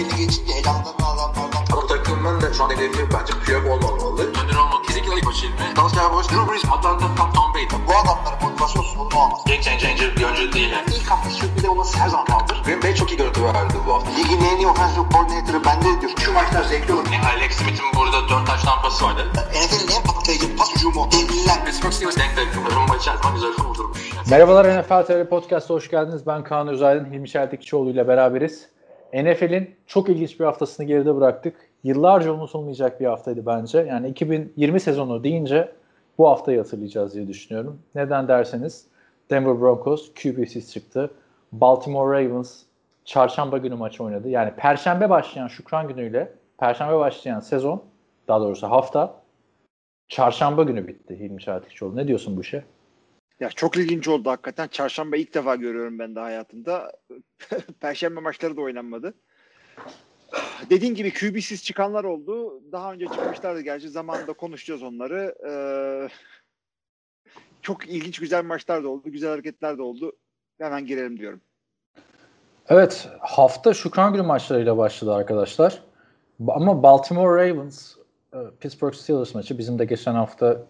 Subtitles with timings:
[0.00, 1.62] belli geçince elamdan adamlardan.
[1.72, 4.22] Ama takımın da şu an hedefi bence Piyok olmamalı.
[4.22, 5.76] Önder olmak kesinlikle ilk başı ilmi.
[5.76, 7.76] Dallas Cowboys, Drew Brees, Atlanta, Tom, Tom Brady.
[7.88, 9.40] Bu adamların motivasyon sorunu olmaz.
[9.46, 10.70] Game changer bir oyuncu değil.
[10.70, 10.86] Yani.
[10.96, 12.62] İlk hafta sürpriz olması her zaman kaldır.
[12.64, 14.10] Green Bay çok iyi görüntü verdi bu hafta.
[14.10, 16.12] Ligin en iyi offensive coordinator'ı bende diyor.
[16.24, 17.06] Şu maçlar zevkli olur.
[17.12, 19.22] Yani Alex Smith'in burada 4 taş tampası vardı.
[19.34, 21.08] NFL'in en patlayıcı pas hücumu.
[21.12, 21.64] Devliler.
[21.64, 22.48] Pittsburgh Steelers denk denk.
[22.76, 23.98] Rumba içerisinde güzel kurdurmuş.
[24.30, 26.26] Merhabalar NFL TV Podcast'a hoş geldiniz.
[26.26, 28.68] Ben Kaan Özaydın, Hilmi Çeltikçioğlu ile beraberiz.
[29.14, 31.70] NFL'in çok ilginç bir haftasını geride bıraktık.
[31.84, 33.78] Yıllarca unutulmayacak bir haftaydı bence.
[33.78, 35.72] Yani 2020 sezonu deyince
[36.18, 37.78] bu haftayı hatırlayacağız diye düşünüyorum.
[37.94, 38.86] Neden derseniz
[39.30, 41.10] Denver Broncos QB'siz çıktı.
[41.52, 42.62] Baltimore Ravens
[43.04, 44.28] çarşamba günü maç oynadı.
[44.28, 47.82] Yani perşembe başlayan şükran günüyle perşembe başlayan sezon
[48.28, 49.14] daha doğrusu hafta
[50.08, 51.96] çarşamba günü bitti Hilmi Çeltikçioğlu.
[51.96, 52.64] Ne diyorsun bu işe?
[53.40, 54.68] Ya çok ilginç oldu hakikaten.
[54.68, 56.92] Çarşamba ilk defa görüyorum ben de hayatımda.
[57.80, 59.14] Perşembe maçları da oynanmadı.
[60.70, 62.62] Dediğin gibi QB'siz çıkanlar oldu.
[62.72, 63.88] Daha önce çıkmışlardı gerçi.
[63.88, 65.34] Zamanında konuşacağız onları.
[65.48, 65.54] Ee,
[67.62, 69.10] çok ilginç güzel maçlar da oldu.
[69.10, 70.12] Güzel hareketler de oldu.
[70.58, 71.40] Hemen girelim diyorum.
[72.68, 75.82] Evet hafta Şükran Günü maçlarıyla başladı arkadaşlar.
[76.48, 77.96] Ama Baltimore Ravens
[78.34, 80.66] e, Pittsburgh Steelers maçı bizim de geçen hafta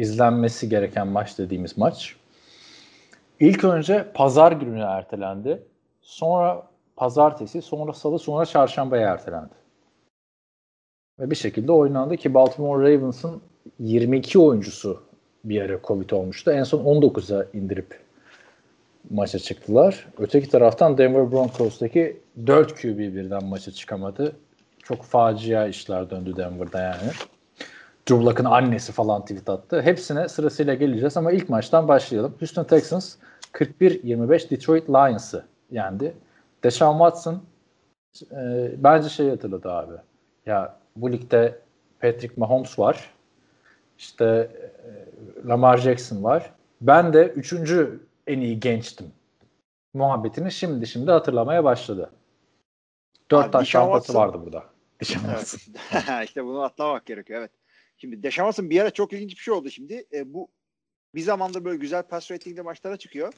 [0.00, 2.16] izlenmesi gereken maç dediğimiz maç.
[3.40, 5.62] İlk önce pazar gününe ertelendi.
[6.02, 6.62] Sonra
[6.96, 9.54] pazartesi, sonra salı, sonra çarşambaya ertelendi.
[11.20, 13.42] Ve bir şekilde oynandı ki Baltimore Ravens'ın
[13.78, 15.02] 22 oyuncusu
[15.44, 16.50] bir ara Covid olmuştu.
[16.50, 18.00] En son 19'a indirip
[19.10, 20.06] maça çıktılar.
[20.18, 24.36] Öteki taraftan Denver Broncos'taki 4 QB birden maça çıkamadı.
[24.82, 27.10] Çok facia işler döndü Denver'da yani.
[28.10, 29.82] Drew Luck'ın annesi falan tweet attı.
[29.82, 32.34] Hepsine sırasıyla geleceğiz ama ilk maçtan başlayalım.
[32.40, 33.16] Houston Texans
[33.52, 36.14] 41-25 Detroit Lions'ı yendi.
[36.64, 37.42] Deshaun Watson
[38.32, 39.94] e, bence şey hatırladı abi.
[40.46, 41.58] Ya bu ligde
[42.00, 43.14] Patrick Mahomes var.
[43.98, 46.52] İşte e, Lamar Jackson var.
[46.80, 49.06] Ben de üçüncü en iyi gençtim.
[49.94, 52.10] Muhabbetini şimdi şimdi hatırlamaya başladı.
[53.30, 54.64] Dört taş şampası vardı burada.
[55.00, 55.56] Evet.
[56.24, 57.59] işte bunu atlamak gerekiyor evet.
[58.00, 60.06] Şimdi Deşamas'ın bir ara çok ilginç bir şey oldu şimdi.
[60.12, 60.48] E, bu
[61.14, 63.32] bir zamanda böyle güzel pass ratingli maçlara çıkıyor.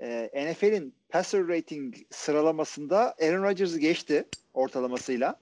[0.00, 5.40] E, NFL'in passer rating sıralamasında Aaron Rodgers'ı geçti ortalamasıyla.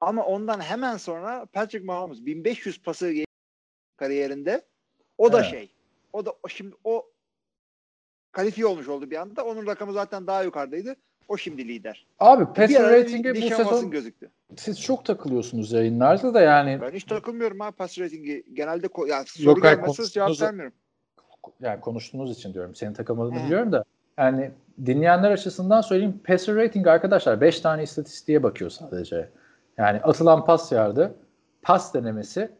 [0.00, 3.14] Ama ondan hemen sonra Patrick Mahomes 1500 pası
[3.96, 4.62] kariyerinde.
[5.18, 5.50] O da evet.
[5.50, 5.74] şey.
[6.12, 7.10] O da şimdi o
[8.32, 9.44] kalifiye olmuş oldu bir anda.
[9.44, 10.96] Onun rakamı zaten daha yukarıdaydı.
[11.30, 12.06] O şimdi lider.
[12.18, 14.30] Abi passer rating'e bu sezon gözüktü.
[14.56, 16.78] siz çok takılıyorsunuz yayınlarda da yani.
[16.80, 18.44] Ben hiç takılmıyorum abi passer rating'i.
[18.52, 20.72] Genelde ko- yani soru Yok, gelmezse cevap vermiyorum.
[21.60, 22.74] Yani konuştuğunuz için diyorum.
[22.74, 23.84] Senin takamadığını biliyorum da.
[24.18, 24.50] Yani
[24.86, 26.20] dinleyenler açısından söyleyeyim.
[26.24, 29.28] Passer rating arkadaşlar 5 tane istatistiğe bakıyor sadece.
[29.78, 31.14] Yani atılan pas yardı,
[31.62, 32.50] pas denemesi,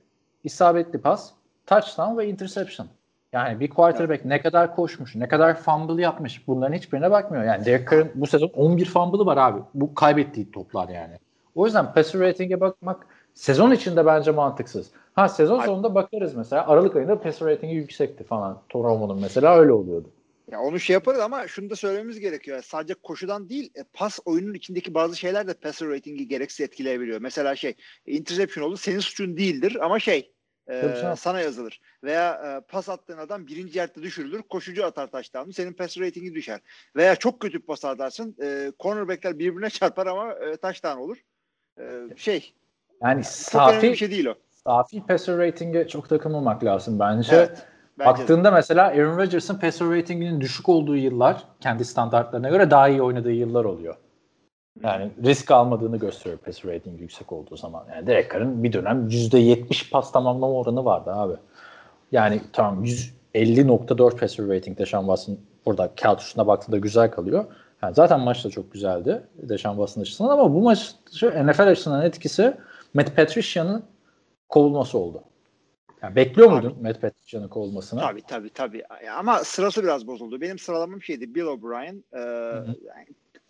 [0.44, 1.30] isabetli pas,
[1.66, 2.88] touchdown ve interception.
[3.32, 7.44] Yani bir quarterback ne kadar koşmuş, ne kadar fumble yapmış bunların hiçbirine bakmıyor.
[7.44, 9.60] Yani Derek Carr'ın bu sezon 11 fumble'ı var abi.
[9.74, 11.14] Bu kaybettiği toplar yani.
[11.54, 14.90] O yüzden passer rating'e bakmak sezon içinde bence mantıksız.
[15.14, 16.66] Ha sezon sonunda bakarız mesela.
[16.66, 18.58] Aralık ayında passer ratingi yüksekti falan.
[18.68, 20.10] Toromo'nun mesela öyle oluyordu.
[20.50, 22.62] Ya onu şey yaparız ama şunu da söylememiz gerekiyor.
[22.62, 27.20] Sadece koşudan değil, e, pas oyunun içindeki bazı şeyler de passer ratingi gereksiz etkileyebiliyor.
[27.20, 27.74] Mesela şey,
[28.06, 30.32] interception oldu senin suçun değildir ama şey,
[30.70, 31.80] ee, sana yazılır.
[32.04, 34.42] Veya e, pas attığın adam birinci yerde düşürülür.
[34.42, 35.52] Koşucu atar taştanı.
[35.52, 36.60] Senin pass ratingi düşer.
[36.96, 38.36] Veya çok kötü pas atarsın.
[38.42, 41.16] E, cornerbackler birbirine çarpar ama e, taştan olur.
[41.78, 41.84] E,
[42.16, 42.52] şey.
[43.02, 44.34] Yani safi, bir şey değil o.
[44.50, 47.36] Safi passer rating'e çok takılmamak lazım bence.
[47.36, 47.66] Evet.
[47.98, 48.54] Baktığında de.
[48.54, 53.64] mesela Aaron Rodgers'ın passer ratinginin düşük olduğu yıllar kendi standartlarına göre daha iyi oynadığı yıllar
[53.64, 53.96] oluyor.
[54.82, 57.84] Yani risk almadığını gösteriyor pass rating yüksek olduğu zaman.
[57.94, 61.34] Yani Derek Carr'ın bir dönem %70 pas tamamlama oranı vardı abi.
[62.12, 67.44] Yani tamam 150.4 passer rating Deshaun Watson burada kağıt üstüne baktığında güzel kalıyor.
[67.82, 72.54] Yani zaten maç da çok güzeldi Deshaun Watson açısından ama bu maç NFL açısından etkisi
[72.94, 73.82] Matt Patricia'nın
[74.48, 75.22] kovulması oldu.
[76.02, 76.76] Yani bekliyor muydun.
[76.82, 78.00] Matt Patricia'nın kovulmasını?
[78.00, 78.82] Tabii tabii tabii.
[79.18, 80.40] Ama sırası biraz bozuldu.
[80.40, 82.20] Benim sıralamam şeydi Bill O'Brien, e,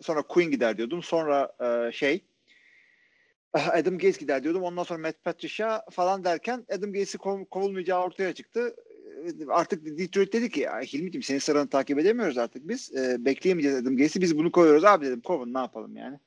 [0.01, 1.03] Sonra Quinn gider diyordum.
[1.03, 2.23] Sonra e, şey
[3.53, 4.63] Adam Gates gider diyordum.
[4.63, 8.75] Ondan sonra Matt Patricia falan derken Adam Gates'i kov, kovulmayacağı ortaya çıktı.
[9.49, 12.95] Artık Detroit dedi ki Hilmi'ciğim senin sıranı takip edemiyoruz artık biz.
[12.95, 15.21] E, bekleyemeyeceğiz Adam Gates'i biz bunu koyuyoruz abi dedim.
[15.21, 16.19] Kovun ne yapalım yani.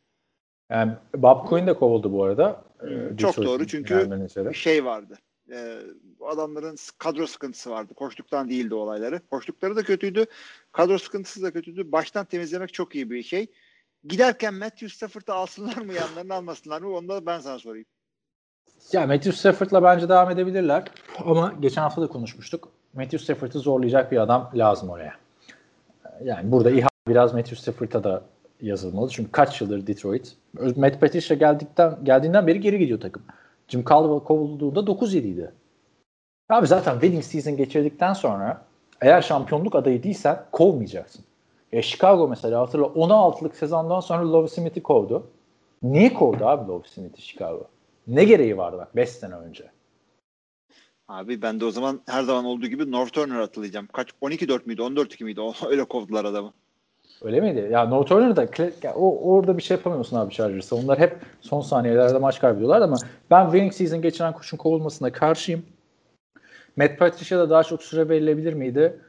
[0.71, 2.65] Yani Bob Quinn de kovuldu bu arada.
[2.79, 5.19] Hmm, çok doğru çünkü şey vardı.
[5.53, 5.79] E,
[6.21, 7.95] adamların kadro sıkıntısı vardı.
[7.95, 9.21] Koştuktan değildi olayları.
[9.31, 10.27] Koştukları da kötüydü.
[10.73, 11.93] Kadro sıkıntısı da kötüydü.
[11.93, 13.47] Baştan temizlemek çok iyi bir şey
[14.09, 17.87] giderken Matthew Stafford'ı alsınlar mı yanlarına almasınlar mı onu da ben sana sorayım.
[18.93, 20.85] Ya Matthew Stafford'la bence devam edebilirler.
[21.25, 22.69] Ama geçen hafta da konuşmuştuk.
[22.95, 25.15] Matthew Stafford'ı zorlayacak bir adam lazım oraya.
[26.25, 28.23] Yani burada İHA biraz Matthew Stafford'a da
[28.61, 29.11] yazılmalı.
[29.11, 30.37] Çünkü kaç yıldır Detroit.
[30.77, 33.23] Matt Patricia geldikten geldiğinden beri geri gidiyor takım.
[33.69, 35.53] Jim Caldwell kovulduğunda 9-7 idi.
[36.49, 38.65] Abi zaten winning season geçirdikten sonra
[39.01, 41.25] eğer şampiyonluk adayı değilsen kovmayacaksın.
[41.75, 45.27] E Chicago mesela hatırla 16'lık sezondan sonra Love Smith'i kovdu.
[45.83, 47.65] Niye kovdu abi Love Smith'i Chicago?
[48.07, 49.65] Ne gereği vardı bak 5 sene önce?
[51.09, 53.89] Abi ben de o zaman her zaman olduğu gibi North Turner hatırlayacağım.
[53.93, 55.41] Kaç 12-4 müydü 14-2 miydi?
[55.41, 56.53] O, öyle kovdular adamı.
[57.23, 57.69] Öyle miydi?
[57.73, 58.47] Ya North Turner da
[58.83, 60.77] ya, o, orada bir şey yapamıyorsun abi Chargers'a.
[60.77, 62.97] Onlar hep son saniyelerde maç kaybediyorlar ama
[63.31, 65.63] ben winning season geçiren koşun kovulmasına karşıyım.
[66.77, 69.01] Matt Patricia'da daha çok süre verilebilir miydi?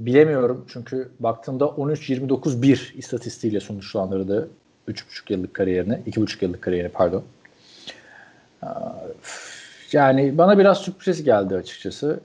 [0.00, 0.64] Bilemiyorum.
[0.68, 4.50] Çünkü baktığımda 13-29-1 istatistiğiyle sonuçlandırdı
[4.88, 5.94] 3,5 yıllık kariyerini.
[6.06, 7.22] 2,5 yıllık kariyerini pardon.
[9.92, 12.20] Yani bana biraz sürpriz geldi açıkçası.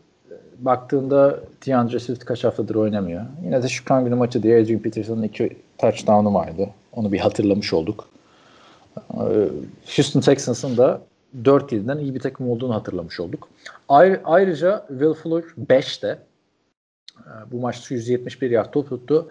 [0.59, 3.25] Baktığında DeAndre Swift kaç haftadır oynamıyor.
[3.43, 6.69] Yine de şu kan günü maçı diye Adrian Peterson'ın iki touchdown'u vardı.
[6.91, 8.07] Onu bir hatırlamış olduk.
[9.95, 11.01] Houston Texans'ın da
[11.43, 13.49] 4-7'den iyi bir takım olduğunu hatırlamış olduk.
[14.23, 16.17] Ayrıca Will Fuller 5'te
[17.51, 19.29] bu maçta 171 yard top tuttu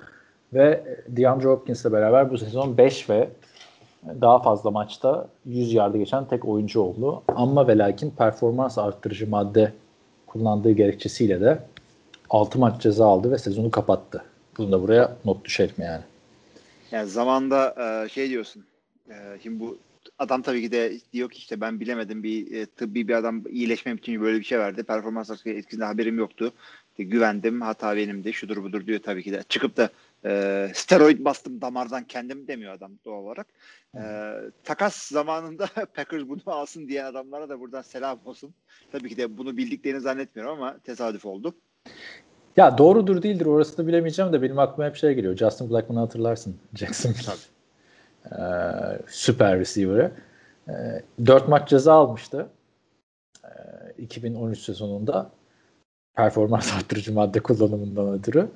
[0.55, 3.29] ve DeAndre Hopkins'le beraber bu sezon 5 ve
[4.21, 7.23] daha fazla maçta 100 yardı geçen tek oyuncu oldu.
[7.29, 9.73] Ama ve lakin performans arttırıcı madde
[10.27, 11.59] kullandığı gerekçesiyle de
[12.31, 14.25] 6 maç ceza aldı ve sezonu kapattı.
[14.59, 16.03] Bunu da buraya not düşelim yani.
[16.91, 17.75] Yani zamanda
[18.09, 18.65] şey diyorsun.
[19.43, 19.79] Şimdi bu
[20.19, 24.21] adam tabii ki de diyor ki işte ben bilemedim bir tıbbi bir adam iyileşmem için
[24.21, 24.83] böyle bir şey verdi.
[24.83, 26.53] Performans etkisinde haberim yoktu.
[26.95, 29.43] İşte güvendim hata benimdi şudur budur diyor tabii ki de.
[29.49, 29.89] Çıkıp da
[30.25, 33.47] e, steroid bastım damardan kendim demiyor adam doğal olarak.
[33.95, 34.03] E,
[34.65, 38.55] takas zamanında Packers bunu alsın diyen adamlara da buradan selam olsun.
[38.93, 41.55] Tabii ki de bunu bildiklerini zannetmiyorum ama tesadüf oldu.
[42.57, 45.37] Ya doğrudur değildir orası da bilemeyeceğim de benim aklıma hep şey geliyor.
[45.37, 46.57] Justin Blackman'ı hatırlarsın.
[46.75, 48.37] Jackson ee,
[49.07, 50.13] süper receiver'ı.
[50.69, 50.73] Ee,
[51.27, 52.47] 4 maç ceza almıştı.
[53.45, 53.49] Ee,
[53.99, 55.31] 2013 sezonunda
[56.17, 58.49] performans arttırıcı madde kullanımından ötürü.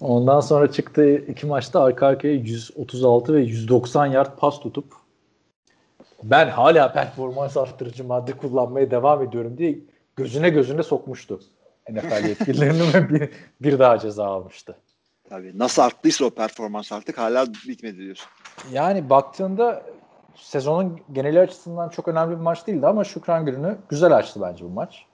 [0.00, 4.84] Ondan sonra çıktı iki maçta arka arkaya 136 ve 190 yard pas tutup
[6.22, 9.78] ben hala performans arttırıcı madde kullanmaya devam ediyorum diye
[10.16, 11.40] gözüne gözüne sokmuştu.
[11.90, 14.76] NFL yetkililerini ve bir, bir daha ceza almıştı.
[15.28, 18.28] Tabii nasıl arttıysa o performans artık hala bitmedi diyorsun.
[18.72, 19.82] Yani baktığında
[20.34, 24.68] sezonun geneli açısından çok önemli bir maç değildi ama Şükran gününü güzel açtı bence bu
[24.68, 25.06] maç.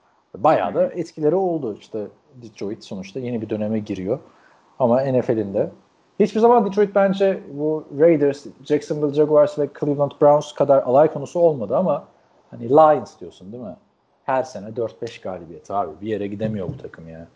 [0.44, 1.76] Bayağı da etkileri oldu.
[1.80, 4.18] İşte Detroit sonuçta yeni bir döneme giriyor.
[4.78, 5.70] Ama NFL'in de.
[6.20, 11.76] Hiçbir zaman Detroit bence bu Raiders, Jacksonville Jaguars ve Cleveland Browns kadar alay konusu olmadı
[11.76, 12.04] ama
[12.50, 13.76] hani Lions diyorsun değil mi?
[14.24, 15.90] Her sene 4-5 galibiyet abi.
[16.00, 17.26] Bir yere gidemiyor bu takım ya.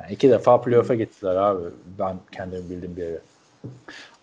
[0.00, 1.64] Yani iki defa playoff'a gittiler abi.
[1.98, 3.20] Ben kendimi bildim bir yere.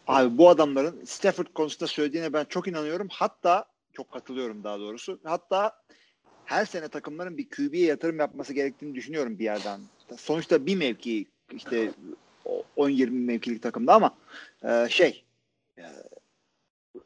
[0.08, 3.08] Abi bu adamların Stafford konusunda söylediğine ben çok inanıyorum.
[3.12, 5.20] Hatta çok katılıyorum daha doğrusu.
[5.24, 5.72] Hatta
[6.52, 9.80] her sene takımların bir QB'ye yatırım yapması gerektiğini düşünüyorum bir yerden.
[10.18, 11.92] Sonuçta bir mevki işte
[12.78, 14.16] 10-20 mevkilik takımda ama
[14.64, 15.24] e, şey
[15.78, 15.84] e,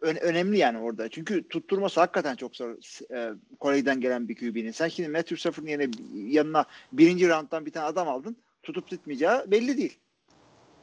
[0.02, 1.10] ön, önemli yani orada.
[1.10, 2.76] Çünkü tutturması hakikaten çok zor.
[3.16, 4.72] E, Kore'den gelen bir QB'nin.
[4.72, 8.38] Sen şimdi Matthew Stafford'ın yerine yanına birinci rounddan bir tane adam aldın.
[8.64, 9.98] Tutup tutmayacağı belli değil.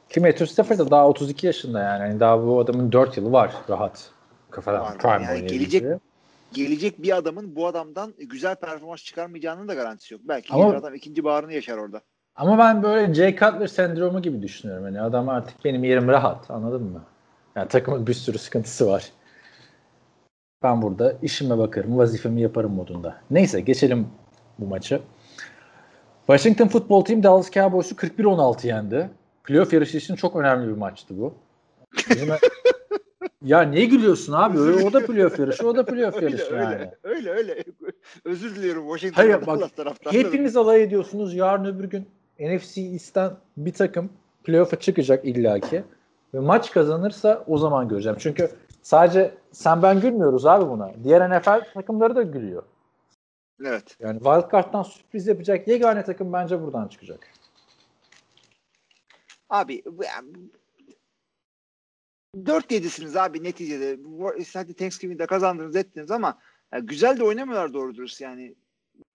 [0.08, 2.02] Ki Matthew Stafford da daha 32 yaşında yani.
[2.02, 2.20] yani.
[2.20, 4.10] Daha bu adamın 4 yılı var rahat.
[4.50, 5.84] Kafadan var, prime yani gelecek,
[6.54, 10.22] gelecek bir adamın bu adamdan güzel performans çıkarmayacağının da garantisi yok.
[10.24, 12.00] Belki Ama, adam ikinci bağrını yaşar orada.
[12.36, 14.86] Ama ben böyle Jay Cutler sendromu gibi düşünüyorum.
[14.86, 17.04] Yani adam artık benim yerim rahat anladın mı?
[17.56, 19.12] Yani takımın bir sürü sıkıntısı var.
[20.62, 23.16] Ben burada işime bakarım, vazifemi yaparım modunda.
[23.30, 24.08] Neyse geçelim
[24.58, 25.00] bu maçı.
[26.26, 29.10] Washington Football Team Dallas Cowboys'u 41-16 yendi.
[29.44, 31.34] Playoff yarışı için çok önemli bir maçtı bu.
[33.42, 34.58] ya niye gülüyorsun abi?
[34.58, 36.90] Öyle, o da playoff yarışı, o da playoff yarışı öyle, yani.
[37.02, 37.64] Öyle öyle.
[38.24, 39.70] Özür diliyorum Washington Hayır bak
[40.10, 41.34] hepiniz alay ediyorsunuz.
[41.34, 42.08] Yarın öbür gün
[42.40, 44.10] NFC East'ten bir takım
[44.44, 45.84] playoff'a çıkacak illaki.
[46.34, 48.18] Ve maç kazanırsa o zaman göreceğim.
[48.20, 48.50] Çünkü
[48.82, 50.90] sadece sen ben gülmüyoruz abi buna.
[51.04, 52.62] Diğer NFL takımları da gülüyor.
[53.64, 53.96] Evet.
[54.00, 57.28] Yani wildcard'dan sürpriz yapacak yegane takım bence buradan çıkacak.
[59.50, 59.82] Abi
[62.36, 63.98] 4-7'siniz abi neticede.
[64.54, 66.38] Hadi Thanksgiving'de kazandınız ettiniz ama
[66.72, 68.54] yani güzel de oynamıyorlar doğru dürüst yani.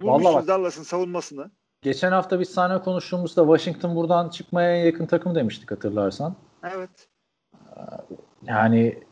[0.01, 1.51] Bulmuşsunuz Dallas'ın savunmasını.
[1.81, 6.35] Geçen hafta biz sahne konuştuğumuzda Washington buradan çıkmaya yakın takım demiştik hatırlarsan.
[6.63, 7.09] Evet.
[8.43, 9.03] Yani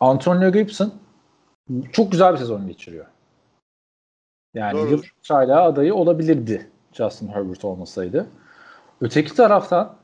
[0.00, 0.94] Antonio Gibson
[1.92, 3.06] çok güzel bir sezon geçiriyor.
[4.54, 4.90] Yani Doğru.
[4.90, 5.02] yıl
[5.50, 8.26] adayı olabilirdi Justin Herbert olmasaydı.
[9.00, 9.96] Öteki taraftan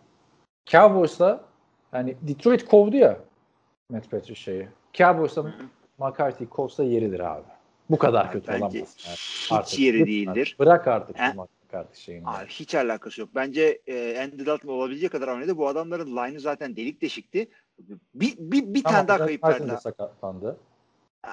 [0.66, 1.44] Cowboys'la
[1.95, 3.19] yani Detroit kovdu ya
[3.91, 4.69] Matt Patricia'yı.
[4.95, 5.55] Cowboys'la
[5.99, 7.45] McCarthy kovsa yeridir abi.
[7.91, 8.97] Bu kadar kötü Bence olamaz.
[9.51, 9.63] Yani.
[9.63, 10.13] hiç yeri lütfen.
[10.13, 10.57] değildir.
[10.59, 11.29] Bırak artık He?
[11.33, 12.27] McCarthy şeyini.
[12.27, 13.31] Abi hiç alakası yok.
[13.35, 15.57] Bence e, Andy Dalton olabilecek kadar oynadı.
[15.57, 17.49] Bu adamların line'ı zaten delik deşikti.
[18.15, 19.71] Bir, bir, bir Tamam, tane daha kayıp verdi.
[19.71, 20.57] de sakatlandı.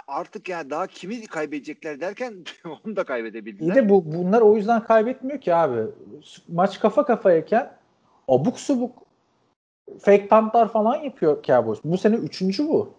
[0.08, 2.36] Artık yani daha kimi kaybedecekler derken
[2.86, 3.74] onu da kaybedebildiler.
[3.74, 5.82] İyi de bu bunlar o yüzden kaybetmiyor ki abi.
[6.48, 7.77] Maç kafa kafayken
[8.27, 9.11] abuk subuk
[10.00, 11.79] fake puntlar falan yapıyor Cowboys.
[11.83, 12.89] Bu sene üçüncü bu.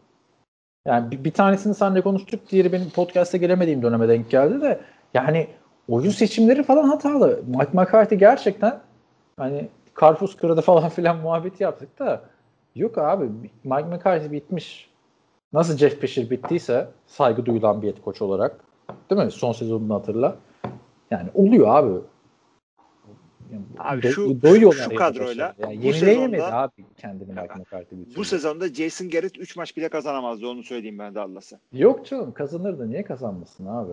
[0.87, 2.51] Yani bir, bir tanesini seninle konuştuk.
[2.51, 4.81] Diğeri benim podcast'a gelemediğim döneme denk geldi de
[5.15, 5.49] yani
[5.89, 7.41] oyun seçimleri falan hatalı.
[7.47, 8.81] Mike McCarthy gerçekten
[9.37, 12.23] hani karpuz kırdı falan filan muhabbeti yaptık da
[12.75, 13.25] yok abi
[13.65, 14.93] Mike McCarthy bitmiş.
[15.53, 18.65] Nasıl Jeff Fisher bittiyse saygı duyulan bir koç olarak
[19.11, 19.31] değil mi?
[19.31, 20.37] Son sezonunu hatırla.
[21.11, 22.01] Yani oluyor abi.
[23.53, 25.83] Yani Abi do- şu- doyuyorlar şu yani kadroyla başarıya.
[25.89, 30.47] bu sezonda- abi kendini Mike McCarthy bir Bu sezonda Jason Garrett 3 maç bile kazanamazdı
[30.49, 31.59] onu söyleyeyim ben Dallas'a.
[31.73, 32.91] Yok canım kazanırdı.
[32.91, 33.93] Niye kazanmasın abi?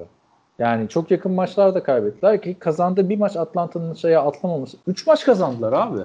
[0.60, 4.78] Yani çok yakın maçlarda kaybettiler ki kazandığı bir maç Atlanta'nın şeye atlamaması.
[4.88, 6.00] 3 maç kazandılar abi.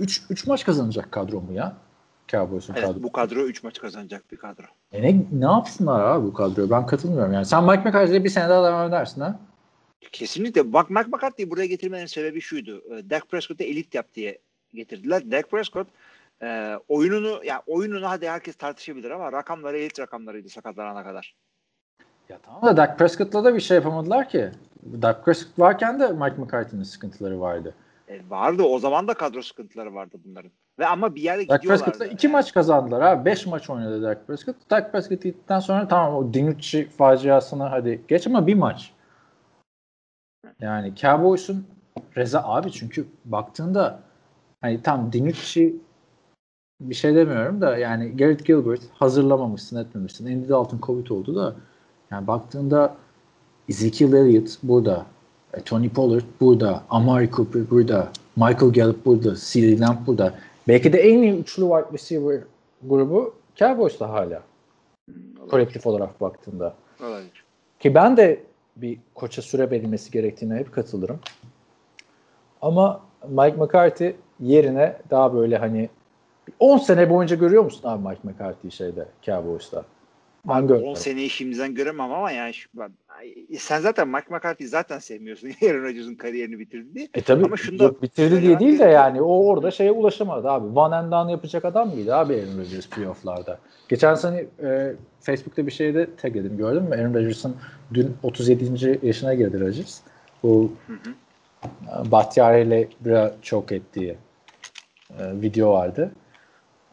[0.00, 1.72] 3 3 maç kazanacak kadro mu ya?
[2.28, 3.02] Cowboys'un Evet kadrosu.
[3.02, 4.64] bu kadro 3 maç kazanacak bir kadro.
[4.92, 6.70] E ne, ne yapsınlar abi bu kadroyu?
[6.70, 7.46] Ben katılmıyorum yani.
[7.46, 9.38] Sen Mike McCarthy'yle bir sene daha devam edersin ha?
[10.12, 10.72] Kesinlikle.
[10.72, 12.82] Bak Mike McCarthy'yi buraya getirmenin sebebi şuydu.
[12.96, 14.38] E, Dak Prescott'ı elit yap diye
[14.74, 15.30] getirdiler.
[15.30, 15.88] Dak Prescott
[16.42, 21.34] e, oyununu ya oyununu hadi herkes tartışabilir ama rakamları elit rakamlarıydı sakatlanana kadar.
[22.28, 24.50] Ya tamam da Dak Prescott'la da bir şey yapamadılar ki.
[25.02, 27.74] Dak Prescott varken de Mike McCarthy'nin sıkıntıları vardı.
[28.08, 30.50] E, vardı o zaman da kadro sıkıntıları vardı bunların.
[30.78, 31.90] Ve ama bir yere Dak gidiyorlardı.
[31.90, 33.24] Prescott'la iki maç kazandılar abi.
[33.24, 34.56] Beş maç oynadı Dak Prescott.
[34.70, 38.92] Dak Prescott gittikten sonra tamam o Dinucci faciasını hadi geç ama bir maç.
[40.60, 41.66] Yani Cowboys'un
[42.16, 44.00] Reza abi çünkü baktığında
[44.60, 45.76] hani tam Dinucci
[46.80, 50.26] bir şey demiyorum da yani Garrett Gilbert hazırlamamışsın etmemişsin.
[50.26, 51.54] Andy Dalton Covid oldu da
[52.10, 52.96] yani baktığında
[53.68, 55.06] Ezekiel Elliott burada.
[55.54, 56.82] e, Tony Pollard burada.
[56.90, 58.08] Amari Cooper burada.
[58.36, 59.34] Michael Gallup burada.
[59.36, 60.34] CeeDee Lamb burada.
[60.68, 62.40] Belki de en iyi üçlü wide receiver
[62.82, 64.42] grubu Cowboys'ta hala.
[65.50, 66.74] Kolektif olarak baktığında.
[67.02, 67.44] Olabilir.
[67.80, 68.42] Ki ben de
[68.82, 71.20] bir koça süre verilmesi gerektiğine hep katılırım.
[72.62, 75.88] Ama Mike McCarthy yerine daha böyle hani
[76.58, 79.84] 10 sene boyunca görüyor musun abi Mike McCarthy'yi şeyde Cowboys'ta?
[80.48, 80.96] Ben 10 görmüyorum.
[80.96, 82.92] seneyi şimdiden göremem ama yani şu, ben-
[83.58, 85.48] sen zaten Mike McCarthy'yi zaten sevmiyorsun.
[85.62, 87.08] Aaron Rodgers'ın kariyerini bitirdi diye.
[87.14, 90.50] E tabii Ama şunu da yok, bitirdi diye değil de yani o orada şeye ulaşamadı
[90.50, 90.78] abi.
[90.78, 93.58] One and done yapacak adam mıydı abi Aaron Rodgers playoff'larda?
[93.88, 96.94] Geçen sene e, Facebook'ta bir şeyde tagledim gördün mü?
[96.94, 97.56] Aaron Rodgers'ın
[97.94, 99.00] dün 37.
[99.02, 100.00] yaşına girdi Rodgers.
[100.42, 104.16] Bu e, Bahtiyari ile bira çok ettiği
[105.18, 106.12] e, video vardı.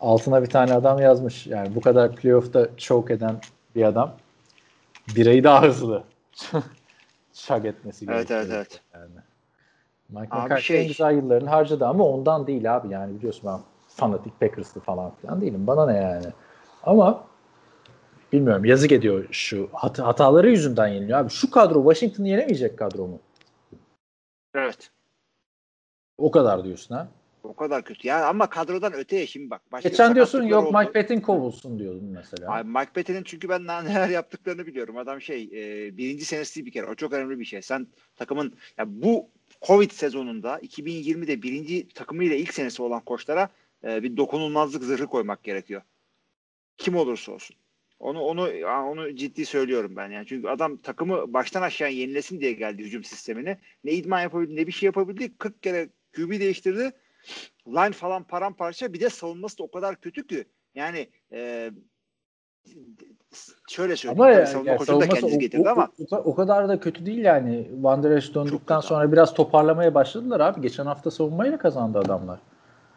[0.01, 1.47] Altına bir tane adam yazmış.
[1.47, 3.39] Yani bu kadar playoff'ta choke eden
[3.75, 4.15] bir adam
[5.15, 6.03] birayı daha hızlı
[7.33, 8.39] şag etmesi Evet, gerekiyor.
[8.39, 8.81] evet, evet.
[8.93, 9.11] Yani.
[10.09, 14.81] Mike McCarthy şey- güzel yıllarını harcadı ama ondan değil abi yani biliyorsun ben fanatik Packers'lı
[14.81, 15.67] falan filan değilim.
[15.67, 16.25] Bana ne yani.
[16.83, 17.23] Ama
[18.33, 21.29] bilmiyorum yazık ediyor şu hat- hataları yüzünden yeniliyor abi.
[21.29, 23.19] Şu kadro Washington'ı yenemeyecek kadro mu?
[24.55, 24.91] Evet.
[26.17, 27.07] O kadar diyorsun ha.
[27.47, 28.07] O kadar kötü.
[28.07, 29.61] Yani ama kadrodan öteye şimdi bak.
[29.71, 30.77] Başka Geçen diyorsun yok oldu.
[30.77, 32.53] Mike Patton kovulsun diyordun mesela.
[32.53, 34.97] Abi Mike Patton'ın çünkü ben neler yaptıklarını biliyorum.
[34.97, 36.85] Adam şey e, birinci senesi bir kere.
[36.85, 37.61] O çok önemli bir şey.
[37.61, 39.29] Sen takımın ya bu
[39.61, 43.49] Covid sezonunda 2020'de birinci takımıyla ilk senesi olan koçlara
[43.83, 45.81] e, bir dokunulmazlık zırhı koymak gerekiyor.
[46.77, 47.55] Kim olursa olsun.
[47.99, 50.25] Onu onu onu ciddi söylüyorum ben yani.
[50.27, 53.57] Çünkü adam takımı baştan aşağı yenilesin diye geldi hücum sistemine.
[53.83, 55.37] Ne idman yapabildi ne bir şey yapabildi.
[55.37, 56.91] 40 kere QB değiştirdi.
[57.67, 58.93] Line falan paramparça.
[58.93, 60.45] Bir de savunması da o kadar kötü ki.
[60.75, 61.71] Yani e,
[63.69, 64.21] şöyle söyleyeyim.
[64.21, 66.79] Ama Tabii ya, savunma ya koçunu da kendisi getirdi o- ama o, o kadar da
[66.79, 67.67] kötü değil yani.
[67.81, 70.61] Van Der Esch döndükten sonra biraz toparlamaya başladılar abi.
[70.61, 72.39] Geçen hafta savunmayla kazandı adamlar.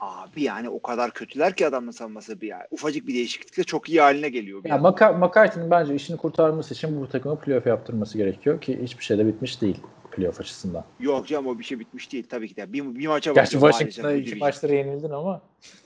[0.01, 2.67] abi yani o kadar kötüler ki adamın savunması bir ya.
[2.71, 4.65] Ufacık bir değişiklikle çok iyi haline geliyor.
[4.65, 4.77] Ya.
[4.77, 9.27] Maka- McCarthy'nin bence işini kurtarması için bu takımı playoff yaptırması gerekiyor ki hiçbir şey de
[9.27, 9.79] bitmiş değil
[10.11, 10.85] playoff açısından.
[11.01, 12.73] Yok canım o bir şey bitmiş değil tabii ki de.
[12.73, 15.43] Bir, bir maça Gerçi Washington'da iki maçları yenildin ama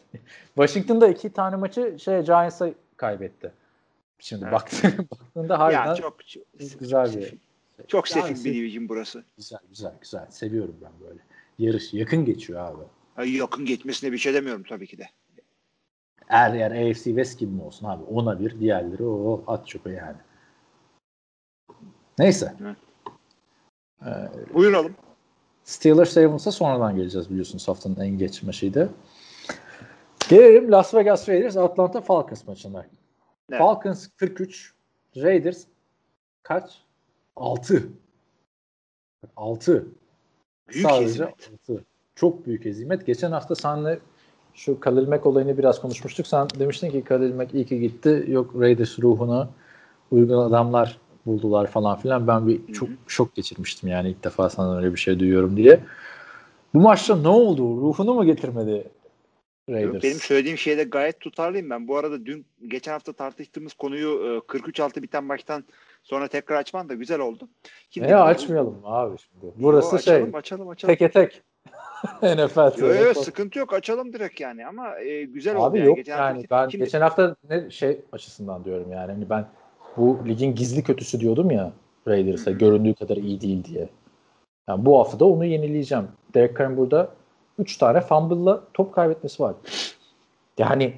[0.54, 3.52] Washington'da iki tane maçı şey Giants'a kaybetti.
[4.18, 4.52] Şimdi Evet.
[4.52, 4.76] baktı,
[5.10, 6.42] baktığında harbiden Ya çok, çok,
[6.80, 7.34] güzel bir
[7.88, 9.24] çok sefil Yani bir division burası.
[9.36, 11.20] güzel güzel güzel seviyorum ben böyle.
[11.58, 12.82] Yarış yakın geçiyor abi.
[13.16, 15.08] Ay, yakın geçmesine bir şey demiyorum tabii ki de.
[16.28, 18.04] Er yani AFC West gibi mi olsun abi?
[18.04, 20.16] Ona bir diğerleri o at çöpe yani.
[22.18, 22.54] Neyse.
[22.62, 22.76] Evet.
[24.06, 24.94] Ee, Buyuralım.
[25.64, 28.90] Steelers Ravens'a sonradan geleceğiz biliyorsunuz haftanın en geç maçıydı.
[30.28, 32.86] Gelelim Las Vegas Raiders Atlanta Falcons maçına.
[33.50, 33.58] Evet.
[33.58, 34.72] Falcons 43,
[35.16, 35.64] Raiders
[36.42, 36.82] kaç?
[37.36, 37.88] 6.
[39.36, 39.86] 6.
[40.68, 41.50] Büyük Sadece hizmet.
[41.68, 41.84] 6.
[42.14, 43.06] Çok büyük hezimet.
[43.06, 43.98] Geçen hafta senle
[44.54, 46.26] şu Khalil Mack olayını biraz konuşmuştuk.
[46.26, 48.24] Sen demiştin ki Khalil Mack iyi ki gitti.
[48.28, 49.50] Yok Raiders ruhuna
[50.10, 52.26] uygun adamlar buldular falan filan.
[52.26, 55.80] Ben bir çok şok geçirmiştim yani ilk defa sana öyle bir şey duyuyorum diye.
[56.74, 57.62] Bu maçta ne oldu?
[57.62, 58.88] Ruhunu mu getirmedi
[59.70, 59.94] Raiders?
[59.94, 61.88] Yok, benim söylediğim şeyde gayet tutarlıyım ben.
[61.88, 65.64] Bu arada dün geçen hafta tartıştığımız konuyu e, 43-6 biten baştan
[66.02, 67.48] sonra tekrar açman da güzel oldu.
[67.90, 69.52] Şimdi Ne açmayalım abi şimdi.
[69.56, 70.94] Burası Yo, şey açalım, açalım, açalım.
[70.94, 71.42] teke tek.
[72.22, 72.80] NFL.
[72.80, 75.64] Yo, yo, sıkıntı yok açalım direkt yani ama e, güzel oldu.
[75.64, 75.86] Abi yani.
[75.88, 79.46] yok Geçen hafta- yani ben Şimdi- geçen hafta ne şey açısından diyorum yani hani ben
[79.96, 81.72] bu ligin gizli kötüsü diyordum ya
[82.08, 83.88] Raiders'a göründüğü kadar iyi değil diye.
[84.68, 86.08] Yani bu hafta da onu yenileyeceğim.
[86.34, 87.08] Derek Carr'ın burada
[87.58, 89.54] 3 tane fumble'la top kaybetmesi var.
[90.58, 90.94] Yani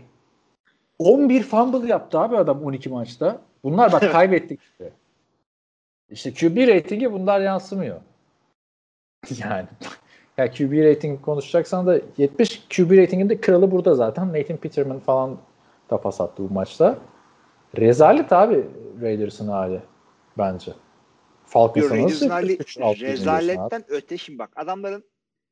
[0.98, 3.38] 11 fumble yaptı abi adam 12 maçta.
[3.64, 4.92] Bunlar bak kaybettik işte.
[6.10, 8.00] İşte QB ratingi bunlar yansımıyor.
[9.38, 9.66] Yani
[10.38, 14.28] ya QB rating konuşacaksan da 70 QB ratinginde kralı burada zaten.
[14.28, 15.38] Nathan Peterman falan
[15.90, 16.98] da pas attı bu maçta.
[17.76, 18.66] Rezalet abi
[19.02, 19.80] Raiders'ın hali
[20.38, 20.72] bence.
[21.46, 23.40] Falcons'a nasıl hali 43 alt yeniliyorsun abi?
[23.40, 25.04] rezaletten öte şimdi bak adamların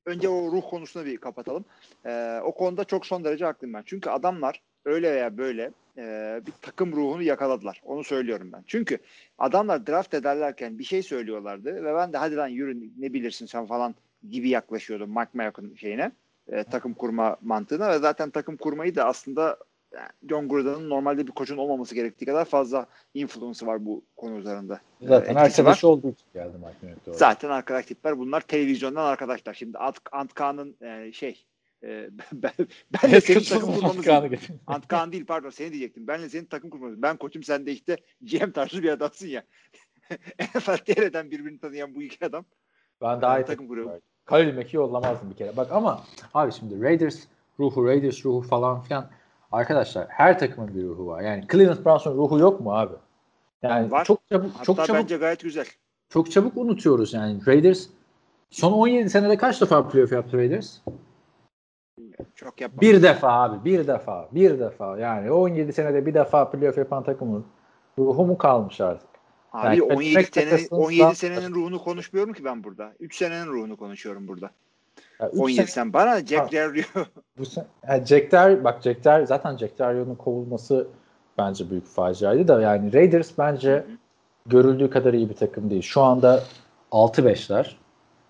[0.06, 1.64] önce o ruh konusuna bir kapatalım.
[2.06, 3.82] Ee, o konuda çok son derece haklıyım ben.
[3.86, 7.80] Çünkü adamlar öyle veya böyle e, bir takım ruhunu yakaladılar.
[7.84, 8.64] Onu söylüyorum ben.
[8.66, 8.98] Çünkü
[9.38, 13.66] adamlar draft ederlerken bir şey söylüyorlardı ve ben de hadi lan yürü ne bilirsin sen
[13.66, 13.94] falan
[14.30, 16.12] gibi yaklaşıyordum Mike Mayock'un şeyine
[16.48, 19.58] e, takım kurma mantığına ve zaten takım kurmayı da aslında
[20.28, 24.80] John Gruden'ın normalde bir koçun olmaması gerektiği kadar fazla influence'ı var bu konu üzerinde.
[25.02, 25.88] Zaten Etkisi arkadaş var.
[25.88, 27.12] olduğu için geldi Mike.
[27.12, 29.54] Zaten arkadaş tipler bunlar televizyondan arkadaşlar.
[29.54, 31.44] Şimdi Ant, Antkan'ın e, şey
[31.82, 32.52] e, ben,
[33.02, 34.08] benle senin takım kurmamız.
[34.66, 36.06] Antkan değil pardon seni diyecektim.
[36.06, 37.02] Benle senin takım kurmamız.
[37.02, 39.42] Ben koçum sen de işte GM tarzı bir adamsın ya.
[40.56, 42.44] NFL TR'den birbirini tanıyan bu iki adam.
[43.00, 43.86] Ben daha iyi takım takım kuruyor.
[43.86, 44.06] kurardım.
[44.24, 45.56] Khalil Mack'i yollamazdım bir kere.
[45.56, 46.04] Bak ama
[46.34, 47.24] abi şimdi Raiders
[47.60, 49.10] ruhu, Raiders ruhu falan filan
[49.54, 51.20] arkadaşlar her takımın bir ruhu var.
[51.22, 52.94] Yani Cleveland Browns'un ruhu yok mu abi?
[53.62, 54.04] Yani Var.
[54.04, 55.66] çok çabuk Hatta çok çabuk bence gayet güzel.
[56.08, 57.46] çok çabuk unutuyoruz yani.
[57.46, 57.86] Raiders
[58.50, 60.78] son 17 senede kaç defa playoff yaptı Raiders?
[62.34, 62.80] Çok yapmam.
[62.80, 64.98] Bir defa abi, bir defa, bir defa.
[64.98, 67.44] Yani 17 senede bir defa playoff yapan takımın
[67.98, 69.08] ruhu mu kalmış artık?
[69.52, 72.92] Abi Yani 17 Patrick senenin, Mahomes 17 daha- senenin ruhunu konuşmuyorum ki ben burada.
[73.00, 74.50] 3 senenin ruhunu konuşuyorum burada.
[75.20, 76.52] Ya üç 17 sene- sen bana Jack Ha.
[76.52, 77.04] Del Rio.
[77.38, 80.88] Bu sen, yani Jack Der, bak Jack Der zaten Jack Derrio'nun kovulması
[81.38, 83.84] bence büyük faciaydı da yani Raiders bence
[84.46, 85.82] görüldüğü kadar iyi bir takım değil.
[85.82, 86.42] Şu anda
[86.92, 87.76] 6-5'ler.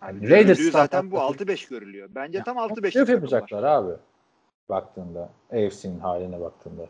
[0.03, 2.09] Yani Raiders zaten bu standartları- 6-5 görülüyor.
[2.15, 3.13] Bence tam 6-5 Playoff takım var.
[3.33, 3.93] yapacaklar abi.
[4.69, 5.29] Baktığında.
[5.53, 6.87] AFC'nin haline baktığında.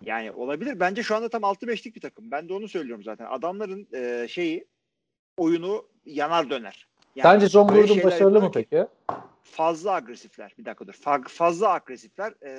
[0.00, 0.80] Yani olabilir.
[0.80, 2.30] Bence şu anda tam 6-5'lik bir takım.
[2.30, 3.26] Ben de onu söylüyorum zaten.
[3.30, 4.66] Adamların e, şeyi
[5.38, 6.88] oyunu yanar döner.
[7.16, 8.86] Yani Sence John şeyler başarılı mı peki?
[9.42, 10.54] Fazla agresifler.
[10.58, 10.92] Bir dakika dur.
[10.92, 12.34] Fa- fazla agresifler.
[12.42, 12.50] E,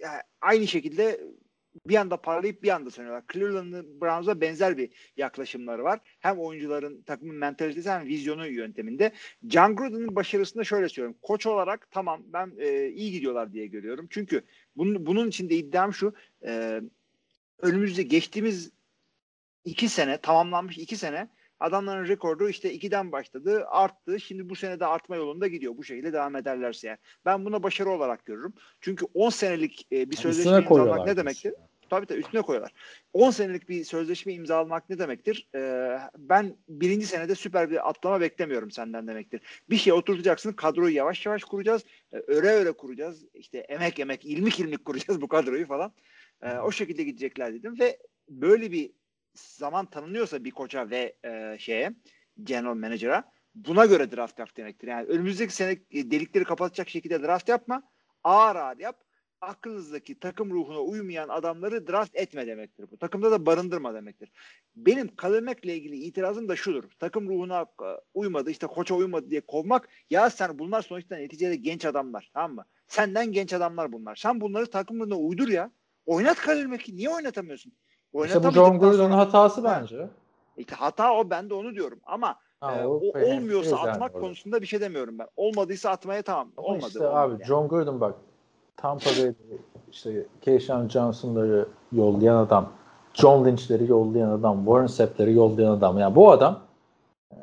[0.00, 1.20] yani aynı şekilde
[1.86, 3.24] bir anda parlayıp bir anda sönüyorlar.
[3.32, 6.00] Cleveland Browns'a benzer bir yaklaşımları var.
[6.20, 9.12] Hem oyuncuların takımın mentalitesi hem vizyonu yönteminde.
[9.48, 11.18] John Gruden'ın başarısını şöyle söylüyorum.
[11.22, 14.06] Koç olarak tamam ben e, iyi gidiyorlar diye görüyorum.
[14.10, 14.42] Çünkü
[14.76, 16.14] bunun, bunun için de iddiam şu.
[16.44, 16.80] E,
[17.58, 18.70] önümüzde geçtiğimiz
[19.64, 21.28] iki sene tamamlanmış iki sene
[21.60, 24.20] adamların rekordu işte 2'den başladı arttı.
[24.20, 25.76] Şimdi bu sene de artma yolunda gidiyor.
[25.76, 26.98] Bu şekilde devam ederlerse eğer.
[27.24, 28.52] Ben buna başarı olarak görürüm.
[28.80, 31.54] Çünkü 10 senelik e, bir Yani sözleşme imzalamak ne demektir?
[31.90, 32.72] Tabii tabii üstüne koyuyorlar.
[33.12, 35.48] 10 senelik bir sözleşme imzalamak ne demektir?
[35.54, 39.40] Ee, ben birinci senede süper bir atlama beklemiyorum senden demektir.
[39.70, 41.84] Bir şey oturtacaksın, kadroyu yavaş yavaş kuracağız.
[42.12, 43.24] Ee, öre öre kuracağız.
[43.34, 45.92] İşte emek emek, ilmik ilmik kuracağız bu kadroyu falan.
[46.42, 48.90] Ee, o şekilde gidecekler dedim ve böyle bir
[49.40, 51.94] zaman tanınıyorsa bir koça ve e, şeye
[52.42, 54.88] general manager'a buna göre draft yap demektir.
[54.88, 57.82] Yani önümüzdeki sene e, delikleri kapatacak şekilde draft yapma.
[58.24, 59.04] Ağır ağır yap
[59.40, 62.98] aklınızdaki takım ruhuna uymayan adamları draft etme demektir bu.
[62.98, 64.32] Takımda da barındırma demektir.
[64.76, 66.84] Benim kalırmakla ilgili itirazım da şudur.
[66.98, 69.88] Takım ruhuna e, uymadı, işte koça uymadı diye kovmak.
[70.10, 72.30] Ya sen bunlar sonuçta neticede genç adamlar.
[72.34, 72.64] Tamam mı?
[72.88, 74.16] Senden genç adamlar bunlar.
[74.16, 75.70] Sen bunları takımına uydur ya.
[76.06, 76.96] Oynat kalırmakı.
[76.96, 77.72] Niye oynatamıyorsun?
[78.14, 79.78] İşte bu John Gruden'ın sonra- hatası Ha.
[79.80, 80.08] bence.
[80.56, 81.98] İşte hata o ben de onu diyorum.
[82.06, 84.20] Ama Ha, e, o o olmuyorsa yani atmak orada.
[84.26, 85.26] konusunda bir şey demiyorum ben.
[85.36, 86.48] Olmadıysa atmaya tamam.
[86.56, 86.86] Ama Olmadı.
[86.86, 87.44] işte abi yani.
[87.44, 88.14] John Gruden bak
[88.76, 89.34] Tampa Bay'de
[89.92, 92.68] işte Keyshawn Johnson'ları yollayan adam,
[93.14, 95.98] John Lynch'leri yollayan adam, Warren Sapp'leri yollayan adam.
[95.98, 96.58] Yani bu adam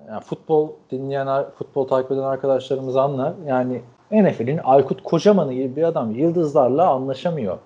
[0.07, 3.33] yani futbol dinleyen, futbol takip eden arkadaşlarımız anlar.
[3.45, 7.57] Yani NFL'in Aykut Kocaman'ı gibi bir adam yıldızlarla anlaşamıyor.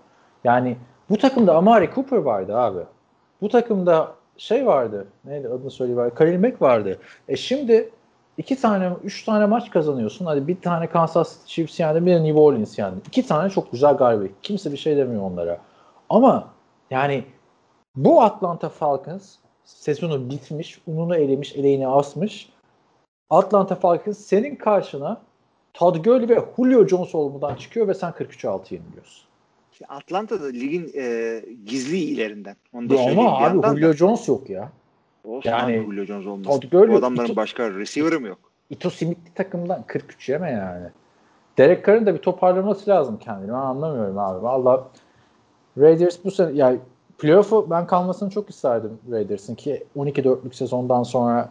[0.44, 0.78] Yani
[1.12, 2.80] bu takımda Amari Cooper vardı abi.
[3.42, 5.08] Bu takımda şey vardı.
[5.26, 6.12] Neydi adını söyleyeyim.
[6.16, 7.00] Khalil Mack vardı.
[7.28, 7.90] E şimdi
[8.38, 10.26] iki tane, üç tane maç kazanıyorsun.
[10.26, 13.00] Hadi bir tane Kansas City Chiefs yendi, bir de New Orleans yendi.
[13.08, 14.36] İki tane çok güzel galibiyet.
[14.42, 15.58] Kimse bir şey demiyor onlara.
[16.10, 16.48] Ama
[16.90, 17.24] yani
[17.96, 22.50] bu Atlanta Falcons sezonu bitmiş, ununu elemiş, eleğini asmış.
[23.30, 25.22] Atlanta Falcons senin karşına
[25.74, 29.31] Todd Gurley ve Julio Jones olmadan çıkıyor ve sen 43'e 6 yeniliyorsun.
[29.90, 32.56] Atlanta da ligin e, gizli iyilerinden.
[32.74, 33.94] Onu da Ya ama abi Julio da.
[33.94, 34.70] Jones yok ya.
[35.24, 38.40] Olsun yani- abi Julio Jones Gurley- Bu adamların Ito- başka receiver'ı mı yok?
[38.70, 40.88] Ito Smith'li takımdan 43 yeme yani.
[41.58, 43.48] Derek Carr'ın da bir toparlaması lazım kendini.
[43.50, 44.44] Ben anlamıyorum abi.
[44.44, 44.88] Valla
[45.78, 46.80] Raiders bu sene yani
[47.18, 51.50] playoff'u ben kalmasını çok isterdim Raiders'ın ki 12-4'lük sezondan sonra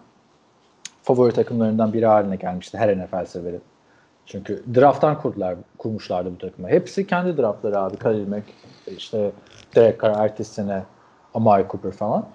[1.03, 3.59] favori takımlarından biri haline gelmişti her NFL severi.
[4.27, 6.69] Çünkü drafttan kurdular, kurmuşlardı bu takımı.
[6.69, 7.97] Hepsi kendi draftları abi.
[7.97, 8.45] Khalil Mack,
[8.97, 9.33] işte
[9.75, 10.83] Derek Carr ertesi sene
[11.35, 12.27] Amari Cooper falan.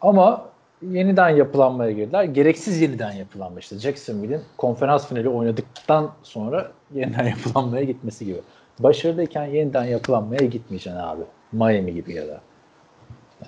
[0.00, 0.50] Ama
[0.82, 2.24] yeniden yapılanmaya girdiler.
[2.24, 3.78] Gereksiz yeniden yapılanma işte.
[3.78, 8.40] Jacksonville'in konferans finali oynadıktan sonra yeniden yapılanmaya gitmesi gibi.
[8.78, 11.22] Başarılıyken yeniden yapılanmaya gitmeyeceksin abi.
[11.52, 12.40] Miami gibi ya da.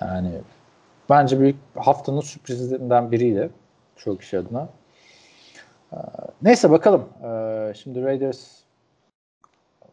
[0.01, 0.31] Yani
[1.09, 3.49] bence büyük haftanın sürprizlerinden biriydi.
[3.95, 4.69] Çok kişi adına.
[6.41, 7.09] Neyse bakalım.
[7.23, 8.63] Ee, Şimdi Raiders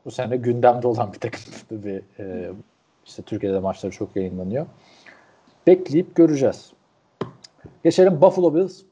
[0.04, 2.02] bu sene gündemde olan bir takım tabii.
[2.18, 2.50] Ee,
[3.06, 4.66] işte Türkiye'de maçları çok yayınlanıyor.
[5.66, 6.72] Bekleyip göreceğiz.
[7.84, 8.82] Geçelim Buffalo Bills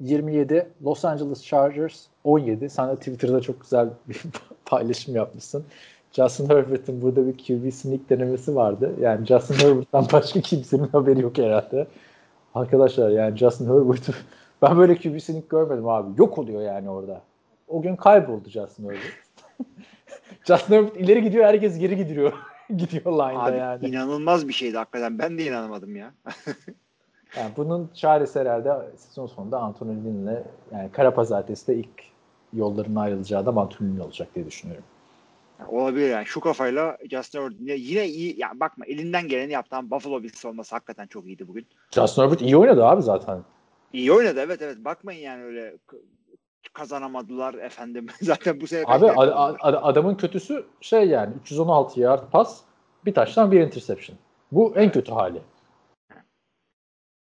[0.00, 2.70] 27, Los Angeles Chargers 17.
[2.70, 4.22] Sen de Twitter'da çok güzel bir
[4.64, 5.64] paylaşım yapmışsın.
[6.12, 8.94] Justin Herbert'ın burada bir QB sneak denemesi vardı.
[9.00, 11.86] Yani Justin Herbert'tan başka kimsenin haberi yok herhalde.
[12.54, 14.10] Arkadaşlar yani Justin Herbert
[14.64, 16.20] ben böyle QB sneak görmedim abi.
[16.20, 17.20] Yok oluyor yani orada.
[17.68, 19.02] O gün kayboldu Justin Herbert.
[20.44, 22.32] Justin Herbert ileri gidiyor herkes geri gidiyor.
[22.76, 23.86] gidiyor line'da Abi yani.
[23.86, 25.18] inanılmaz bir şeydi hakikaten.
[25.18, 26.14] Ben de inanamadım ya.
[27.36, 32.02] Yani bunun çaresi herhalde sezon sonunda Anthony Lynn'le yani kara pazartesi ilk
[32.52, 34.84] yolların ayrılacağı adam Anthony Lynn olacak diye düşünüyorum.
[35.68, 36.26] Olabilir yani.
[36.26, 38.40] Şu kafayla Justin Herbert yine, iyi.
[38.40, 41.66] Yani bakma elinden geleni yaptı ama Buffalo Bills olması hakikaten çok iyiydi bugün.
[41.90, 43.38] Justin Herbert iyi oynadı abi zaten.
[43.94, 44.76] İyi oynadı evet evet.
[44.84, 45.76] Bakmayın yani öyle
[46.72, 48.06] kazanamadılar efendim.
[48.20, 52.60] Zaten bu sene Abi ad- ad- adamın kötüsü şey yani 316 yard pas,
[53.06, 54.18] bir taştan bir interception.
[54.52, 55.40] Bu en kötü hali.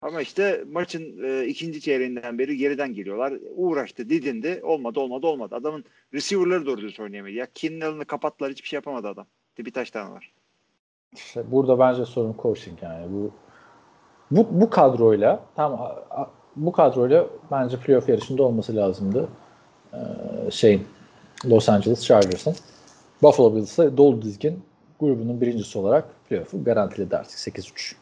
[0.03, 3.35] Ama işte maçın e, ikinci çeyreğinden beri geriden geliyorlar.
[3.57, 4.61] Uğraştı, didindi.
[4.63, 5.55] Olmadı, olmadı, olmadı.
[5.55, 7.33] Adamın receiver'ları doğru düzgün oynayamadı.
[7.33, 8.51] Ya Kinnell'ını kapattılar.
[8.51, 9.27] Hiçbir şey yapamadı adam.
[9.59, 10.33] Bir taş tane var.
[11.13, 13.13] İşte burada bence sorun coaching yani.
[13.13, 13.33] Bu
[14.31, 15.73] bu, bu kadroyla tam
[16.57, 19.29] bu kadroyla bence playoff yarışında olması lazımdı.
[19.95, 19.99] Ee,
[20.51, 20.87] şeyin
[21.47, 22.57] Los Angeles Chargers'ın.
[23.23, 24.63] Buffalo Bills'e dolu dizgin
[25.01, 27.95] grubunun birincisi olarak playoff'u garantiledi artık 8-3.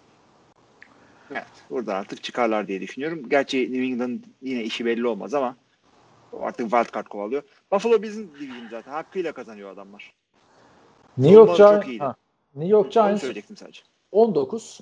[1.30, 1.44] Evet.
[1.70, 3.28] Burada artık çıkarlar diye düşünüyorum.
[3.28, 5.56] Gerçi New England yine işi belli olmaz ama
[6.40, 7.42] artık wild card kovalıyor.
[7.72, 8.92] Buffalo bizim division zaten.
[8.92, 10.14] Hakkıyla kazanıyor adamlar.
[11.18, 11.60] New York
[12.00, 12.14] ha,
[12.54, 13.82] New York Giants söyleyecektim sadece.
[14.12, 14.80] 19,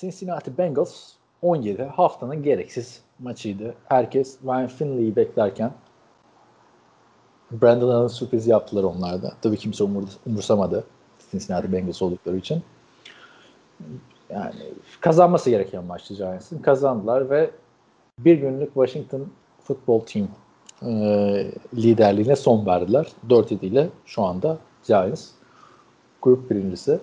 [0.00, 1.82] Cincinnati Bengals 17.
[1.82, 3.74] Haftanın gereksiz maçıydı.
[3.88, 5.72] Herkes Ryan Finley'i beklerken
[7.50, 9.32] Brandon Allen sürpriz yaptılar onlarda.
[9.42, 10.84] Tabii kimse umur, umursamadı
[11.30, 12.62] Cincinnati Bengals oldukları için.
[14.30, 14.54] Yani
[15.00, 16.58] kazanması gereken maçtı Giants'ın.
[16.58, 17.50] Kazandılar ve
[18.18, 19.26] bir günlük Washington
[19.62, 20.28] Football Team
[20.82, 20.90] e,
[21.74, 23.06] liderliğine son verdiler.
[23.28, 25.28] 4-7 ile şu anda Giants
[26.22, 26.98] grup birincisi.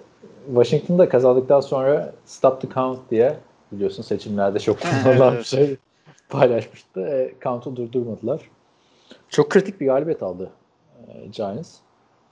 [0.47, 3.37] Washington'da kazandıktan sonra stop the count diye
[3.71, 5.77] biliyorsun seçimlerde çok kullanılan bir şey
[6.29, 7.01] paylaşmıştı.
[7.01, 8.41] E, count'u durdurmadılar.
[9.29, 10.51] Çok kritik bir galibiyet aldı
[11.07, 11.75] e, Giants.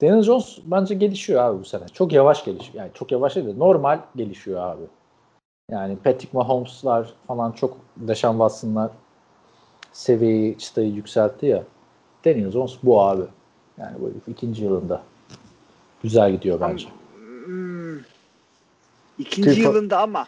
[0.02, 1.88] Daniel Jones bence gelişiyor abi bu sene.
[1.88, 2.76] Çok yavaş gelişiyor.
[2.76, 4.84] Yani çok yavaş değil de normal gelişiyor abi.
[5.72, 8.92] Yani Patrick Mahomes'lar falan çok Deshaun Watson'lar
[9.92, 11.64] seviyeyi, çıtayı yükseltti ya.
[12.26, 13.24] Daniel Jones bu abi.
[13.78, 15.04] Yani bu ikinci yılında.
[16.04, 16.88] Güzel gidiyor bence.
[17.16, 18.00] Hmm.
[19.20, 20.28] İkinci Tüy- yılında ama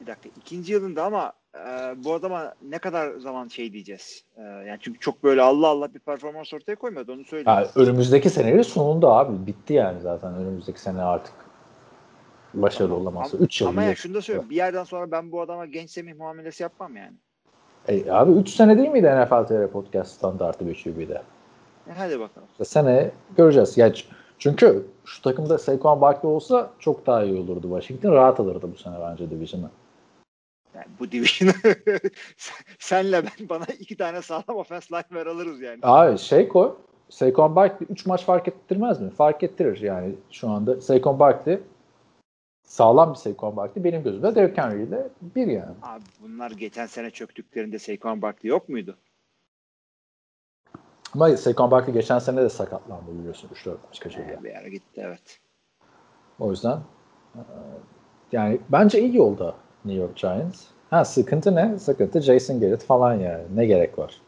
[0.00, 4.24] bir dakika ikinci yılında ama e, bu adama ne kadar zaman şey diyeceğiz.
[4.36, 7.58] E, yani çünkü çok böyle Allah Allah bir performans ortaya koymadı onu söyleyeyim.
[7.58, 9.46] Yani önümüzdeki senenin sonunda abi.
[9.46, 11.34] Bitti yani zaten önümüzdeki sene artık.
[12.54, 13.38] Başarılı olamazsa.
[13.38, 13.68] 3 yıl.
[13.68, 14.50] Ama ya şunu da söyleyeyim.
[14.50, 17.12] Bir yerden sonra ben bu adama genç Semih muamelesi yapmam yani.
[17.88, 21.22] E, abi 3 sene değil miydi NFL TR Podcast standartı 5 UB'de?
[21.88, 22.48] E, hadi bakalım.
[22.64, 23.78] Sene göreceğiz.
[23.78, 23.94] Yani
[24.38, 27.62] Çünkü şu takımda Saquon Barkley olsa çok daha iyi olurdu.
[27.62, 29.70] Washington rahat alırdı bu sene bence division'ı.
[30.84, 31.52] Yani bu division'ı
[32.78, 35.78] senle ben bana iki tane sağlam offense line'ler alırız yani.
[35.82, 36.74] Abi şey koy.
[37.08, 39.10] Saquon Barkley 3 maç fark ettirmez mi?
[39.10, 40.80] Fark ettirir yani şu anda.
[40.80, 41.60] Saquon Barkley
[42.62, 45.74] sağlam bir Saquon Barkley benim gözümde Derrick Henry ile bir yani.
[45.82, 48.96] Abi bunlar geçen sene çöktüklerinde Saquon Barkley yok muydu?
[51.14, 54.32] Ama Saquon Barkley geçen sene de sakatlandı biliyorsun 3-4 maç kaçırdı.
[54.32, 55.40] Yani bir ara gitti evet.
[56.38, 56.78] O yüzden
[57.34, 57.40] e,
[58.32, 60.73] yani bence iyi yolda New York Giants.
[60.94, 61.78] Ha sıkıntı ne?
[61.78, 63.44] Sıkıntı Jason Garrett falan yani.
[63.54, 64.20] Ne gerek var?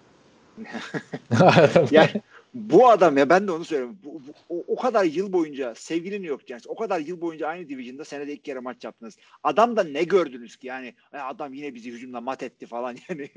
[1.90, 2.11] yani
[2.55, 3.98] bu adam ya ben de onu söylüyorum.
[4.05, 7.48] Bu, bu, o, o kadar yıl boyunca sevgili New York Giants o kadar yıl boyunca
[7.48, 9.16] aynı division'da senede iki kere maç yaptınız.
[9.42, 13.29] Adam da ne gördünüz ki yani adam yine bizi hücumla mat etti falan yani.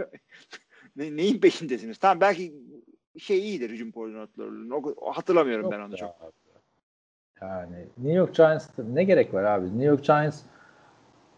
[0.95, 1.97] ne, neyin peşindesiniz?
[1.97, 2.53] Tamam belki
[3.17, 4.95] şey iyidir hücum koordinatörlüğünün.
[5.13, 6.09] Hatırlamıyorum Yok ben onu ya çok.
[6.21, 6.31] abi.
[7.41, 9.65] Yani New York Giants'ta ne gerek var abi?
[9.65, 10.41] New York Giants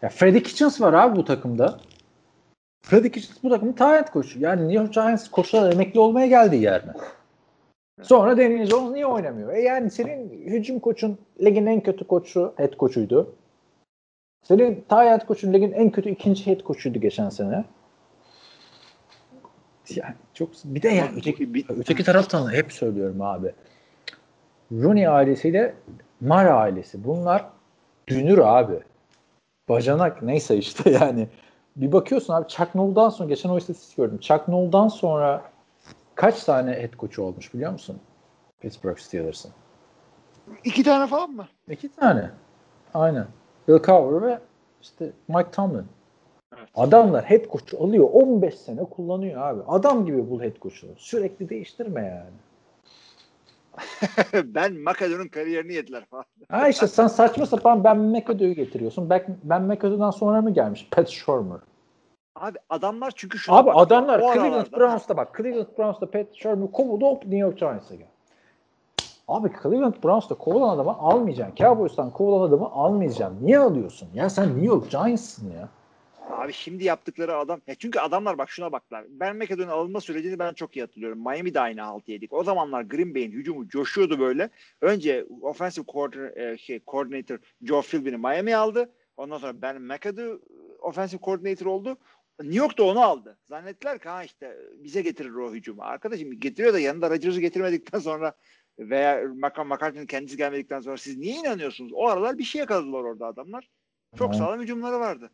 [0.02, 1.80] ya Freddie Kitchens var abi bu takımda.
[2.84, 4.40] Freddie Kitchens bu takımın talent koçu.
[4.40, 6.92] Yani New York Giants koçlar emekli olmaya geldiği yerine.
[8.02, 9.52] Sonra Daniel Jones niye oynamıyor?
[9.52, 13.34] E yani senin hücum koçun ligin en kötü koçu, head koçuydu.
[14.42, 17.64] Senin talent koçun ligin en kötü ikinci head koçuydu geçen sene.
[19.94, 23.52] Yani çok bir de ya Ama öteki, bir- öteki taraftan hep söylüyorum abi.
[24.72, 25.74] Rooney ailesiyle
[26.20, 27.04] Mar ailesi.
[27.04, 27.44] Bunlar
[28.08, 28.74] dünür abi.
[29.72, 31.28] Bacanak neyse işte yani.
[31.76, 34.18] Bir bakıyorsun abi Chuck Noll'dan sonra geçen o istatistik gördüm.
[34.18, 35.42] Chuck Noll'dan sonra
[36.14, 38.00] kaç tane head coach'u olmuş biliyor musun?
[38.60, 39.50] Pittsburgh Steelers'ın.
[40.64, 41.46] İki tane falan mı?
[41.68, 42.30] İki tane.
[42.94, 43.26] Aynen.
[43.68, 44.38] Bill Cowher ve
[44.82, 45.86] işte Mike Tomlin.
[46.58, 46.68] Evet.
[46.74, 48.08] Adamlar head coach alıyor.
[48.12, 49.60] 15 sene kullanıyor abi.
[49.68, 50.90] Adam gibi bul head coach'unu.
[50.96, 52.36] Sürekli değiştirme yani.
[54.44, 56.24] ben McAdoo'nun kariyerini yediler falan.
[56.50, 59.10] Ha işte sen saçma sapan Ben McAdoo'yu getiriyorsun.
[59.10, 60.88] Ben, ben McAdoo'dan sonra mı gelmiş?
[60.90, 61.58] Pat Shurmur.
[62.36, 65.34] Abi adamlar çünkü şuna Abi bak- adamlar Cleveland aralarda- Browns'ta bak.
[65.36, 68.06] Cleveland Browns'ta Pat Shurmur kovuldu hop New York Giants'a gel.
[69.28, 71.56] Abi Cleveland Browns'ta kovulan adamı almayacaksın.
[71.56, 73.38] Cowboys'tan kovulan adamı almayacaksın.
[73.46, 74.08] Niye alıyorsun?
[74.14, 75.68] Ya sen New York Giants'sın ya.
[76.30, 79.04] Abi şimdi yaptıkları adam ya çünkü adamlar bak şuna baklar.
[79.08, 81.18] Ben McAdoo'nun alınma sürecini ben çok iyi hatırlıyorum.
[81.18, 82.32] Miami'de aynı halt yedik.
[82.32, 84.50] O zamanlar Green Bay'in hücumu coşuyordu böyle.
[84.80, 88.92] Önce offensive coordinator, e, şey, coordinator Joe Philbin'i Miami aldı.
[89.16, 90.40] Ondan sonra Ben McAdoo
[90.80, 91.96] offensive coordinator oldu.
[92.40, 93.38] New York da onu aldı.
[93.48, 95.82] Zannettiler ki ha işte bize getirir o hücumu.
[95.82, 98.32] Arkadaşım getiriyor da yanında Rodgers'ı getirmedikten sonra
[98.78, 99.22] veya
[99.64, 101.92] McCarthy'nin kendisi gelmedikten sonra siz niye inanıyorsunuz?
[101.94, 103.68] O aralar bir şey yakaladılar orada adamlar.
[104.18, 104.38] Çok Evet.
[104.38, 105.30] sağlam hücumları vardı.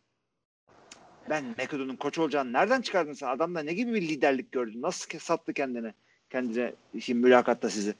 [1.30, 3.28] Ben McAdoo'nun koç olacağını nereden çıkardın sen?
[3.28, 4.82] Adamda ne gibi bir liderlik gördün?
[4.82, 5.92] Nasıl sattı kendini?
[6.30, 7.94] Kendine şimdi mülakatta sizi.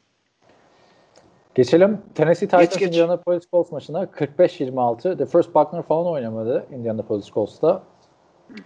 [1.55, 2.89] Geçelim Tennessee Titans geç.
[2.89, 5.19] Indianapolis Colts maçına 45-26.
[5.19, 7.83] DeForest Buckner falan oynamadı Indianapolis Colts'ta.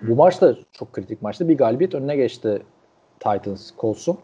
[0.02, 1.48] Bu maç da çok kritik maçtı.
[1.48, 2.62] Bir galibiyet önüne geçti
[3.20, 4.18] Titans Colts'un.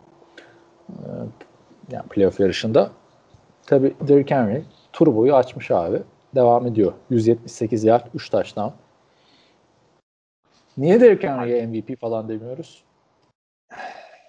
[1.91, 2.91] Yani playoff yarışında.
[3.67, 6.03] Tabii Derrick Henry tur boyu açmış abi.
[6.35, 6.93] Devam ediyor.
[7.11, 8.71] 178 yard, 3 touchdown.
[10.79, 12.85] Niye Derrick Henry'e MVP falan demiyoruz?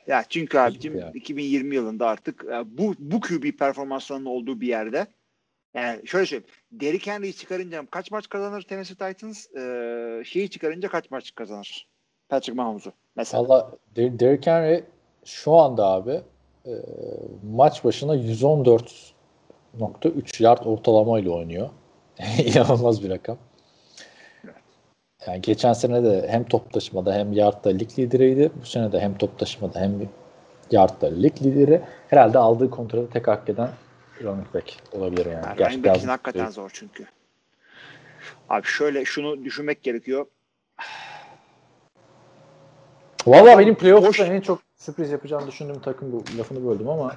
[0.07, 1.17] Ya çünkü abicim yani.
[1.17, 5.07] 2020 yılında artık e, bu bu QB performanslarının olduğu bir yerde
[5.73, 6.53] yani şöyle söyleyeyim.
[6.71, 9.55] Derrick Henry'i çıkarınca kaç maç kazanır Tennessee Titans?
[9.55, 11.87] Ee, şeyi çıkarınca kaç maç kazanır?
[12.29, 13.43] Patrick Mahomes'u mesela.
[13.43, 14.83] Valla Der- Derrick Henry
[15.25, 16.21] şu anda abi
[16.65, 16.71] e,
[17.51, 21.69] maç başına 114.3 yard ortalamayla oynuyor.
[22.45, 23.37] İnanılmaz bir rakam.
[25.29, 28.51] Yani geçen sene de hem top taşımada hem yardta lig lideriydi.
[28.61, 29.91] Bu sene de hem top taşımada hem
[30.71, 31.81] yardta lig lideri.
[32.07, 33.69] Herhalde aldığı kontratı tek hak eden
[34.23, 35.45] running back olabilir yani.
[35.45, 37.05] Yani running back biraz- için hakikaten zor çünkü.
[38.49, 40.25] Abi şöyle şunu düşünmek gerekiyor.
[43.27, 46.23] Valla benim playoff'ta en çok sürpriz yapacağını düşündüğüm takım bu.
[46.37, 47.13] Lafını böldüm ama Yok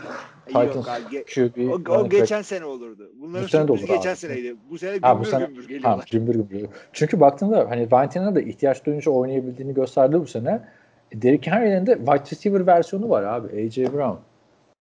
[0.46, 3.10] Titans abi, QB o, o back- geçen sene olurdu.
[3.20, 4.16] Bunların Bu sene de olur geçen abi.
[4.16, 4.56] seneydi.
[4.70, 6.06] Bu sene Ha, bu gümbür sene- gümbür Ha, geliyorlar.
[6.06, 6.68] cümbür gümbür.
[6.92, 10.68] Çünkü baktığında hani Valentina'da da ihtiyaç duyunca oynayabildiğini gösterdi bu sene.
[11.12, 13.66] E, Derrick Henry'nin de wide receiver versiyonu var abi.
[13.66, 13.92] A.J.
[13.92, 14.16] Brown.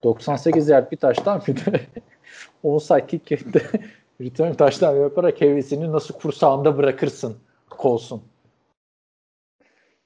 [0.03, 1.81] 98 yard bir taştan bir de
[2.63, 3.61] onside kick etti.
[4.21, 7.37] Return taştan yaparak Harris'ini nasıl kursağında bırakırsın
[7.69, 8.21] kolsun.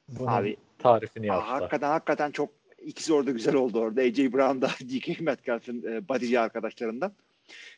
[0.10, 1.60] Bunun Abi tarifini Aa, yaptılar.
[1.60, 2.50] hakikaten hakikaten çok
[2.86, 4.02] ikisi orada güzel oldu orada.
[4.02, 4.34] A.J.
[4.34, 7.13] Brown da DK Metcalf'ın e, bodyci arkadaşlarından.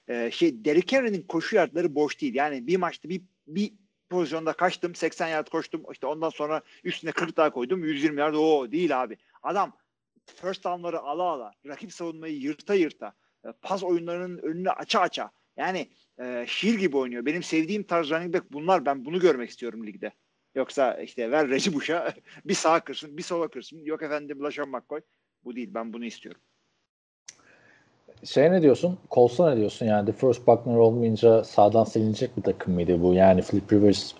[0.08, 2.36] E, şey Derrick Henry'nin koşu yardları boş değil.
[2.36, 3.74] Yani bir maçta bir bir
[4.10, 5.84] pozisyonda kaçtım 80 yard koştum.
[5.92, 8.34] İşte ondan sonra üstüne 40 daha koydum 120 yard.
[8.36, 9.18] O değil abi.
[9.44, 9.78] Adam
[10.26, 13.14] first down'ları ala ala rakip savunmayı yırta yırta
[13.46, 15.32] e, pas oyunlarının önünü aça aça.
[15.58, 15.90] Yani
[16.20, 17.26] e, şiir gibi oynuyor.
[17.26, 18.86] Benim sevdiğim tarz running back bunlar.
[18.86, 20.12] Ben bunu görmek istiyorum ligde.
[20.56, 22.14] Yoksa işte ver Reggie Bush'a
[22.46, 23.80] bir sağa kırsın, bir sola kırsın.
[23.84, 25.02] Yok efendim LaShawn McCoy.
[25.46, 25.70] Bu değil.
[25.74, 26.42] Ben bunu istiyorum.
[28.24, 29.00] Şey ne diyorsun?
[29.12, 29.86] Colts'a ne diyorsun?
[29.86, 33.14] Yani DeForest Buckner olmayınca sağdan silinecek bir takım mıydı bu?
[33.14, 34.14] Yani Flip Rivers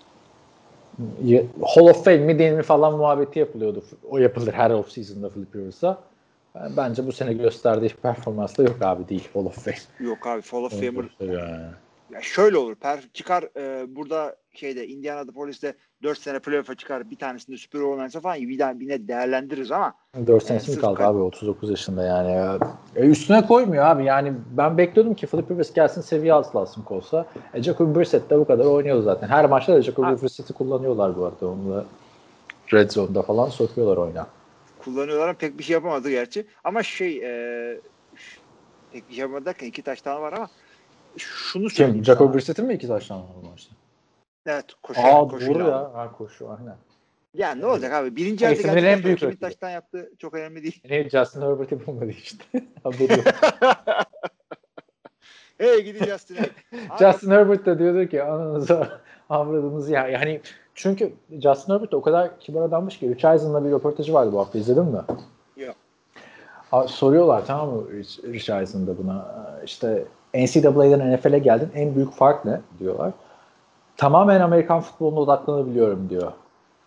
[1.62, 3.84] Hall of Fame mi değil mi falan muhabbeti yapılıyordu.
[4.10, 6.02] O yapılır her off season'da Flip Rivers'a.
[6.54, 9.76] Ben- Bence bu sene gösterdiği performansla yok abi değil Hall of Fame.
[10.00, 11.70] Yok abi Fall of Famer Yani.
[12.10, 12.74] ya şöyle olur.
[12.74, 17.10] Per, çıkar e, burada şeyde Indianapolis'te 4 sene playoff'a çıkar.
[17.10, 19.94] Bir tanesinde Super Bowl oynarsa falan bir daha yine değerlendiririz ama
[20.26, 22.58] 4 senesi mi sırf kaldı kay- abi 39 yaşında yani.
[22.96, 27.26] E, üstüne koymuyor abi yani ben bekliyordum ki Philip Rivers gelsin seviye atlasın kolsa.
[27.54, 29.28] E, Jacoby Brissett de bu kadar oynuyordu zaten.
[29.28, 31.46] Her maçta da Jacoby Abi- Brissett'i kullanıyorlar bu arada.
[31.48, 31.84] Onu da
[32.72, 34.26] Red Zone'da falan sokuyorlar oyuna.
[34.84, 36.46] kullanıyorlar ama pek bir şey yapamadı gerçi.
[36.64, 37.80] Ama şey e,
[38.92, 40.48] pek bir şey yapamadı derken iki taştan var ama
[41.16, 42.04] şunu söyleyeyim Kim?
[42.04, 42.34] Jacoby sana.
[42.34, 43.74] Brissett'in mi iki taştan var bu maçta?
[44.46, 45.00] Evet koşu.
[45.00, 45.94] Aa doğru ya.
[45.94, 46.76] Ha, koşu aynen.
[47.34, 48.16] Ya ne olacak abi?
[48.16, 49.40] Birinci elde Fener'in en büyük kimin rakibi.
[49.40, 50.80] taştan yaptığı çok önemli değil.
[50.84, 52.44] Yine Justin Herbert'i bulmadı işte.
[52.82, 53.26] Haberi yok.
[55.58, 56.36] hey gidi Justin.
[56.98, 60.08] Justin Herbert de diyordu ki ananıza avradınız ya.
[60.08, 60.40] Yani
[60.74, 64.58] çünkü Justin Herbert o kadar kibar adammış ki Rich Eisen'la bir röportajı vardı bu hafta
[64.58, 65.00] izledin mi?
[65.56, 65.76] Yok.
[66.72, 70.04] Abi soruyorlar tamam mı Rich, Rich Eisen'da buna işte
[70.34, 73.12] NCAA'den NFL'e geldin en büyük fark ne diyorlar.
[73.96, 76.32] Tamamen Amerikan futboluna odaklanabiliyorum diyor.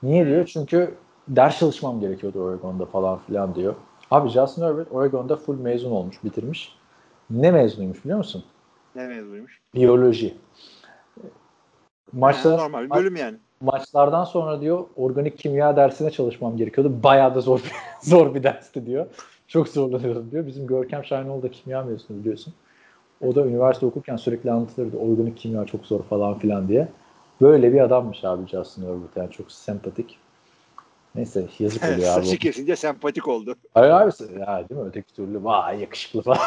[0.04, 0.46] Niye diyor?
[0.46, 0.94] Çünkü
[1.28, 3.76] ders çalışmam gerekiyordu Oregon'da falan filan diyor.
[4.12, 6.76] Abi Justin Herbert Oregon'da full mezun olmuş, bitirmiş.
[7.30, 8.44] Ne mezunuymuş biliyor musun?
[8.96, 9.60] Ne mezunuymuş?
[9.76, 10.38] Biyoloji.
[12.14, 13.38] Maçlar, Yani normal bölüm yani.
[13.62, 17.04] maçlardan sonra diyor organik kimya dersine çalışmam gerekiyordu.
[17.04, 17.72] Bayağı da zor bir,
[18.10, 19.06] zor bir dersti diyor.
[19.48, 20.48] Çok zorlanıyordum diyor.
[20.48, 22.54] Bizim Görkem Şahinoğlu da kimya mezunu biliyorsun.
[23.22, 24.98] O da üniversite okurken sürekli anlatırdı.
[24.98, 26.88] Organik kimya çok zor falan filan diye.
[27.42, 29.18] Böyle bir adammış abi Justin Herbert.
[29.18, 30.18] Yani çok sempatik.
[31.16, 32.26] Neyse yazık oluyor abi.
[32.26, 33.56] Saçı kesince sempatik oldu.
[33.74, 34.88] Hayır abi ya değil mi?
[34.88, 36.40] Öteki türlü vay yakışıklı falan,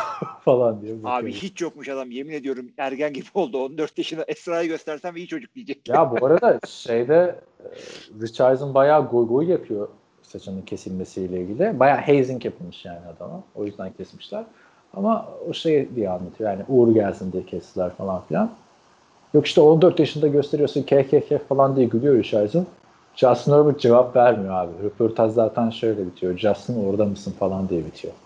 [0.45, 0.93] falan diye.
[0.93, 1.29] Abi bakıyorum.
[1.29, 2.11] hiç yokmuş adam.
[2.11, 3.59] Yemin ediyorum ergen gibi oldu.
[3.59, 5.89] 14 yaşında Esra'yı göstersem iyi çocuk diyecek.
[5.89, 7.69] Ya bu arada şeyde e,
[8.21, 9.89] Rich Eisen bayağı goy goy yapıyor
[10.23, 11.81] saçının kesilmesiyle ilgili.
[11.81, 13.43] Bayağı hazing yapılmış yani adama.
[13.55, 14.45] O yüzden kesmişler.
[14.95, 18.51] Ama o şey diye anlatıyor yani uğur gelsin diye kestiler falan filan.
[19.35, 22.67] Yok işte 14 yaşında gösteriyorsun KKK falan diye gülüyor Rich Eisen.
[23.17, 24.73] Justin Herbert cevap vermiyor abi.
[24.83, 26.39] Röportaj zaten şöyle bitiyor.
[26.39, 28.15] Justin orada mısın falan diye bitiyor.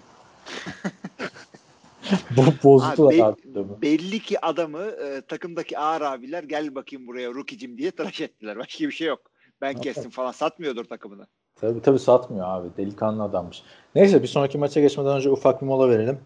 [2.37, 3.83] Bu Abi bozdular be- artık adamı.
[3.83, 8.59] belli ki adamı e, takımdaki ağır abiler gel bakayım buraya rookie'cim diye tıraş ettiler.
[8.59, 9.21] Başka bir şey yok.
[9.61, 11.27] Ben kestim falan satmıyordur takımını.
[11.61, 12.69] Tabii tabii satmıyor abi.
[12.77, 13.63] Delikanlı adammış.
[13.95, 16.19] Neyse bir sonraki maça geçmeden önce ufak bir mola verelim.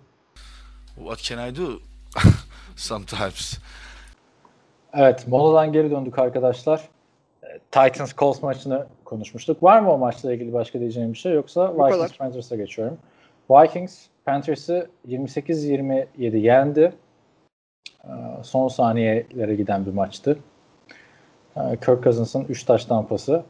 [0.97, 1.69] What can I do?
[2.77, 3.59] Sometimes.
[4.95, 6.89] Evet moladan geri döndük arkadaşlar.
[7.43, 9.63] Ee, Titans Colts maçını konuşmuştuk.
[9.63, 12.17] Var mı o maçla ilgili başka diyeceğim bir şey yoksa Bu Vikings.
[12.19, 12.99] Panthers'a geçiyorum.
[13.51, 16.93] Vikings Panthers'ı 28-27 yendi.
[18.05, 18.09] Ee,
[18.43, 20.39] Son saniyelere giden bir maçtı.
[21.57, 23.43] Ee, Kirk Cousins'ın 3 taş tampası.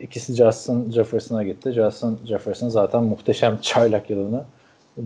[0.00, 1.72] İkisi Justin Jefferson'a gitti.
[1.72, 4.44] Justin Jefferson zaten muhteşem çaylak yılını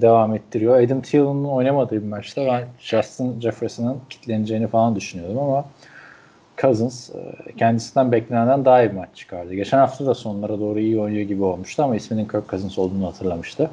[0.00, 0.80] devam ettiriyor.
[0.80, 5.64] Adam Thielen'ın oynamadığı bir maçta ben Justin Jefferson'ın kitleneceğini falan düşünüyordum ama
[6.58, 9.54] Cousins e, kendisinden beklenenden daha iyi bir maç çıkardı.
[9.54, 13.70] Geçen hafta da sonlara doğru iyi oynuyor gibi olmuştu ama isminin Kirk Cousins olduğunu hatırlamıştı.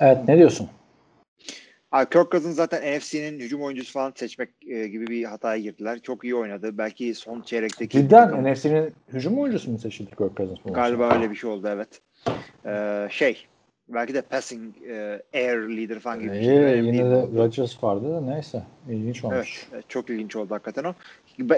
[0.00, 0.68] Evet ne diyorsun?
[1.92, 5.98] Abi Kirk Cousins zaten NFC'nin hücum oyuncusu falan seçmek e, gibi bir hataya girdiler.
[6.02, 6.78] Çok iyi oynadı.
[6.78, 11.36] Belki son çeyrekteki Cidden takım- NFC'nin hücum oyuncusu mu seçildi Kirk Cousins galiba öyle bir
[11.36, 12.00] şey oldu evet.
[12.66, 13.46] Ee, şey
[13.94, 16.54] belki de passing e, air leader falan gibi bir şey.
[16.54, 16.98] Yine değil.
[16.98, 18.62] de Rodgers vardı da neyse.
[18.88, 19.68] İlginç olmuş.
[19.72, 20.94] evet, çok ilginç oldu hakikaten o.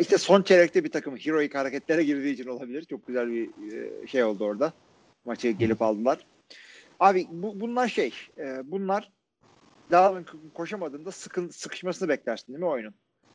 [0.01, 2.85] İşte son çeyrekte bir takım heroik hareketlere girdiği için olabilir.
[2.85, 4.73] Çok güzel bir e, şey oldu orada.
[5.25, 6.27] Maçı gelip aldılar.
[7.01, 9.11] Abi bu, bunlar şey, e, bunlar
[9.91, 12.95] Dalvin koşamadığında sıkın, sıkışmasını beklersin değil mi oyunun?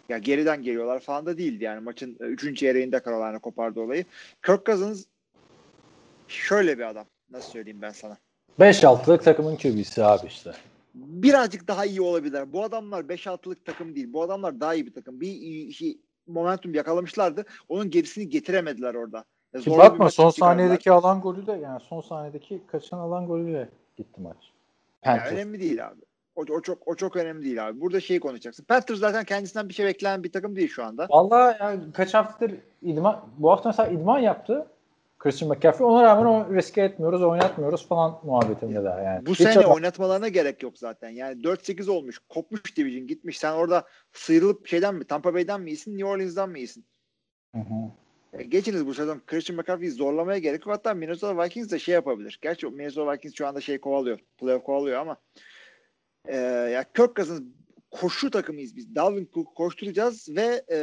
[0.09, 1.79] Ya geriden geliyorlar falan da değildi yani.
[1.79, 2.57] Maçın 3.
[2.57, 4.05] çeyreğinde Carolina kopardı olayı.
[4.45, 5.05] Kirk Cousins
[6.27, 7.05] şöyle bir adam.
[7.29, 8.17] Nasıl söyleyeyim ben sana?
[8.59, 10.51] 5-6'lık takımın QB'si abi işte.
[10.95, 12.53] birazcık daha iyi olabilirler.
[12.53, 14.13] Bu adamlar 5-6'lık takım değil.
[14.13, 15.21] Bu adamlar daha iyi bir takım.
[15.21, 15.97] Bir iyi- şey,
[16.27, 17.45] momentum yakalamışlardı.
[17.69, 19.23] Onun gerisini getiremediler orada.
[19.53, 24.21] Ya Ki bakma son saniyedeki alan golü de yani son saniyedeki kaçan alan golüyle gitti
[24.21, 24.37] maç.
[25.05, 25.31] Ya Panthers.
[25.31, 26.01] önemli değil abi.
[26.35, 27.81] O, o çok o çok önemli değil abi.
[27.81, 28.63] Burada şeyi konuşacaksın.
[28.63, 31.07] Panthers zaten kendisinden bir şey beklenen bir takım değil şu anda.
[31.09, 34.67] Vallahi yani kaç haftadır idman bu hafta mesela idman yaptı.
[35.27, 35.87] Christian McCaffrey.
[35.87, 39.25] Ona rağmen o riske etmiyoruz, oynatmıyoruz falan muhabbetinde daha yani.
[39.25, 41.09] Bu Hiç sene adam- oynatmalarına gerek yok zaten.
[41.09, 42.19] Yani 4-8 olmuş.
[42.29, 43.39] Kopmuş division gitmiş.
[43.39, 45.05] Sen orada sıyrılıp şeyden mi?
[45.05, 45.91] Tampa Bay'den mi iyisin?
[45.91, 46.85] New Orleans'dan mı iyisin?
[47.55, 47.91] Hı hı.
[48.33, 50.75] E, geçiniz bu sezon Christian McCaffrey'i zorlamaya gerek yok.
[50.75, 52.39] Hatta Minnesota Vikings de şey yapabilir.
[52.41, 54.19] Gerçi Minnesota Vikings şu anda şey kovalıyor.
[54.37, 55.17] Playoff kovalıyor ama
[56.25, 56.35] e,
[56.73, 57.41] ya Kirk Cousins
[57.91, 58.95] koşu takımıyız biz.
[58.95, 60.77] Dalvin Cook koşturacağız ve e,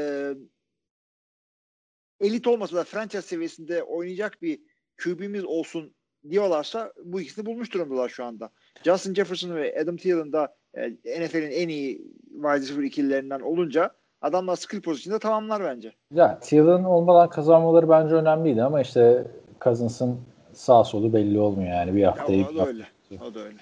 [2.25, 4.59] elit olmasa da franchise seviyesinde oynayacak bir
[5.05, 5.95] QB'miz olsun
[6.31, 8.51] diyorlarsa bu ikisini bulmuş durumdalar şu anda.
[8.85, 10.91] Justin Jefferson ve Adam Thielen da e,
[11.25, 11.97] NFL'in en iyi
[12.35, 15.93] wide receiver ikililerinden olunca adamlar skill pozisyonunda tamamlar bence.
[16.11, 19.25] Ya Thielen olmadan kazanmaları bence önemliydi ama işte
[19.61, 20.20] Cousins'ın
[20.53, 22.66] sağ solu belli olmuyor yani bir Ya, hafta iyi o da hafta.
[22.66, 22.87] öyle.
[23.31, 23.59] O da öyle.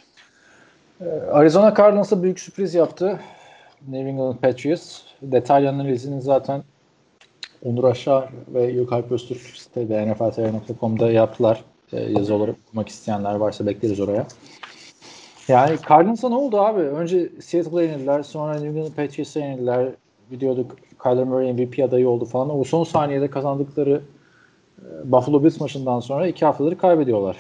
[1.33, 3.21] Arizona Cardinals'a büyük sürpriz yaptı.
[3.89, 5.01] New England Patriots.
[5.23, 6.63] Detaylı analizini zaten
[7.65, 11.65] Onur Aşar ve Gökalp Öztürk sitede nfltr.com'da yaptılar.
[11.93, 14.27] Ee, yazı olarak okumak isteyenler varsa bekleriz oraya.
[15.49, 16.81] Yani Cardinals'a ne oldu abi?
[16.81, 18.23] Önce Seattle'a yenildiler.
[18.23, 19.89] Sonra New England Patriots'a yenildiler.
[20.31, 22.59] Biliyorduk Kyler Murray MVP adayı oldu falan.
[22.59, 24.03] O son saniyede kazandıkları
[24.79, 27.37] e, Buffalo Bills maçından sonra iki haftaları kaybediyorlar.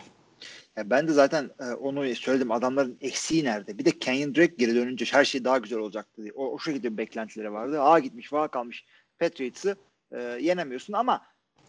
[0.76, 2.50] Ya ben de zaten e, onu söyledim.
[2.50, 3.78] Adamların eksiği nerede?
[3.78, 6.32] Bir de Kenyon Drake geri dönünce her şey daha güzel olacaktı diye.
[6.36, 7.80] O, o şekilde bir beklentileri vardı.
[7.80, 8.84] A gitmiş, va kalmış.
[9.18, 9.76] Patriots'ı
[10.12, 11.22] e, yenemiyorsun ama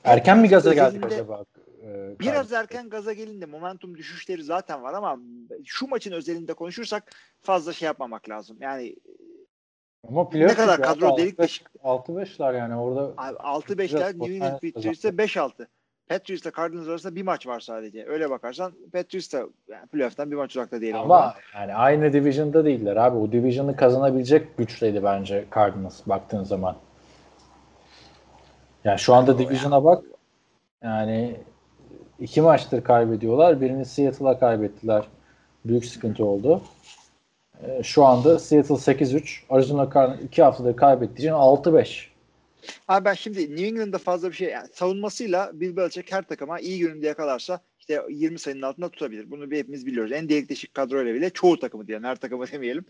[0.03, 1.45] Erken mi gaza geldik acaba?
[1.83, 3.45] e, Biraz erken gaza gelindi.
[3.45, 5.19] Momentum düşüşleri zaten var ama
[5.65, 7.03] şu maçın özelinde konuşursak
[7.41, 8.57] fazla şey yapmamak lazım.
[8.61, 8.95] Yani
[10.07, 10.85] Ama Ne kadar ya.
[10.85, 11.67] kadro delik beş- deşik.
[11.83, 15.67] 6-5'ler yani orada 6-5'ler Biraz New England Patriots'ta 5-6.
[16.07, 18.05] Patriots'la Cardinals arasında bir maç var sadece.
[18.07, 19.37] Öyle bakarsan Patriots da
[19.67, 20.95] yani playoff'tan bir maç uzakta değil.
[20.99, 23.17] ama yani aynı division'da değiller abi.
[23.17, 26.75] O division'ı kazanabilecek güçteydi bence Cardinals baktığın zaman.
[28.83, 30.03] Yani şu anda division'a bak.
[30.83, 31.35] Yani
[32.19, 33.61] iki maçtır kaybediyorlar.
[33.61, 35.03] Birini Seattle'a kaybettiler.
[35.65, 36.61] Büyük sıkıntı oldu.
[37.63, 39.43] Ee, Şu anda Seattle 8-3.
[39.49, 42.07] Arizona Cardinals 2 haftadır kaybettiği için 6-5.
[42.87, 46.79] Abi ben şimdi New England'da fazla bir şey yani savunmasıyla Bill Belichick her takıma iyi
[46.79, 49.31] gününde yakalarsa işte 20 sayının altında tutabilir.
[49.31, 50.11] Bunu bir hepimiz biliyoruz.
[50.11, 52.03] En delik deşik kadroyla bile çoğu takımı diyelim.
[52.03, 52.85] Her takımı demeyelim.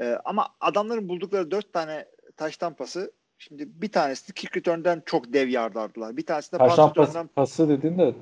[0.00, 2.04] Ee, ama adamların buldukları 4 tane
[2.36, 6.16] taştan pası şimdi bir tanesi kick return'den çok dev yardardılar.
[6.16, 8.14] Bir tanesi de punt Taştan pas, return'dan pası dedin de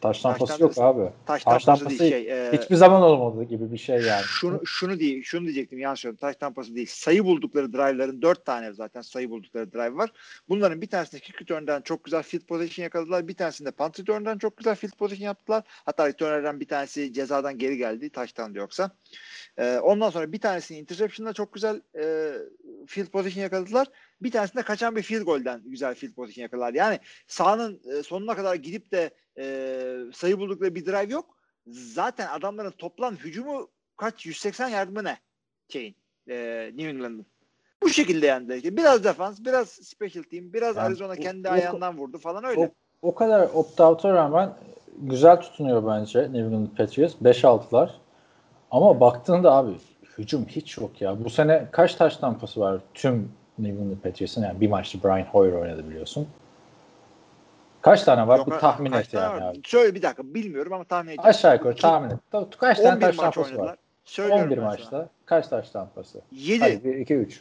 [0.00, 1.10] taştan Taştan pası yok abi.
[1.26, 2.48] taştan taştan pası değil şey.
[2.48, 4.22] e, Hiçbir zaman olmadı gibi bir şey yani.
[4.24, 6.20] şunu şunu diye şunu diyecektim yanlış söyledim.
[6.20, 6.86] Taştan pası değil.
[6.90, 10.12] Sayı buldukları drive'ların dört tane zaten sayı buldukları drive var.
[10.48, 13.28] Bunların bir tanesinde kick return'dan çok güzel field position yakaladılar.
[13.28, 15.62] Bir tanesinde punt return'dan çok güzel field position yaptılar.
[15.66, 18.10] Hatta returner'dan bir tanesi cezadan geri geldi.
[18.10, 18.90] Taştan da yoksa.
[19.58, 22.32] Ee, ondan sonra bir tanesini interception'da çok güzel e,
[22.86, 23.86] field position yakaladılar.
[24.22, 26.74] Bir tanesinde kaçan bir field golden güzel field position yakaladılar.
[26.74, 31.36] Yani sahanın e, sonuna kadar gidip de e, sayı buldukları bir drive yok.
[31.66, 35.18] Zaten adamların toplam hücumu kaç 180 yardımı ne
[35.68, 35.96] şeyin
[36.28, 36.34] e,
[36.74, 37.26] New England'ın.
[37.82, 38.76] Bu şekilde yendi.
[38.76, 42.70] Biraz defans, biraz special team, biraz Yani Arizona o- kendi o- ayağından vurdu falan öyle.
[43.02, 44.52] O kadar opt-out'a rağmen
[44.98, 47.14] güzel tutunuyor bence New England Patriots.
[47.22, 47.94] 5-6'lar.
[48.70, 49.70] Ama baktığında abi
[50.18, 51.24] hücum hiç yok ya.
[51.24, 54.42] Bu sene kaç taş tampası var tüm New England Patriots'ın?
[54.42, 56.28] Yani bir maçta Brian Hoyer oynadı biliyorsun.
[57.84, 58.38] Kaç tane var?
[58.38, 59.50] Yok, bir tahmin et yani var?
[59.50, 59.60] abi.
[59.64, 61.28] Söyle bir dakika bilmiyorum ama tahmin edeceğim.
[61.28, 62.18] Aşağı yukarı tahmin et.
[62.58, 63.76] Kaç tane 11 taş tampası var?
[64.04, 64.70] Söylüyorum 11 ben sana.
[64.70, 65.08] maçta.
[65.26, 66.20] Kaç taş tampası?
[66.32, 66.60] 7.
[66.60, 67.40] Hayır 1, 2, 3.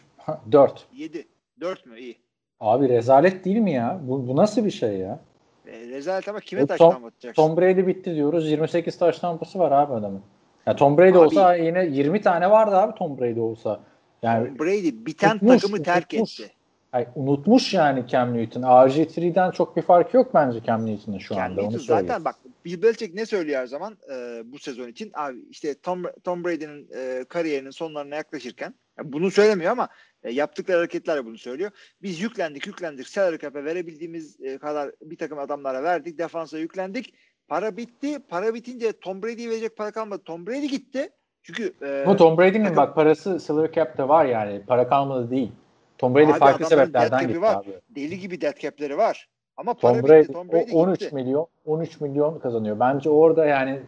[0.52, 0.88] 4.
[0.94, 1.28] 7.
[1.62, 2.00] 4 mü?
[2.00, 2.18] İyi.
[2.60, 4.00] Abi rezalet değil mi ya?
[4.04, 5.20] Bu, bu nasıl bir şey ya?
[5.68, 7.42] E, rezalet ama kime O taş Tom- atacaksın?
[7.42, 8.52] Tom Brady bitti diyoruz.
[8.52, 10.22] 28 taş tampası var abi adamın.
[10.66, 13.80] Ya Tom Brady Abi- olsa yine 20 tane vardı abi Tom Brady olsa.
[14.22, 16.40] Yani Tom Brady biten unutmuş, takımı terk unutmuş.
[16.40, 16.54] etti.
[16.94, 18.62] Ay, unutmuş yani Cam Newton.
[18.62, 21.62] RG3'den çok bir fark yok bence Cam Newton'ın şu Cam anda.
[21.62, 22.08] Newton Onu söyleyeyim.
[22.08, 22.36] zaten bak
[22.66, 25.12] Bill Belichick ne söylüyor her zaman e, bu sezon için?
[25.14, 29.88] Abi işte Tom, Tom Brady'nin e, kariyerinin sonlarına yaklaşırken ya bunu söylemiyor ama
[30.24, 31.72] e, yaptıkları hareketlerle bunu söylüyor.
[32.02, 36.18] Biz yüklendik yüklendik salary cap'e verebildiğimiz e, kadar bir takım adamlara verdik.
[36.18, 37.14] Defansa yüklendik.
[37.48, 38.20] Para bitti.
[38.30, 40.22] Para bitince Tom Brady'ye verecek para kalmadı.
[40.26, 41.10] Tom Brady gitti.
[41.44, 44.62] Çünkü e, Ama Tom Brady'nin takım- bak parası salary cap'te var yani.
[44.68, 45.52] Para kalmadı değil.
[45.98, 47.56] Tom Brady Abi farklı sebeplerden dead gitti var.
[47.56, 47.72] abi.
[47.90, 49.28] deli gibi dead cap'leri var.
[49.58, 50.34] Ama para Tom Brady, bitti.
[50.34, 51.16] Tom Brady o 13 gitti.
[51.16, 52.80] milyon 13 milyon kazanıyor.
[52.80, 53.80] Bence orada yani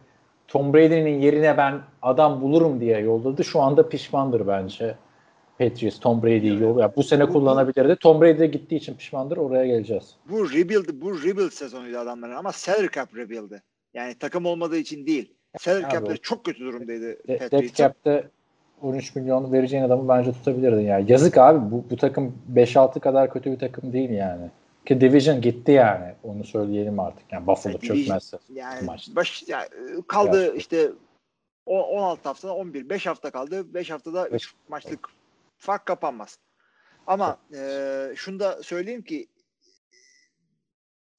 [0.48, 3.44] Tom Brady'nin yerine ben adam bulurum diye yolladı.
[3.44, 4.96] Şu anda pişmandır bence.
[5.60, 6.80] Patriots Tom Brady'yi yol.
[6.80, 7.96] Ya bu sene Bu- kullanabilirdi.
[7.96, 9.38] Tom Brady de gittiği için pişmandır.
[9.38, 10.16] Oraya geleceğiz.
[10.30, 13.62] Bu rebuild bu rebuild sezonuydu adamların ama salary cap rebuild'i.
[13.94, 15.34] Yani takım olmadığı için değil.
[15.60, 17.76] Salary cap'leri çok kötü durumdaydı De- Dead Patriots'ın.
[17.76, 18.30] Cap'te
[18.82, 21.12] 13 milyon vereceğin adamı bence tutabilirdin yani.
[21.12, 24.50] Yazık abi bu, bu takım 5-6 kadar kötü bir takım değil yani.
[24.86, 26.14] Ki Division gitti yani.
[26.24, 27.32] Onu söyleyelim artık.
[27.32, 28.38] Yani Buffalo Evet, Division- çökmezse.
[28.54, 29.10] Yani Maç.
[29.16, 29.68] baş yani
[30.08, 30.58] kaldı Gerçi.
[30.58, 30.92] işte
[31.66, 33.74] o 16 haftada 11 5 hafta kaldı.
[33.74, 34.46] 5 haftada Beş.
[34.46, 35.10] 3 maçlık
[35.58, 36.40] fark kapanmaz.
[37.08, 39.28] Ama e, şunu da söyleyeyim ki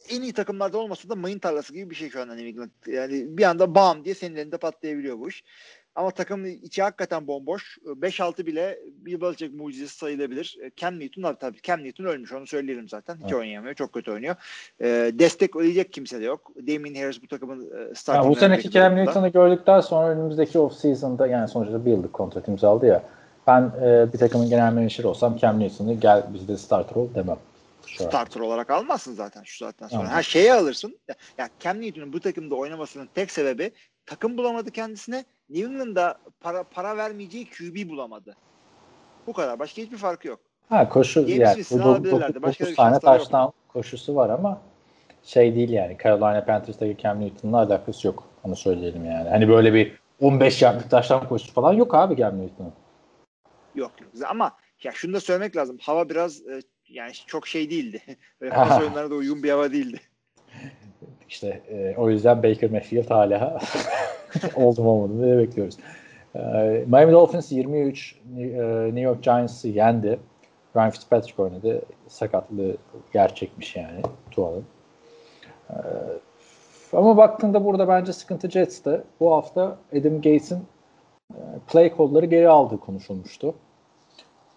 [0.09, 2.71] en iyi takımlarda olmasa da mayın tarlası gibi bir şey şu anda New England.
[2.87, 5.45] Yani bir anda bam diye senin elinde patlayabiliyor bu iş.
[5.97, 7.79] Ama takımın içi hakikaten bomboş.
[7.87, 10.59] 5-6 bile Bill Belichick mucizesi sayılabilir.
[10.65, 13.15] E, Cam Newton tabii, Cam Newton ölmüş onu söyleyelim zaten.
[13.15, 13.35] Hiç Evet.
[13.35, 13.75] oynayamıyor.
[13.75, 14.37] Çok kötü oynuyor.
[14.81, 16.53] E, destek ödeyecek kimse de yok.
[16.57, 21.27] Damien Harris bu takımın e, starting Yani bu seneki Cam Newton'u gördükten sonra önümüzdeki off-season'da
[21.27, 23.03] yani sonuçta bir yıllık kontrat imzaladı ya.
[23.47, 27.39] Ben e, bir takımın genel menajeri olsam Cam Newton'u gel bizde starter ol demem.
[27.87, 28.09] Şu an.
[28.09, 30.01] starter olarak almazsın zaten şu saatten sonra.
[30.01, 30.17] Anladım.
[30.17, 30.99] Her şeyi alırsın.
[31.09, 33.73] Ya, ya Cam Newton'un bu takımda oynamasının tek sebebi
[34.07, 35.25] takım bulamadı kendisine.
[35.51, 38.37] New England'da para para vermeyeceği QB bulamadı.
[39.27, 39.59] Bu kadar.
[39.59, 40.41] Başka hiçbir farkı yok.
[40.69, 42.43] Ha koşu James yani Winston'ı bu alabilirlerdi.
[42.43, 43.23] Başka bir 9 tane şansları yok.
[43.23, 44.61] taştan koşusu var ama
[45.23, 48.29] şey değil yani Carolina Panthers'taki Cam Newton'la alakası yok.
[48.45, 49.29] Onu söyleyelim yani.
[49.29, 52.73] Hani böyle bir 15 yardlık taştan koşusu falan yok abi Cam Newton'un.
[53.75, 54.11] Yok yok.
[54.29, 55.79] Ama ya şunu da söylemek lazım.
[55.81, 58.03] Hava biraz e, yani çok şey değildi.
[58.41, 60.01] Böyle pas oyunlarına da uygun bir hava değildi.
[61.29, 63.61] İşte e, o yüzden Baker Mayfield hala
[64.57, 65.77] oldu mu olmadı diye bekliyoruz.
[66.35, 66.39] E,
[66.87, 68.43] Miami Dolphins 23 e,
[68.85, 70.19] New York Giants'ı yendi.
[70.77, 71.83] Ryan Fitzpatrick oynadı.
[72.09, 72.77] Sakatlığı
[73.13, 74.65] gerçekmiş yani Tua'nın.
[75.71, 75.77] E,
[76.93, 79.03] ama baktığında burada bence sıkıntı Jets'te.
[79.21, 80.65] Bu hafta Adam Gates'in
[81.35, 83.55] e, play call'ları geri aldığı konuşulmuştu.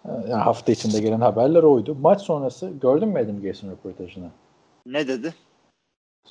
[0.04, 1.96] E, yani hafta içinde gelen haberler oydu.
[2.00, 4.30] Maç sonrası gördün mü Adam Gates'in röportajını?
[4.86, 5.34] Ne dedi?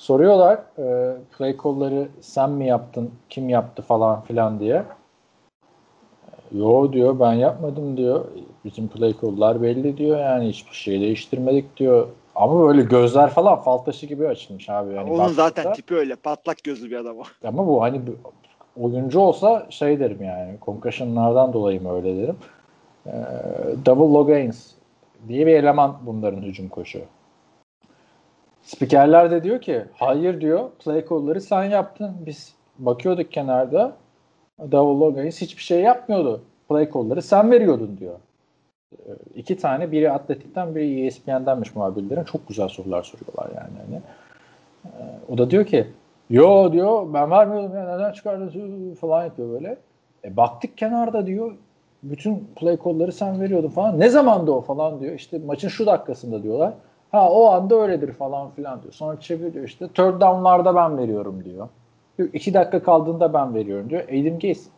[0.00, 4.82] Soruyorlar e, play call'ları sen mi yaptın, kim yaptı falan filan diye.
[6.52, 8.24] Yo diyor ben yapmadım diyor.
[8.64, 12.08] Bizim play call'lar belli diyor yani hiçbir şey değiştirmedik diyor.
[12.34, 14.94] Ama böyle gözler falan fal taşı gibi açılmış abi.
[14.94, 16.16] Yani Onun baktığında- zaten tipi öyle.
[16.16, 17.22] Patlak gözlü bir adam o.
[17.48, 18.00] ama bu hani
[18.80, 22.36] oyuncu olsa şey derim yani concussionlardan dolayı mı öyle derim.
[23.06, 23.12] Ee,
[23.86, 24.70] Double Logains
[25.28, 27.00] diye bir eleman bunların hücum koşu.
[28.70, 32.16] Spikerler de diyor ki hayır diyor play call'ları sen yaptın.
[32.26, 33.96] Biz bakıyorduk kenarda
[34.60, 36.42] Double Logains hiçbir şey yapmıyordu.
[36.68, 38.14] Play call'ları sen veriyordun diyor.
[38.92, 43.78] Ee, iki tane biri Atletik'ten biri ESPN'denmiş muhabirlerin çok güzel sorular soruyorlar yani.
[43.86, 44.02] Hani.
[44.84, 45.86] Ee, o da diyor ki
[46.30, 49.76] Yo diyor ben vermiyordum ya neden çıkardın falan yapıyor böyle.
[50.24, 51.56] E, baktık kenarda diyor
[52.02, 54.00] bütün play call'ları sen veriyordun falan.
[54.00, 55.14] Ne zamandı o falan diyor.
[55.14, 56.74] İşte maçın şu dakikasında diyorlar.
[57.12, 58.92] Ha o anda öyledir falan filan diyor.
[58.92, 61.68] Sonra çeviriyor işte third down'larda ben veriyorum diyor.
[62.18, 64.02] Diyor, İki dakika kaldığında ben veriyorum diyor.
[64.02, 64.70] Adam Gaze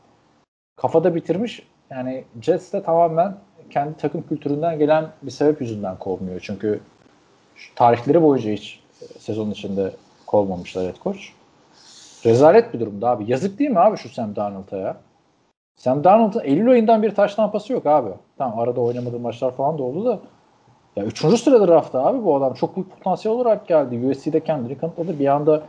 [0.77, 1.63] kafada bitirmiş.
[1.91, 3.35] Yani Jets de tamamen
[3.71, 6.41] kendi takım kültüründen gelen bir sebep yüzünden kovmuyor.
[6.41, 6.81] Çünkü
[7.75, 9.93] tarihleri boyunca hiç e, sezon içinde
[10.27, 11.21] kovmamışlar head coach.
[12.27, 13.25] Rezalet bir durumda abi.
[13.31, 14.97] Yazık değil mi abi şu Sam Darnold'a ya?
[15.77, 18.11] Sam Darnold'un Eylül ayından bir taş tampası yok abi.
[18.39, 20.19] Tamam arada oynamadığı maçlar falan da oldu da.
[20.97, 22.55] Ya üçüncü sırada draftta abi bu adam.
[22.55, 24.07] Çok büyük potansiyel olarak geldi.
[24.07, 25.19] USC'de kendini kanıtladı.
[25.19, 25.63] Bir anda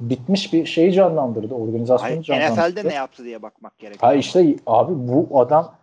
[0.00, 1.54] bitmiş bir şeyi canlandırdı.
[1.54, 2.60] Organizasyonu Hayır, canlandırdı.
[2.60, 4.12] NFL'de ne yaptı diye bakmak gerekiyor.
[4.12, 5.74] Ha işte abi bu adam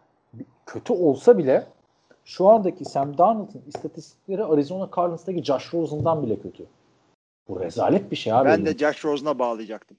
[0.65, 1.65] kötü olsa bile
[2.25, 6.65] şu andaki Sam Darnold'un istatistikleri Arizona Cardinals'taki Josh Rosen'dan bile kötü.
[7.47, 8.49] Bu rezalet bir şey abi.
[8.49, 9.97] ben de Josh Rosen'a bağlayacaktım.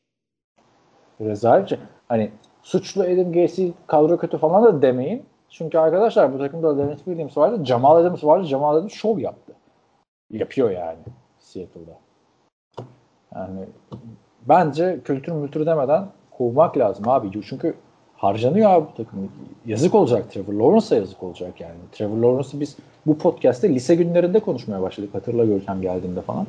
[1.20, 1.78] Bu rezalet bir şey.
[2.08, 2.30] Hani
[2.62, 5.24] suçlu Adam Gacy kadro kötü falan da demeyin.
[5.52, 7.64] Çünkü arkadaşlar bu takımda Leonard Williams vardı.
[7.64, 8.46] Jamal Adams vardı.
[8.46, 9.52] Jamal Adams şov yaptı.
[10.30, 10.98] Yapıyor yani
[11.38, 11.98] Seattle'da.
[13.34, 13.60] Yani
[14.48, 17.42] bence kültür mültür demeden kovmak lazım abi.
[17.42, 17.74] Çünkü
[18.16, 19.32] harcanıyor abi bu takım.
[19.66, 21.78] Yazık olacak Trevor Lawrence'a yazık olacak yani.
[21.92, 22.76] Trevor Lawrence'ı biz
[23.06, 25.14] bu podcast'te lise günlerinde konuşmaya başladık.
[25.14, 26.46] Hatırla Görkem geldiğinde falan.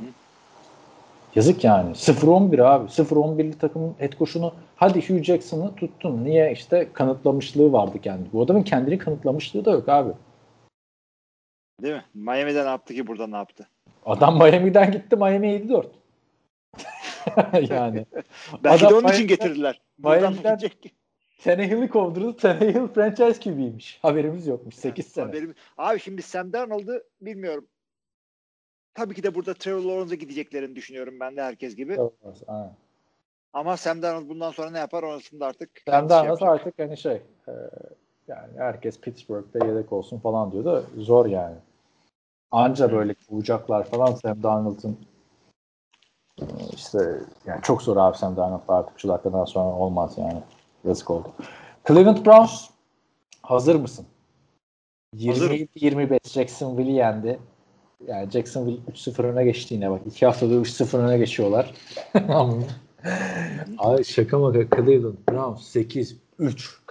[1.36, 1.90] Yazık yani.
[1.92, 2.86] 0-11 abi.
[2.90, 6.26] 0-11'li takımın head coach'unu hadi Hugh Jackson'ı tuttun.
[6.26, 6.52] Niye?
[6.52, 8.34] işte kanıtlamışlığı vardı kendi.
[8.34, 10.14] Bu adamın kendini kanıtlamışlığı da yok abi.
[11.82, 12.06] Değil mi?
[12.14, 13.68] Miami'de ne yaptı ki burada ne yaptı?
[14.06, 15.86] Adam Miami'den gitti Miami 7-4.
[17.74, 18.06] yani.
[18.64, 19.82] Belki Adam de onun için Miami'den- getirdiler.
[19.98, 20.70] Miami'den-.
[21.44, 22.36] Tannehill'i kovdurdu.
[22.38, 24.00] Tannehill franchise QB'ymiş.
[24.02, 24.76] Haberimiz yokmuş.
[24.76, 25.26] 8 sene.
[25.26, 27.68] Haberim- Abi şimdi Sam Darnold'u bilmiyorum.
[28.94, 31.98] Tabii ki de burada Trevor Lawrence'a gideceklerini düşünüyorum ben de herkes gibi.
[32.48, 32.76] Aynen.
[33.54, 35.70] Ama Sam Darnold bundan sonra ne yapar orasında artık.
[35.86, 36.50] Sam kendisi Darnold yapacak.
[36.50, 37.52] artık hani şey e,
[38.28, 41.56] yani herkes Pittsburgh'da yedek olsun falan diyor da zor yani.
[42.52, 45.00] Anca böyle kovacaklar falan Sam Darnold'un
[46.42, 50.44] e, işte yani çok zor abi Sam Darnold'la artık şu dakikadan sonra olmaz yani.
[50.84, 51.32] Yazık oldu.
[51.88, 52.70] Cleveland Browns
[53.42, 54.06] hazır mısın?
[55.26, 55.56] Hazırım.
[55.56, 57.40] 27-25 Jacksonville'i yendi.
[58.08, 60.02] Yani Jacksonville 3-0 öne geçti yine bak.
[60.06, 61.74] iki haftada 3-0 öne geçiyorlar.
[63.78, 66.16] Ay şaka maka Cleveland Browns 8-3.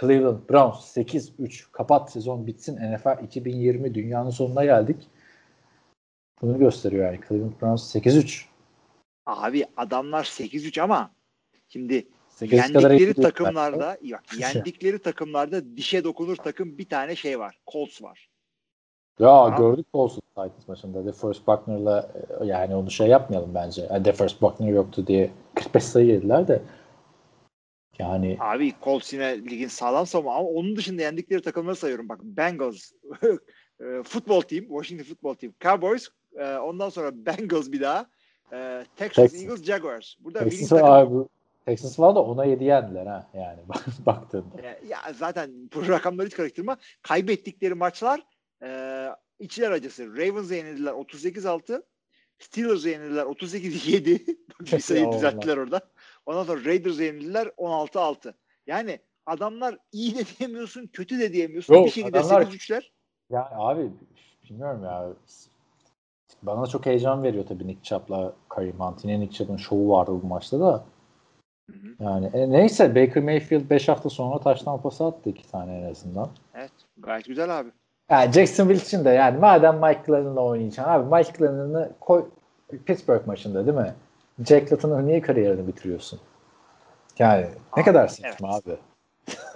[0.01, 1.73] Cleveland Browns 8-3.
[1.73, 2.77] Kapat sezon bitsin.
[2.77, 4.97] NFL 2020 dünyanın sonuna geldik.
[6.43, 7.21] Bunu gösteriyor yani.
[7.29, 8.45] Cleveland Browns 8-3.
[9.27, 11.11] Abi adamlar 8-3 ama
[11.69, 17.39] şimdi 8 kadar iyi yendikleri takımlarda bak, yendikleri takımlarda dişe dokunur takım bir tane şey
[17.39, 17.59] var.
[17.73, 18.32] Colts var.
[19.19, 19.57] Ya Tamam.
[19.57, 21.07] gördük Colts Titans maçında.
[21.07, 22.11] DeForest Buckner'la
[22.41, 23.87] e, yani onu şey yapmayalım bence.
[23.91, 26.63] Yani DeForest Buckner yoktu diye 45 sayı yediler de
[27.99, 32.09] yani Abi Colts yine ligin sağlam savunma ama onun dışında yendikleri takımları sayıyorum.
[32.09, 32.93] Bak Bengals,
[33.81, 38.07] e, football team, Washington football team, Cowboys, e, ondan sonra Bengals bir daha,
[38.97, 39.35] Texas Texans.
[39.35, 40.15] Eagles, Jaguars.
[40.21, 41.29] Burada winning takım abi, bu
[41.67, 43.61] Texans falan da 10'a 7 yendiler ha yani
[44.07, 44.63] baktığında.
[44.63, 46.77] E, ya zaten bu rakamları hiç karıştırma.
[47.03, 48.21] Kaybettikleri maçlar
[48.63, 49.09] e,
[49.39, 50.17] içler acısı.
[50.17, 51.83] Ravens'e yenildiler 38-6.
[52.39, 54.37] Steelers'e yenildiler 38-7.
[54.73, 55.81] bir sayı düzelttiler orada.
[56.27, 58.35] Ondan sonra Raiders'e yenildiler 16-6.
[58.67, 61.75] Yani adamlar iyi de diyemiyorsun, kötü de diyemiyorsun.
[61.75, 62.83] Yok, bir şekilde adamlar- 8-3'ler.
[63.31, 63.91] Ya abi
[64.51, 65.13] bilmiyorum ya.
[66.43, 69.05] Bana çok heyecan veriyor tabii Nick Chubb'la Kareem Hunt.
[69.05, 70.85] Yine Nick Chubb'ın şovu vardı bu maçta da.
[71.71, 72.05] Hı hı.
[72.05, 76.31] Yani e, neyse Baker Mayfield 5 hafta sonra taştan pası attı iki tane en azından.
[76.55, 77.71] Evet, gayet güzel abi.
[78.13, 82.25] Yani Jacksonville için de yani madem Mike Glennon'la oynayacaksın abi Mike Glennon'ı koy
[82.87, 83.95] Pittsburgh maçında değil mi?
[84.47, 86.21] Jack Layton'ın niye kariyerini bitiriyorsun?
[87.19, 88.67] Yani ne Abi, kadar saçma evet.
[88.67, 88.77] abi.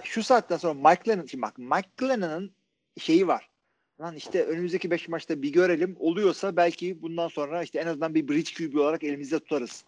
[0.03, 2.51] Şu saatten sonra Mike Lennon, şimdi bak Mike Lennon'ın
[2.99, 3.49] şeyi var.
[4.01, 5.95] Lan işte önümüzdeki 5 maçta bir görelim.
[5.99, 9.83] Oluyorsa belki bundan sonra işte en azından bir bridge QB olarak elimizde tutarız.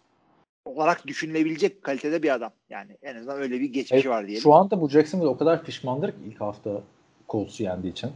[0.64, 2.52] Olarak düşünülebilecek kalitede bir adam.
[2.70, 4.42] Yani en azından öyle bir geçmişi var diyelim.
[4.42, 6.70] Şu anda bu Jacksonville o kadar pişmandır ki ilk hafta
[7.28, 8.10] Colts'u yendiği için.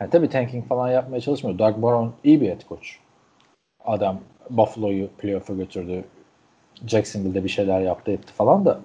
[0.00, 1.58] Yani tabii tanking falan yapmaya çalışmıyor.
[1.58, 2.88] Doug Baron iyi bir head coach.
[3.84, 4.20] Adam
[4.50, 6.04] Buffalo'yu playoff'a götürdü.
[6.86, 8.80] Jacksonville'de bir şeyler yaptı etti falan da.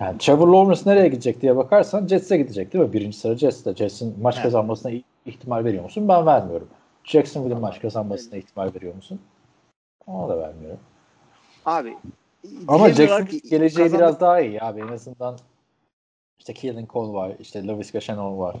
[0.00, 2.92] Yani Trevor Lawrence nereye gidecek diye bakarsan Jets'e gidecek değil mi?
[2.92, 3.74] Birinci sıra Jets'te.
[3.74, 4.42] Jets'in maç Evet.
[4.44, 4.92] kazanmasına
[5.26, 6.08] ihtimal veriyor musun?
[6.08, 6.68] Ben vermiyorum.
[7.04, 9.20] Jacksonville'in maç kazanmasına ihtimal veriyor musun?
[10.06, 10.78] Ona da vermiyorum.
[11.66, 11.96] Abi
[12.68, 14.80] Ama diyemiyorlar Jackson ki geleceği kazandı- biraz daha iyi abi.
[14.80, 15.36] En azından
[16.38, 17.32] işte Keelan Cole var.
[17.40, 18.56] işte Laviska Shenault var.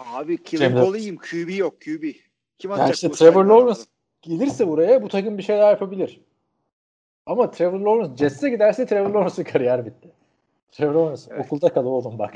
[0.00, 1.16] Abi Kevin Cole'iyim.
[1.16, 2.04] QB yok QB.
[2.58, 3.80] Kim atacak işte Trevor Lawrence
[4.22, 6.20] gelirse buraya bu takım bir şeyler yapabilir.
[7.26, 10.08] Ama Trevor Lawrence Jets'e giderse Trevor Lawrence'ın kariyer bitti.
[10.72, 11.46] Trevor Lawrence Evet.
[11.46, 12.34] okulda kal oğlum bak.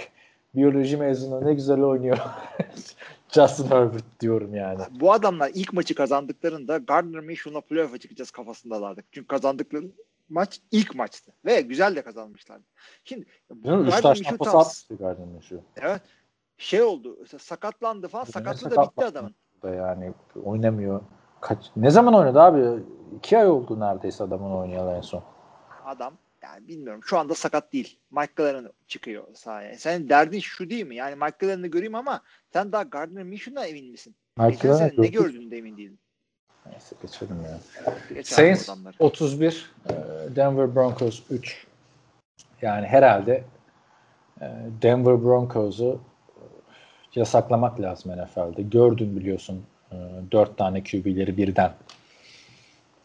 [0.54, 2.18] Biyoloji mezunu ne güzel oynuyor.
[3.34, 4.80] Justin Herbert diyorum yani.
[4.90, 9.02] Bu adamlar ilk maçı kazandıklarında Gardner Minshew'la playoff'a çıkacağız kafasındalardı.
[9.12, 9.84] Çünkü kazandıkları
[10.28, 11.32] maç ilk maçtı.
[11.44, 12.64] Ve güzel de kazanmışlardı.
[13.04, 15.60] Şimdi Değil Gardner Minshew atmıştı Gardner şu.
[15.76, 16.02] Evet.
[16.64, 17.18] Şey oldu.
[17.38, 18.24] sakatlandı falan.
[18.24, 19.34] Sakatlığı da bitti adamın.
[19.62, 20.12] Da yani
[20.44, 21.00] oynamıyor.
[21.40, 22.82] Kaç, ne zaman oynadı abi?
[23.16, 25.22] İki ay oldu neredeyse adamın oynayalı en son.
[25.84, 27.00] Adam yani bilmiyorum.
[27.04, 27.98] Şu anda sakat değil.
[28.10, 29.78] Mike Glennon çıkıyor sahaya.
[29.78, 30.96] Senin derdin şu değil mi?
[30.96, 32.20] Yani Mike Glennon'ı göreyim ama
[32.52, 34.14] sen daha Gardner Minshew'dan emin misin?
[34.38, 35.98] Geçen Merkel'e sene ne gördün de emin değilim.
[36.66, 37.58] Neyse geçelim ya.
[38.08, 38.94] Geç abi Saints adamları.
[38.98, 39.92] 31, e,
[40.36, 41.66] Denver Broncos 3.
[42.62, 43.44] Yani herhalde
[44.40, 44.46] e,
[44.82, 46.00] Denver Broncos'u
[47.16, 48.62] yasaklamak lazım NFL'de.
[48.62, 49.64] Gördün biliyorsun
[50.32, 51.72] 4 tane QB'leri birden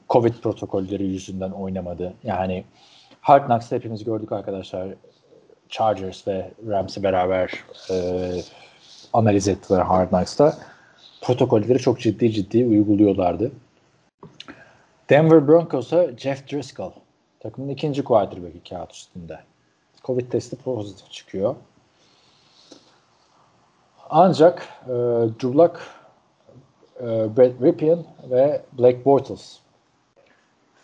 [0.09, 2.13] Covid protokolleri yüzünden oynamadı.
[2.23, 2.63] Yani
[3.21, 4.87] Hard Knocks'ta hepimiz gördük arkadaşlar.
[5.69, 7.95] Chargers ve Rams'i beraber e,
[9.13, 10.57] analiz ettiler Hard Knocks'ta.
[11.21, 13.51] Protokolleri çok ciddi ciddi uyguluyorlardı.
[15.09, 16.91] Denver Broncos'a Jeff Driscoll.
[17.39, 19.39] Takımın ikinci quarterback'i kağıt üstünde.
[20.03, 21.55] Covid testi pozitif çıkıyor.
[24.09, 24.89] Ancak e,
[25.41, 25.79] Drew Luck,
[27.01, 27.05] e,
[27.37, 27.99] Brett Ripien
[28.31, 29.59] ve Blake Bortles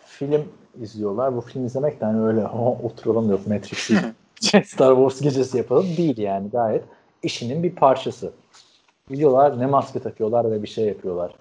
[0.06, 0.44] film
[0.80, 1.36] izliyorlar.
[1.36, 3.94] Bu film izlemek de hani öyle "Ha, oturalım yok Matrix'i
[4.64, 6.84] Star Wars gecesi yapalım değil yani gayet
[7.22, 8.32] işinin bir parçası.
[9.10, 11.34] Gidiyorlar ne maske takıyorlar ve bir şey yapıyorlar.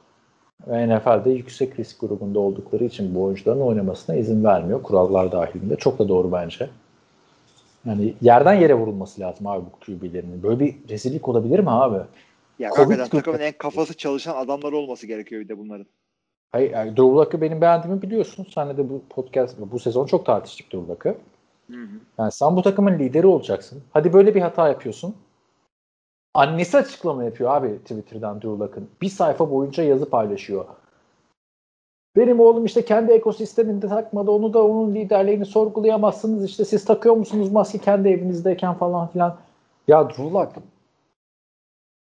[0.67, 4.83] Ve NFL'de yüksek risk grubunda oldukları için bu oyuncuların oynamasına izin vermiyor.
[4.83, 5.75] Kurallar dahilinde.
[5.75, 6.69] Çok da doğru bence.
[7.85, 10.43] Yani yerden yere vurulması lazım abi bu QB'lerinin.
[10.43, 11.97] Böyle bir rezillik olabilir mi abi?
[12.59, 15.85] Ya hakikaten takımın en kafası çalışan adamlar olması gerekiyor bir de bunların.
[16.51, 18.47] Hayır, yani Drew Luck'ı benim beğendiğimi biliyorsun.
[18.53, 21.17] Senle de bu podcast, bu sezon çok tartıştık Drew Luck'ı.
[22.19, 23.83] Yani sen bu takımın lideri olacaksın.
[23.93, 25.15] Hadi böyle bir hata yapıyorsun.
[26.33, 28.89] Annesi açıklama yapıyor abi Twitter'dan Drew Luck'ın.
[29.01, 30.65] Bir sayfa boyunca yazı paylaşıyor.
[32.15, 34.31] Benim oğlum işte kendi ekosisteminde takmadı.
[34.31, 36.45] Onu da onun liderliğini sorgulayamazsınız.
[36.45, 39.37] İşte siz takıyor musunuz maske kendi evinizdeyken falan filan.
[39.87, 40.51] Ya Drew Luck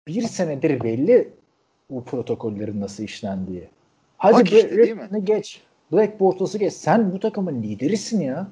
[0.09, 1.32] bir senedir belli
[1.90, 3.68] bu protokollerin nasıl işlendiği.
[4.18, 5.24] Hadi Bak işte, değil mi?
[5.24, 5.62] Geç.
[5.92, 6.72] Black Bortles'ı geç.
[6.72, 8.48] Sen bu takımın liderisin ya.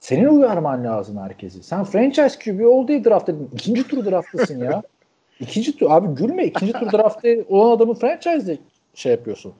[0.00, 1.62] Senin uyarman lazım herkesi.
[1.62, 3.50] Sen franchise QB ol diye draft edin.
[3.54, 4.82] İkinci tur draftlısın ya.
[5.40, 6.46] İkinci tur abi gülme.
[6.46, 8.58] İkinci tur draftta olan adamı franchise'de
[8.94, 9.52] şey yapıyorsun.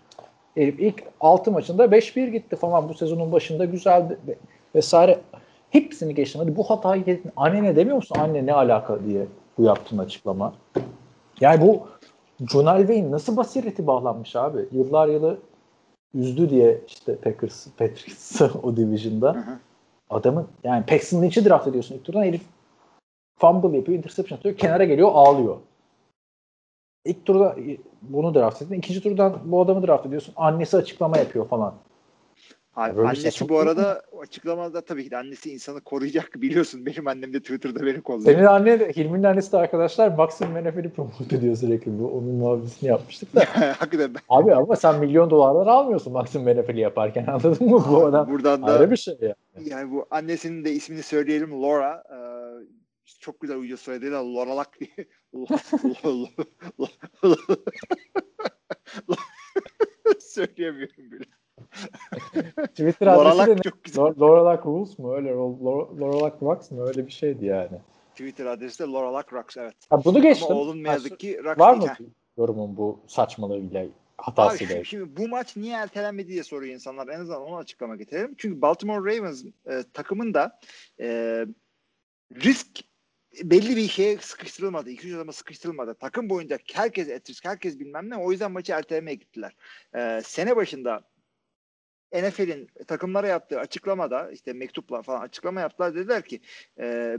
[0.54, 2.88] Herif ilk 6 maçında 5-1 gitti falan.
[2.88, 4.36] Bu sezonun başında güzeldi ve-
[4.74, 5.20] vesaire.
[5.70, 6.38] Hepsini geçtin.
[6.38, 7.30] Hadi bu hatayı yedin.
[7.36, 8.16] Annene demiyor musun?
[8.18, 9.26] Anne ne alaka diye
[9.58, 10.54] bu yaptığın açıklama.
[11.40, 11.80] Yani bu
[12.50, 14.58] John Elway'in nasıl basireti bağlanmış abi?
[14.72, 15.38] Yıllar yılı
[16.14, 19.34] üzdü diye işte Packers, Patriots o division'da.
[19.34, 19.58] Hı hı.
[20.10, 22.42] Adamın yani Paxton Lynch'i draft ediyorsun ilk turdan herif
[23.38, 25.56] fumble yapıyor, interception atıyor, kenara geliyor, ağlıyor.
[27.04, 27.56] İlk turda
[28.02, 28.74] bunu draft ettin.
[28.74, 30.34] ikinci turdan bu adamı draft ediyorsun.
[30.36, 31.74] Annesi açıklama yapıyor falan.
[32.76, 36.30] Abi, böyle bir annesi saçmalık bu arada o açıklamada tabii ki de annesi insanı koruyacak
[36.36, 36.86] biliyorsun.
[36.86, 38.24] Benim annem de Twitter'da beni kolluyor.
[38.24, 41.98] Senin anne de, Hilmi'nin annesi de arkadaşlar Maxim Menefe'ni promote ediyor sürekli.
[41.98, 43.40] Bu, onun muhabbetini yapmıştık da.
[43.78, 44.20] Hakikaten ben.
[44.28, 47.84] Abi ama sen milyon dolarlar almıyorsun Maxim Menefe'li yaparken anladın mı?
[47.90, 49.34] Bu adam Buradan da ayrı bir şey ya.
[49.64, 52.04] yani bu annesinin de ismini söyleyelim Laura.
[52.10, 52.34] Ee,
[53.20, 55.06] çok güzel uyuyor söylediğiyle Laura Luck diye.
[60.20, 61.24] Söyleyemiyorum bile.
[62.66, 63.62] Twitter adresi de ne?
[63.62, 64.02] çok güzel.
[64.02, 65.14] Lor- Laura Luck Rules mu?
[65.14, 66.86] Öyle Laura Luck Rocks mı?
[66.86, 67.78] Öyle bir şeydi yani.
[68.10, 69.74] Twitter adresi de Laura Luck Rocks evet.
[69.90, 70.48] Ha, bunu geçtim.
[70.50, 71.86] Ama oğlum ne yazık ki Rocks Var mı
[72.36, 74.74] yorumun bu saçmalığıyla, Abi hatasıyla?
[74.74, 77.08] şimdi, şimdi bu maç niye ertelenmedi diye soruyor insanlar.
[77.08, 78.34] En azından onu açıklama getirelim.
[78.38, 79.50] Çünkü Baltimore Ravens e,
[79.92, 80.60] takımın da
[81.00, 81.46] e,
[82.34, 82.80] risk
[83.42, 84.90] belli bir şeye sıkıştırılmadı.
[84.90, 85.94] 200 adama sıkıştırılmadı.
[85.94, 88.16] Takım boyunca herkes et risk, herkes bilmem ne.
[88.16, 89.56] O yüzden maçı ertelemeye gittiler.
[89.94, 91.02] E, sene başında
[92.12, 95.94] NFL'in takımlara yaptığı açıklamada işte mektupla falan açıklama yaptılar.
[95.94, 96.40] Dediler ki
[96.78, 97.18] e,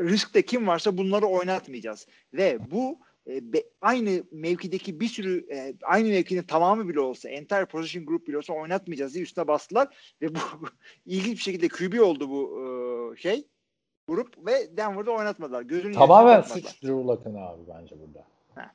[0.00, 2.06] riskte kim varsa bunları oynatmayacağız.
[2.34, 3.42] Ve bu e,
[3.80, 8.52] aynı mevkideki bir sürü e, aynı mevkinin tamamı bile olsa entire position group bile olsa
[8.52, 10.38] oynatmayacağız diye üstüne bastılar ve bu
[11.06, 13.48] ilginç bir şekilde QB oldu bu e, şey
[14.08, 15.62] grup ve Denver'da oynatmadılar.
[15.62, 18.24] Gözünün Tamamen suç Drew Luck'ın abi bence burada.
[18.54, 18.70] Ha.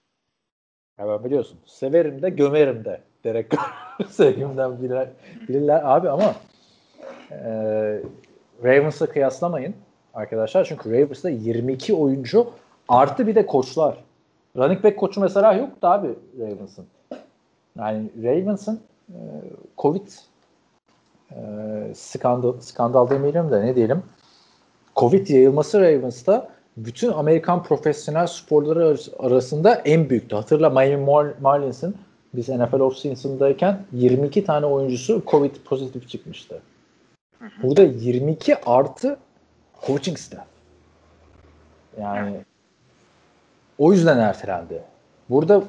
[1.00, 3.02] Ya ben biliyorsun severim de gömerim de.
[3.24, 3.52] Derek
[4.10, 5.10] sevgimden bilirler,
[5.50, 6.36] bilirler abi ama
[7.32, 7.40] e,
[8.64, 9.76] Ravens'la kıyaslamayın
[10.14, 10.66] arkadaşlar.
[10.66, 12.52] Çünkü Ravens'da 22 oyuncu
[12.88, 14.04] artı bir de koçlar.
[14.58, 16.10] Running back koçu mesela yoktu abi
[16.40, 16.86] Ravens'ın.
[17.78, 19.20] Yani Ravens'ın e,
[19.78, 20.08] Covid
[21.32, 21.38] e,
[21.96, 24.04] skandal, skandal demeyelim de ne diyelim
[24.96, 30.36] Covid yayılması Ravens'ta bütün Amerikan profesyonel sporları arası- arasında en büyüktü.
[30.36, 31.96] Hatırla Miami Mar- Marlins'in
[32.36, 36.62] biz NFL offseason'dayken 22 tane oyuncusu Covid pozitif çıkmıştı.
[37.64, 39.18] Burada 22 artı
[39.88, 40.46] coaching staff.
[42.02, 42.36] Yani
[43.78, 44.82] o yüzden ertelendi.
[45.30, 45.64] Burada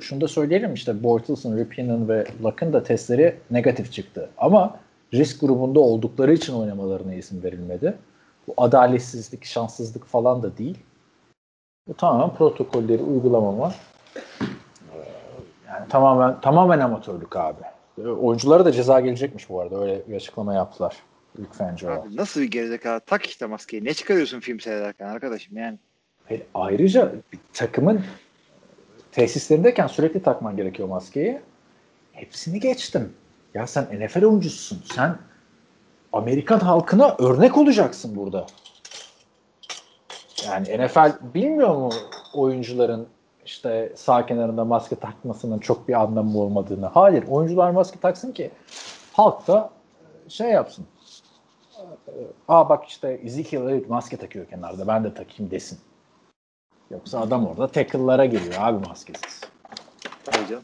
[0.00, 4.28] şunu da söyleyelim işte Bortles'ın, Ripien'in ve Luck'ın da testleri negatif çıktı.
[4.38, 4.76] Ama
[5.14, 7.94] risk grubunda oldukları için oynamalarına izin verilmedi.
[8.48, 10.78] Bu adaletsizlik, şanssızlık falan da değil.
[11.88, 13.72] Bu tamamen protokolleri uygulamama
[15.68, 17.60] yani tamamen tamamen amatörlük abi.
[17.98, 19.82] Oyunculara da ceza gelecekmiş bu arada.
[19.82, 20.96] Öyle bir açıklama yaptılar.
[21.38, 21.90] Luke Fangio.
[21.90, 23.00] Abi nasıl bir gerizekalı?
[23.00, 23.84] Tak işte maskeyi.
[23.84, 25.78] Ne çıkarıyorsun film seyrederken arkadaşım yani?
[26.28, 28.04] Hayır, ayrıca bir takımın
[29.12, 31.40] tesislerindeyken sürekli takman gerekiyor maskeyi.
[32.12, 33.12] Hepsini geçtim.
[33.54, 34.82] Ya sen NFL oyuncususun.
[34.94, 35.18] Sen
[36.12, 38.46] Amerikan halkına örnek olacaksın burada.
[40.46, 41.90] Yani NFL bilmiyor mu
[42.34, 43.08] oyuncuların
[43.44, 46.86] işte sağ kenarında maske takmasının çok bir anlamı olmadığını?
[46.86, 47.24] Hayır.
[47.28, 48.50] Oyuncular maske taksın ki
[49.12, 49.70] halk da
[50.28, 50.86] şey yapsın.
[52.48, 55.78] Aa bak işte Ezekiel Elliott maske takıyor kenarda ben de takayım desin.
[56.90, 59.40] Yoksa adam orada tackle'lara giriyor abi maskesiz.
[60.24, 60.62] Tabii canım.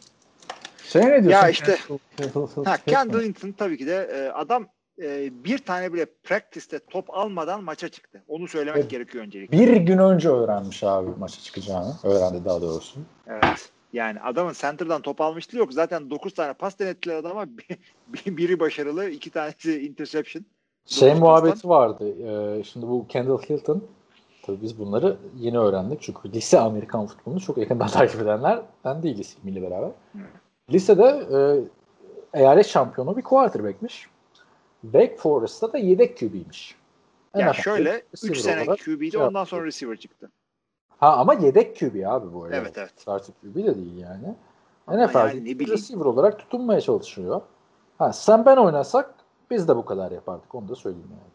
[0.84, 1.30] Şey ne diyorsun?
[1.30, 1.78] Ya işte-
[2.64, 4.66] Ha, Kendall Hinton tabii ki de e, adam
[5.02, 8.22] e, bir tane bile practice'te top almadan maça çıktı.
[8.28, 8.90] Onu söylemek Evet.
[8.90, 9.58] gerekiyor öncelikle.
[9.58, 11.94] Bir gün önce öğrenmiş abi maça çıkacağını.
[12.04, 13.00] Öğrendi daha doğrusu.
[13.26, 13.70] Evet.
[13.92, 15.72] Yani adamın center'dan top almıştı yok.
[15.72, 17.46] Zaten 9 tane pas denettiler adama.
[17.58, 17.78] Bir-
[18.08, 20.44] bir- Biri başarılı, iki tanesi interception.
[20.86, 22.04] Şey Dokuz muhabbeti vardı.
[22.58, 23.84] Ee, şimdi bu Kendall Hilton
[24.42, 26.02] tabii biz bunları yeni öğrendik.
[26.02, 29.90] Çünkü lise Amerikan futbolunu çok yakından takip edenlerden değiliz milli beraber.
[30.72, 31.38] Lisede e,
[32.40, 34.06] eyalet şampiyonu bir quarterback'miş.
[34.82, 36.76] Wake Forest'ta da yedek QB'ymiş.
[37.36, 39.50] Ya NFL'de şöyle receiver 3 sene şey ondan yaptı.
[39.50, 40.30] sonra receiver çıktı.
[40.88, 42.56] Ha ama yedek QB abi bu arada.
[42.56, 42.92] Evet evet.
[42.96, 44.34] Starting QB de değil yani.
[44.86, 47.40] Ama NFL'de yani ne receiver olarak tutunmaya çalışıyor.
[47.98, 49.14] Ha, sen ben oynasak
[49.50, 50.54] biz de bu kadar yapardık.
[50.54, 51.32] Onu da söyleyeyim yani.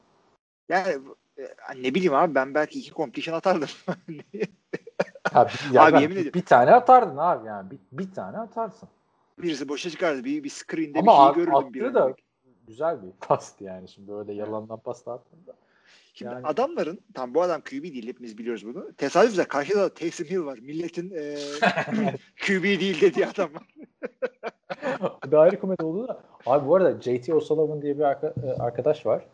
[0.70, 1.02] Yani
[1.38, 1.44] e,
[1.84, 3.70] ne bileyim abi ben belki iki completion atardım.
[4.08, 4.26] Bir,
[5.72, 6.34] ya Abi ben yemin ediyorum.
[6.34, 7.72] bir tane atardın abi yani.
[7.72, 8.90] Bir, bir tane atarsın.
[9.38, 10.24] birisi boşa çıkardı.
[10.24, 11.56] Bir, bir screen'de Ama bir şey görürdüm.
[11.56, 12.14] attığı bir da.
[12.72, 13.88] Güzel bir pastı yani.
[13.88, 15.54] Şimdi öyle yalandan pasta attığında.
[16.14, 18.94] Şimdi Yani- adamların, tam bu adam QB değil hepimiz biliyoruz bunu.
[18.98, 20.58] Tesadüfen karşıda da Taysom Hill var.
[20.62, 21.36] Milletin e,
[22.48, 23.64] QB değil dediği adam var.
[25.32, 26.20] bir ayrı komedi oldu da.
[26.46, 29.26] Abi bu arada JT O'Sullivan diye bir arka- e, arkadaş var.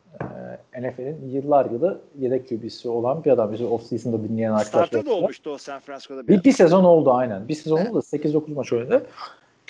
[0.74, 3.54] Ee, NFL'in yıllar yılı yedek QB'si olan bir adam.
[3.54, 4.86] Bizi off-season'da dinleyen arkadaşlar.
[4.88, 6.28] Starter da olmuştu o San Francisco'da.
[6.28, 7.48] Bir, bir sezon oldu aynen.
[7.48, 9.06] Bir sezon oldu da 8-9 maç oynadı.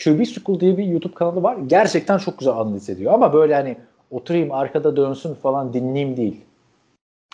[0.04, 1.58] QB School diye bir YouTube kanalı var.
[1.68, 3.14] Gerçekten çok güzel analiz ediyor.
[3.14, 3.78] Ama böyle hani
[4.12, 6.42] oturayım arkada dönsün falan dinleyeyim değil.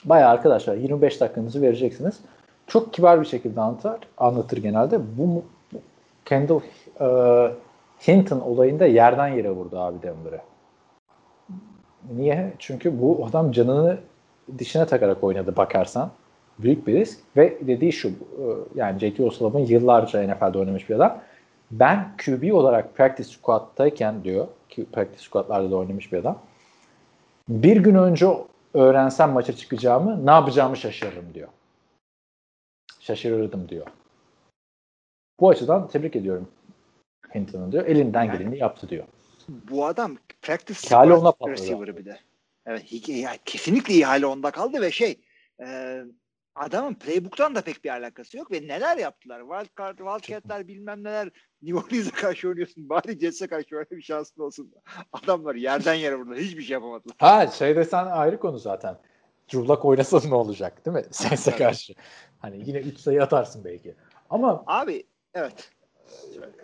[0.05, 2.19] Bayağı arkadaşlar 25 dakikanızı vereceksiniz.
[2.67, 4.99] Çok kibar bir şekilde anlatır, anlatır genelde.
[5.17, 5.43] Bu
[6.25, 6.61] Kendall
[6.99, 7.07] e,
[8.07, 10.41] Hinton olayında yerden yere vurdu abi Denver'ı.
[12.15, 12.53] Niye?
[12.59, 13.97] Çünkü bu adam canını
[14.57, 16.11] dişine takarak oynadı bakarsan.
[16.59, 18.13] Büyük bir risk ve dediği şu e,
[18.75, 19.23] yani J.K.
[19.23, 21.21] O'Sullivan yıllarca NFL'de oynamış bir adam.
[21.79, 26.41] Ben QB olarak practice squad'tayken diyor ki practice squad'larda da oynamış bir adam.
[27.49, 28.27] Bir gün önce
[28.73, 31.47] öğrensem maça çıkacağımı ne yapacağımı şaşırırım diyor.
[32.99, 33.87] Şaşırırdım diyor.
[35.39, 36.47] Bu açıdan tebrik ediyorum
[37.35, 37.85] Hinton'u diyor.
[37.85, 39.05] Elinden geleni yaptı diyor.
[39.49, 42.19] Bu adam practice squad receiver'ı bir de.
[42.65, 45.19] Evet, ya, kesinlikle ihale onda kaldı ve şey
[45.65, 45.99] e,
[46.55, 49.41] adamın playbook'tan da pek bir alakası yok ve neler yaptılar?
[49.41, 51.29] Wildcard, Wildcat'ler bilmem neler.
[51.61, 52.89] New Orleans'a karşı oynuyorsun.
[52.89, 54.73] Bari Jets'e karşı öyle bir şansın olsun.
[55.13, 56.35] Adamlar yerden yere vurdu.
[56.35, 57.15] Hiçbir şey yapamadılar.
[57.17, 58.97] Ha şey desen ayrı konu zaten.
[59.53, 61.03] Drew Lock oynasa ne olacak değil mi?
[61.27, 61.57] Evet.
[61.57, 61.93] karşı.
[62.39, 63.95] Hani yine 3 sayı atarsın belki.
[64.29, 65.71] Ama Abi evet.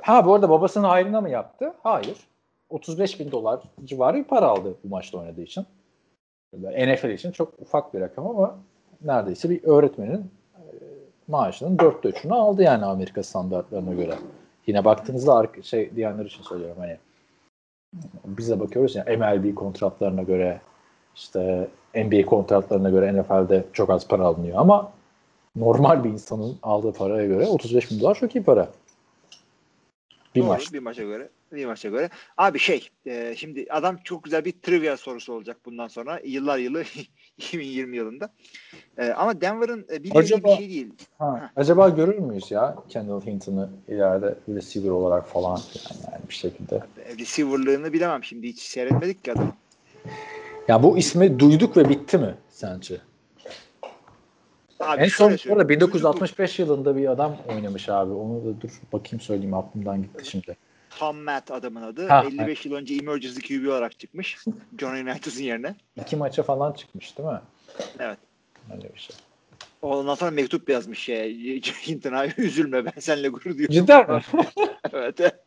[0.01, 1.73] ha bu arada babasının hayrına mı yaptı?
[1.83, 2.17] Hayır.
[2.69, 5.65] 35 bin dolar civarı bir para aldı bu maçta oynadığı için.
[6.53, 8.59] NFL için çok ufak bir rakam ama
[9.05, 10.63] neredeyse bir öğretmenin e,
[11.27, 14.15] maaşının dörtte üçünü aldı yani Amerika standartlarına göre.
[14.67, 16.97] Yine baktığınızda şey diyenler için söylüyorum hani
[18.25, 20.61] biz de bakıyoruz ya MLB kontratlarına göre
[21.15, 24.91] işte NBA kontratlarına göre NFL'de çok az para alınıyor ama
[25.55, 28.67] normal bir insanın aldığı paraya göre 35 bin dolar çok iyi para.
[30.35, 30.73] Bir Doğru, maç.
[30.73, 31.29] Bir maça göre.
[31.51, 32.09] Bir maça göre.
[32.37, 36.19] Abi şey e, şimdi adam çok güzel bir trivia sorusu olacak bundan sonra.
[36.23, 36.83] Yıllar yılı
[37.37, 38.33] 2020 yılında.
[38.97, 40.93] E, ama Denver'ın e, bildiği Acaba- bir şey değil.
[41.17, 46.83] Ha, acaba görür müyüz ya Kendall Hinton'ı ileride receiver olarak falan yani, yani bir şekilde.
[47.19, 49.55] Receiver'lığını bilemem şimdi hiç seyretmedik ki adamı.
[50.67, 52.97] Ya bu ismi duyduk ve bitti mi sence?
[54.79, 55.59] Abi en son şöyle bu söyleyeyim.
[55.59, 58.13] arada 1965 yılında bir adam oynamış abi.
[58.13, 60.57] Onu da dur bakayım söyleyeyim aklımdan gitti şimdi.
[60.99, 62.07] Tom Matt adamın adı.
[62.07, 64.37] Ha, 55 yıl önce emergency QB olarak çıkmış.
[64.79, 65.75] John United'ın yerine.
[66.01, 67.41] İki maça falan çıkmış değil mi?
[67.99, 68.17] Evet.
[68.73, 69.15] Öyle bir şey.
[69.81, 71.61] Ondan sonra mektup yazmış şey.
[71.87, 73.75] Hinton'a üzülme ben seninle gurur duyuyorum.
[73.75, 74.21] Cidden mi?
[74.93, 75.19] evet.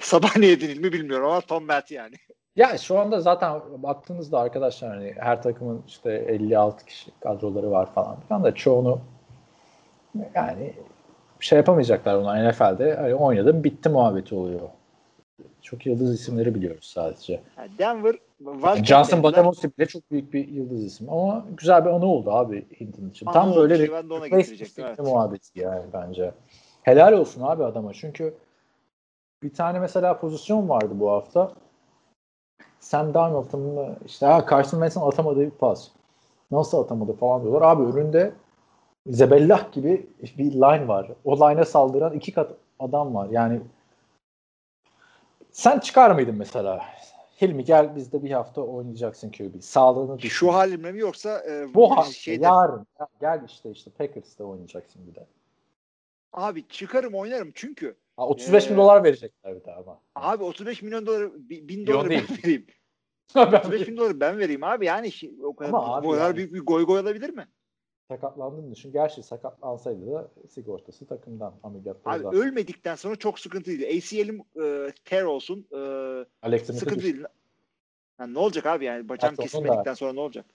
[0.00, 2.16] Sabah ne yedin mi bilmiyorum ama Tom Matt yani.
[2.56, 8.20] Ya şu anda zaten baktığınızda arkadaşlar hani her takımın işte 56 kişi kadroları var falan
[8.20, 9.00] filan da çoğunu
[10.34, 10.72] yani
[11.40, 14.60] şey yapamayacaklar ona NFL'de hani oynadım bitti muhabbeti oluyor.
[15.62, 17.40] Çok yıldız isimleri biliyoruz sadece.
[17.78, 18.14] Denver
[18.64, 19.22] Yani Johnson.
[19.22, 23.26] Batamosi bile çok büyük bir yıldız isim ama güzel bir anı oldu abi Hinton için.
[23.26, 24.98] Anı Tam böyle replace bir evet.
[24.98, 26.32] muhabbeti yani bence.
[26.82, 28.34] Helal olsun abi adama çünkü
[29.42, 31.52] bir tane mesela pozisyon vardı bu hafta.
[32.80, 35.88] Sam Darnold'un mı işte ha Carson Wentz'in atamadığı bir pas.
[36.50, 37.62] Nasıl atamadı falan diyorlar.
[37.62, 38.32] Abi önünde
[39.06, 40.06] zebellah gibi
[40.38, 41.10] bir line var.
[41.24, 43.28] O line'a saldıran iki kat adam var.
[43.30, 43.60] Yani
[45.52, 46.80] sen çıkar mıydın mesela?
[47.40, 49.60] Hilmi gel bizde bir hafta oynayacaksın QB.
[49.60, 50.28] Sağlığını düşün.
[50.28, 55.06] Şu halimle mi yoksa e, Bu hafta şeyde, yarın ya gel işte işte Packers'ta oynayacaksın
[55.06, 55.26] bir de.
[56.32, 60.00] Abi çıkarım oynarım çünkü Ha, 35 bin Ee, dolar verecekler bir de ama.
[60.14, 62.66] abi 35 milyon doları bi- bin doları ben vereyim.
[63.36, 65.10] Ben 35 bin doları ben vereyim abi yani
[65.42, 67.48] o kadar, Ama bu kadar yani- büyük bir goy goy olabilir mi?
[68.08, 68.92] sakatlandığını düşün.
[68.92, 72.34] Gerçi sakatlansaydı da sigortası takımdan ameliyatta Abi uzak.
[72.34, 73.96] ölmedikten sonra çok sıkıntı değil.
[73.98, 75.76] ACL'im e, tear olsun e,
[76.42, 77.24] Alex sıkıntı değil.
[78.20, 80.46] Yani ne olacak abi yani bacağım Hatta onun kesilmedikten sonra ne olacak?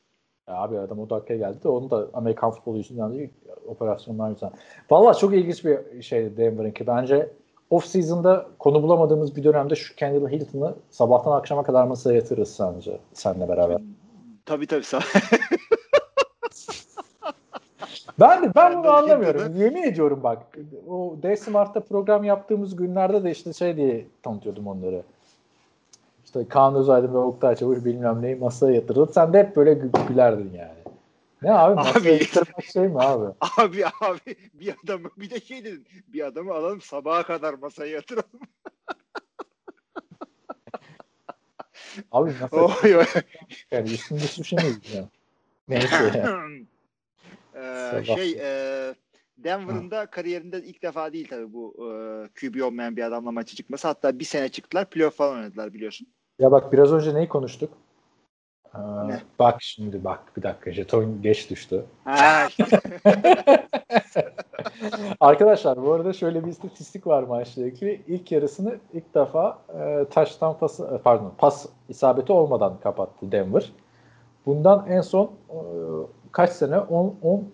[0.47, 3.29] Ya abi adam o dakikaya geldi de onu da Amerikan futbolu yüzünden değil
[3.67, 4.53] operasyonlar yüzünden.
[4.91, 6.87] Valla çok ilginç bir şey Denver'ınki.
[6.87, 7.29] Bence
[7.69, 12.97] off season'da konu bulamadığımız bir dönemde şu Kendall Hilton'ı sabahtan akşama kadar masaya yatırırız sence
[13.13, 13.77] seninle beraber.
[14.45, 14.99] Tabii tabii sağ
[18.19, 19.41] Ben ben bunu anlamıyorum.
[19.41, 20.57] Hilton'ı- Yemin ediyorum bak.
[20.89, 25.03] O D Smart'ta program yaptığımız günlerde de işte şey diye tanıtıyordum onları.
[26.35, 29.09] İşte Kaan Özaydın ve Oktay Çavuş bilmem neyi masaya yatırdım.
[29.13, 30.79] Sen de hep böyle gü- gülerdin yani.
[31.41, 31.81] Ne abi?
[31.81, 33.33] Abi- Masaya yatırmak şey mi abi?
[33.57, 35.87] Abi abi bir adamı bir de şey dedin.
[36.07, 38.29] Bir adamı alalım sabaha kadar masaya yatıralım.
[42.11, 43.05] Abi nasıl Oy oy.
[43.71, 45.09] yani üstünde suçamayız ya.
[45.67, 46.39] Neyse ya.
[47.57, 48.95] Ee, şey e,
[49.37, 51.89] Denver'ın da kariyerinde ilk defa değil tabii bu e,
[52.39, 53.87] QB olmayan bir adamla maçı çıkması.
[53.87, 54.89] Hatta bir sene çıktılar.
[54.89, 56.07] Playoff falan oynadılar biliyorsun.
[56.39, 57.69] Ya bak biraz önce neyi konuştuk?
[58.75, 59.19] Ee, Ne?
[59.39, 61.85] bak şimdi bak bir dakika jeton geç düştü.
[65.19, 68.01] Arkadaşlar bu arada şöyle bir istatistik var maçla ilgili.
[68.07, 73.71] İlk yarısını ilk defa e, taştan pası e, pardon pas isabeti olmadan kapattı Denver.
[74.45, 75.57] Bundan en son e,
[76.31, 77.49] kaç sene 10 10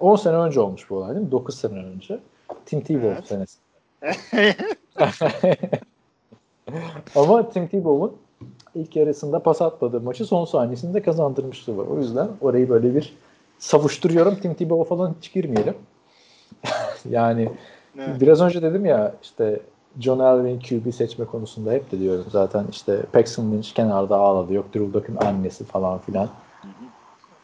[0.00, 1.30] 10 sene önce olmuş bu olay değil mi?
[1.32, 2.18] 9 sene önce.
[2.66, 3.26] Tim Tebow Evet.
[3.26, 3.58] senesi.
[7.16, 8.12] Ama Tim Tebow'un
[8.74, 11.86] ilk yarısında pas atmadığı maçı son saniyesinde kazandırmıştı var.
[11.86, 13.16] O yüzden orayı böyle bir
[13.58, 14.34] savuşturuyorum.
[14.34, 15.74] Tim Tebow falan hiç girmeyelim.
[17.10, 17.50] yani
[17.98, 18.20] Evet.
[18.20, 19.60] biraz önce dedim ya işte
[20.00, 24.54] John Elway'in QB seçme konusunda hep de diyorum zaten işte Paxton Lynch kenarda ağladı.
[24.54, 26.28] Yok Drew Lock'ın annesi falan filan.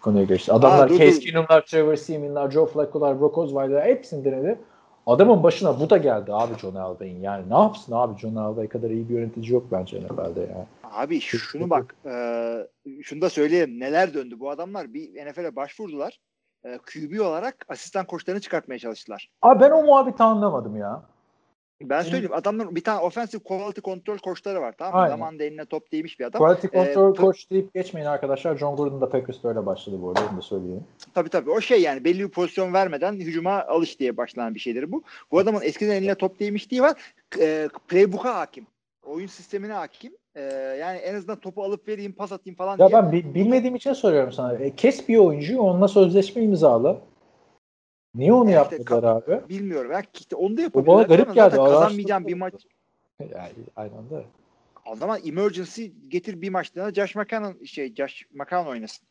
[0.03, 0.53] Konuya geçti.
[0.53, 1.21] Adamlar Case.
[1.21, 4.59] Keenum'lar, Trevor Seaman'lar, Joe Flacco'lar, Brock Osweiler'lar hepsini denedi.
[5.07, 7.21] Adamın başına bu da geldi abi John Elway'in.
[7.21, 10.67] Yani ne yapsın abi John Elway kadar iyi bir yönetici yok bence NFL'de yani.
[10.83, 12.13] Abi şunu bak, e,
[13.03, 13.81] şunu da söyleyeyim.
[13.81, 14.41] Neler döndü?
[14.41, 16.21] Bu adamlar bir NFL'e başvurdular.
[16.65, 19.31] E, QB olarak asistan koçlarını çıkartmaya çalıştılar.
[19.43, 21.03] Abi ben o muhabbeti anlamadım ya.
[21.83, 25.01] Ben söyleyeyim adamların bir tane offensive quality control koçları var tamam mı?
[25.01, 25.17] Aynen.
[25.17, 26.39] Zamanında eline top değmiş bir adam.
[26.39, 28.57] Quality control Ee, coach deyip geçmeyin arkadaşlar.
[28.57, 30.21] John Gordon da Packers'ta öyle başladı bu arada.
[30.31, 30.85] Onu da söyleyeyim.
[31.15, 34.93] Tabii tabii o şey yani belli bir pozisyon vermeden hücuma alış diye başlanan bir şeydir
[34.93, 35.03] bu.
[35.33, 36.95] Bu adamın eskiden eline top değmişliği var.
[37.41, 38.67] E, playbook'a hakim.
[39.03, 40.13] Oyun sistemine hakim.
[40.35, 40.43] E,
[40.81, 42.99] yani en azından topu alıp vereyim, pas atayım falan Ya diye.
[42.99, 44.55] ben bi- bilmediğim için soruyorum sana.
[44.55, 47.01] E, kes bir oyuncuyu onunla sözleşme imzala.
[48.15, 49.49] Niye onu Evet, yapmadılar abi?
[49.49, 49.93] Bilmiyorum.
[49.93, 50.97] Ya, işte onu da O yapabilirler.
[50.97, 51.57] bana garip geldi.
[51.57, 52.55] Kazanmayacağım bir maç.
[53.21, 54.25] Yani aynı anda.
[54.87, 59.07] O zaman emergency getir bir maçta Josh McCown şey Josh McCown oynasın.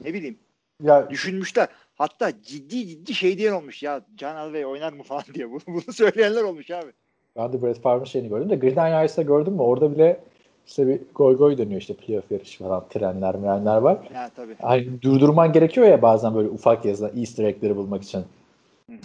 [0.00, 0.38] Ne bileyim.
[0.82, 1.68] Ya Düşünmüşler.
[1.94, 5.50] Hatta ciddi ciddi şey diyen olmuş ya Can Elway oynar mı falan diye.
[5.50, 6.92] Bunu, bunu söyleyenler olmuş abi.
[7.36, 9.62] ben de Brett Favre'ın şeyini gördüm de Gridiron Ice'da gördün mü?
[9.62, 10.20] Orada bile
[10.66, 12.84] işte bir goy goy dönüyor işte playoff yarışı falan.
[12.90, 13.98] Trenler mirenler var.
[14.14, 14.54] Ya tabii.
[14.62, 18.22] Hani durdurman gerekiyor ya bazen böyle ufak yazılan easter egg'leri bulmak için.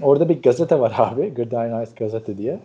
[0.02, 1.34] Orada bir gazete var abi.
[1.34, 2.60] Gridiron Ice gazete diye.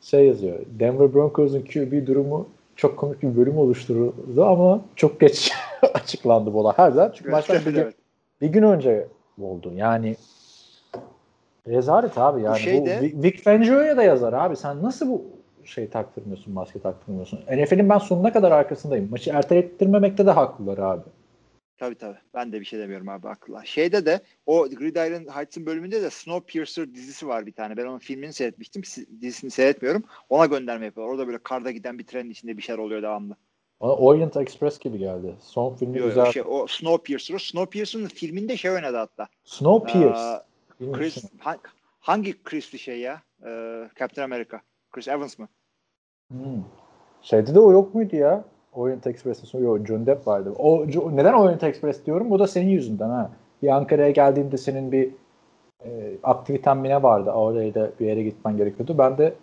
[0.00, 0.58] Şey yazıyor.
[0.78, 5.52] Denver Broncos'un QB durumu çok komik bir bölüm oluşturuldu ama çok geç
[5.94, 6.72] açıklandı bu olay.
[6.76, 7.94] Her zaman çünkü maçtan bir gün,
[8.40, 9.06] bir gün önce
[9.42, 9.72] oldu.
[9.74, 10.16] Yani
[11.68, 12.54] rezalet abi yani.
[12.54, 14.56] Bu, şeyde- Vic- Vic Fangio'ya da yazar abi.
[14.56, 15.24] Sen nasıl bu
[15.66, 17.40] şey taktırmıyorsun, maske taktırmıyorsun?
[17.52, 19.10] NFL'in ben sonuna kadar arkasındayım.
[19.10, 21.02] Maçı ertelettirmemekte de haklılar abi.
[21.78, 22.18] Tabii tabii.
[22.34, 23.64] Ben de bir şey demiyorum abi akla.
[23.64, 27.76] Şeyde de o Gridiron Heights'ın bölümünde de Snowpiercer dizisi var bir tane.
[27.76, 28.84] Ben onun filmini seyretmiştim.
[28.84, 30.04] Si- Dizisini seyretmiyorum.
[30.28, 31.12] Ona gönderme yapıyorlar.
[31.12, 33.36] Orada böyle karda giden bir trenin içinde bir şeyler oluyor devamlı.
[33.80, 35.34] Bana Orient Express gibi geldi.
[35.40, 36.32] Son filmi Yo, yo, güzel.
[36.32, 37.34] şey, o Snowpiercer.
[37.34, 39.28] O Snowpiercer'ın filminde şey oynadı hatta.
[39.44, 40.40] Snowpiercer.
[40.92, 41.58] Chris, ha-
[42.00, 43.22] hangi Chris'li şey ya?
[43.46, 44.60] Ee, Captain America.
[44.90, 45.48] Chris Evans mı?
[46.32, 46.62] Hmm.
[47.22, 48.44] Şeyde de o yok muydu ya?
[48.72, 49.86] Orient Express'in sonu yok.
[49.86, 50.52] John Depp vardı.
[50.58, 52.30] O, neden Orient Express diyorum?
[52.30, 53.30] Bu da senin yüzünden ha.
[53.62, 55.10] Bir Ankara'ya geldiğinde senin bir
[55.84, 57.30] e, aktiviten mi ne vardı?
[57.30, 58.98] Oraya da bir yere gitmen gerekiyordu.
[58.98, 59.34] Ben de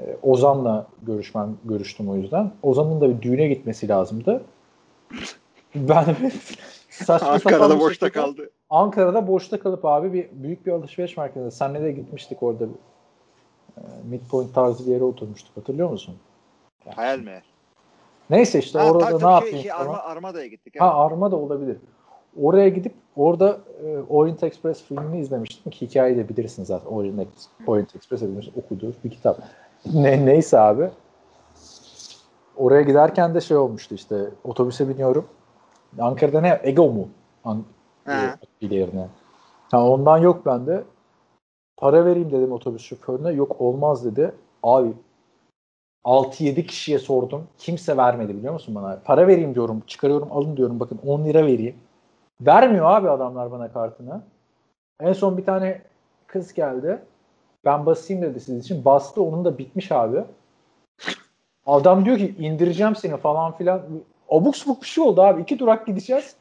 [0.00, 2.50] e, Ozan'la görüşmem, görüştüm o yüzden.
[2.62, 4.42] Ozan'ın da bir düğüne gitmesi lazımdı.
[5.74, 6.04] Ben
[6.90, 8.50] saçma sapan Ankara'da bir boşta şekilde- kaldı.
[8.70, 11.50] Ankara'da boşta kalıp abi bir büyük bir alışveriş merkezinde.
[11.50, 12.64] Senle de gitmiştik orada.
[13.78, 15.56] E, Midpoint tarzı bir yere oturmuştuk.
[15.56, 16.14] Hatırlıyor musun?
[16.96, 17.42] Hayal mi?
[18.30, 19.72] Neyse işte Ha, orada ne tabii, yapayım şey, şey.
[19.72, 20.72] Arma, Armada'ya gittik.
[20.76, 20.82] evet.
[20.82, 21.76] Ha Arma da olabilir.
[22.42, 26.86] Oraya gidip orada e, Orient Express filmini izlemiştim ki hikayeyi de bilirsin zaten.
[26.90, 27.28] Orient,
[27.66, 29.38] Orient Express hepimiz okuduğu bir kitap.
[29.94, 30.90] Ne, neyse abi.
[32.56, 35.26] Oraya giderken de şey olmuştu işte otobüse biniyorum.
[36.00, 36.60] Ankara'da ne?
[36.62, 37.08] Ego mu?
[37.44, 37.64] An
[38.62, 39.08] bir yerine.
[39.70, 40.84] Ha, ondan yok bende.
[41.78, 43.32] Para vereyim dedim otobüs şoförüne.
[43.32, 44.32] Yok olmaz dedi.
[44.62, 44.92] Abi
[46.04, 47.46] 6-7 kişiye sordum.
[47.58, 49.00] Kimse vermedi biliyor musun bana?
[49.04, 49.82] Para vereyim diyorum.
[49.86, 50.80] Çıkarıyorum alın diyorum.
[50.80, 51.76] Bakın 10 lira vereyim.
[52.40, 54.22] Vermiyor abi adamlar bana kartını.
[55.00, 55.82] En son bir tane
[56.26, 57.02] kız geldi.
[57.64, 58.84] Ben basayım dedi siz için.
[58.84, 59.22] Bastı.
[59.22, 60.24] Onun da bitmiş abi.
[61.66, 63.82] Adam diyor ki indireceğim seni falan filan.
[64.28, 65.42] Abuk subuk bir şey oldu abi.
[65.42, 66.36] İki durak gideceğiz.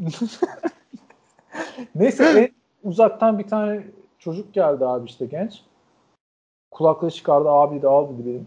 [1.94, 2.50] Neyse
[2.84, 3.82] uzaktan bir tane
[4.18, 5.62] çocuk geldi abi işte genç.
[6.70, 8.46] Kulaklığı çıkardı abi de al dedi benim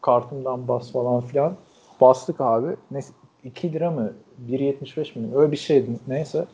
[0.00, 1.56] kartımdan bas falan filan.
[2.00, 2.76] Bastık abi.
[2.90, 3.12] Neyse
[3.44, 4.12] 2 lira mı
[4.48, 6.44] 1.75 mi öyle bir şeydi neyse.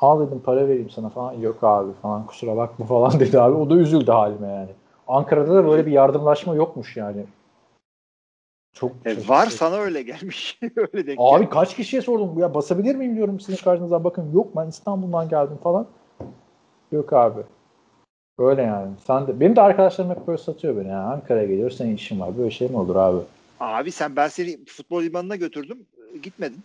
[0.00, 1.32] Al dedim para vereyim sana falan.
[1.32, 3.56] Yok abi falan kusura bakma falan dedi abi.
[3.56, 4.70] O da üzüldü halime yani.
[5.08, 7.24] Ankara'da da böyle bir yardımlaşma yokmuş yani.
[8.72, 10.58] Çok E, var sana öyle gelmiş.
[10.76, 11.48] öyle denk Abi gelmiş.
[11.50, 15.86] kaç kişiye sordum ya basabilir miyim diyorum sizin karşınıza bakın yok ben İstanbul'dan geldim falan.
[16.92, 17.40] Yok abi.
[18.40, 18.88] Öyle yani.
[19.06, 20.88] Sen de, benim de arkadaşlarım hep böyle satıyor beni.
[20.88, 22.38] Yani Ankara'ya geliyor senin işin var.
[22.38, 23.20] Böyle şey mi olur abi?
[23.60, 25.78] Abi sen ben seni futbol limanına götürdüm.
[26.22, 26.60] Gitmedin.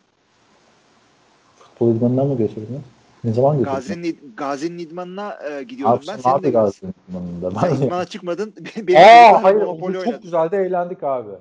[1.55, 2.81] Futbol idmanına mı götürdün?
[3.23, 3.75] Ne zaman götürdün?
[3.75, 6.17] Gazi'nin Gazi'nin idmanına e, gidiyordum Abi ben.
[6.17, 7.59] sen abi Gazi'nin idmanında.
[7.61, 8.53] Sen idmana çıkmadın.
[8.77, 11.31] Benim Aa hayır çok güzel de eğlendik abi.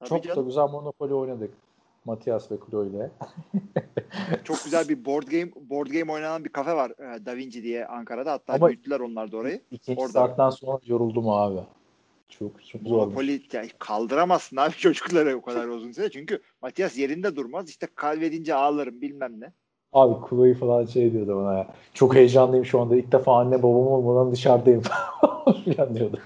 [0.00, 0.46] Tabii çok da canım.
[0.46, 1.50] güzel Monopoly oynadık.
[2.04, 3.10] Matias ve Klo ile.
[4.44, 7.86] Çok güzel bir board game board game oynanan bir kafe var e, Da Vinci diye
[7.86, 8.32] Ankara'da.
[8.32, 9.60] Hatta Ama- büyüttüler onlar da orayı.
[9.70, 10.12] İkinci Orada.
[10.12, 11.60] saatten sonra yoruldum abi.
[12.28, 12.96] Çok çok zor.
[12.96, 16.10] Monopoly yani kaldıramazsın abi çocukları o kadar uzun süre.
[16.10, 17.68] Çünkü Matias yerinde durmaz.
[17.68, 19.52] İşte kaybedince ağlarım bilmem ne.
[19.92, 21.66] Abi Klo'yu falan şey diyordu bana ya.
[21.94, 22.96] Çok heyecanlıyım şu anda.
[22.96, 24.80] İlk defa anne babam olmadan dışarıdayım
[25.76, 26.18] falan diyordu.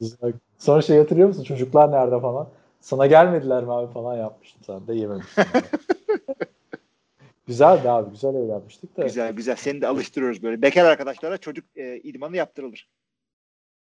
[0.00, 0.32] Güzel.
[0.58, 1.42] Sonra şey hatırlıyor musun?
[1.44, 2.48] Çocuklar nerede falan.
[2.80, 5.42] Sana gelmediler mi abi falan yapmıştım sen de yememişsin.
[5.54, 5.64] yani.
[7.46, 8.10] Güzeldi abi.
[8.10, 9.02] Güzel eğlenmiştik de.
[9.02, 9.56] Güzel güzel.
[9.56, 10.62] Seni de alıştırıyoruz böyle.
[10.62, 12.88] Bekar arkadaşlara çocuk e, idmanı yaptırılır.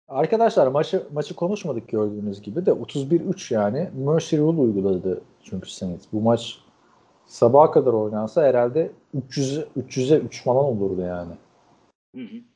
[0.09, 6.05] Arkadaşlar maçı maçı konuşmadık gördüğünüz gibi de 31-3 yani Mercy Rule uyguladı çünkü Saints.
[6.12, 6.59] Bu maç
[7.26, 11.32] sabaha kadar oynansa herhalde 300'e 300'e 3 falan olurdu yani.
[12.14, 12.52] Hı hı.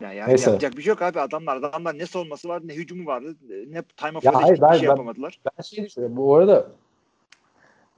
[0.00, 0.50] Ya yani Neyse.
[0.50, 1.20] yapacak bir şey yok abi.
[1.20, 3.36] Adamlar adamlar ne savunması vardı ne hücumu vardı
[3.70, 5.40] ne time of Ya hayır, hiçbir ben- şey ben- yapamadılar.
[5.58, 6.16] Ben şey düşünüyorum.
[6.16, 6.66] Bu arada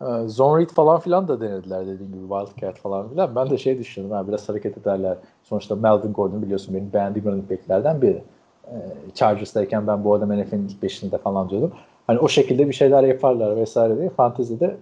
[0.00, 3.36] e, zone read falan filan da denediler dediğim gibi Wildcat falan filan.
[3.36, 4.16] Ben de şey düşünüyorum.
[4.16, 5.18] Ha, biraz hareket ederler.
[5.42, 8.22] Sonuçta Melvin Gordon biliyorsun benim beğendiğim running backlerden biri.
[8.66, 8.74] E,
[9.14, 11.72] Chargers'tayken ben bu adam NFL'in ilk beşinde falan diyordum.
[12.06, 14.10] Hani o şekilde bir şeyler yaparlar vesaire diye.
[14.10, 14.76] Fantezi'de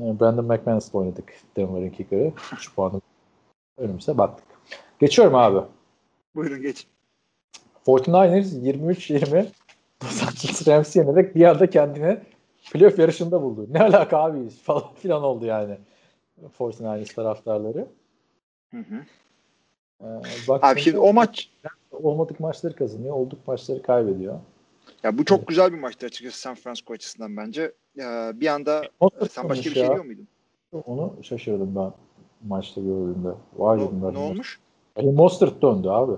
[0.00, 1.32] e, Brandon McManus'la oynadık.
[1.56, 2.32] Denver'ın kicker'ı.
[2.52, 3.00] 3 puanı
[3.78, 4.46] önümüze baktık.
[5.00, 5.58] Geçiyorum abi.
[6.34, 6.86] Buyurun geç.
[7.86, 9.46] 49ers 23-20
[10.04, 12.18] Los Angeles Rams'i yenerek bir anda kendini
[12.72, 13.66] playoff yarışında buldu.
[13.70, 15.78] Ne alaka abi falan filan oldu yani
[16.58, 17.86] 49ers taraftarları.
[18.70, 18.94] Hı hı.
[20.02, 20.06] Ee,
[20.48, 21.50] bak Abi şimdi o maç
[21.92, 24.38] olmadık maçları kazanıyor, olduk maçları kaybediyor.
[25.02, 27.72] ya bu çok güzel bir maçtı açıkçası San Francisco açısından bence.
[27.96, 29.92] Ya bir anda Mostert sen başka bir şey ya.
[29.92, 30.28] diyor muydun?
[30.86, 31.92] Onu şaşırdım ben
[32.48, 33.28] maçta gördüğümde.
[33.56, 34.60] Vay Ne, ne olmuş?
[34.98, 36.12] Raheem Mostert döndü abi.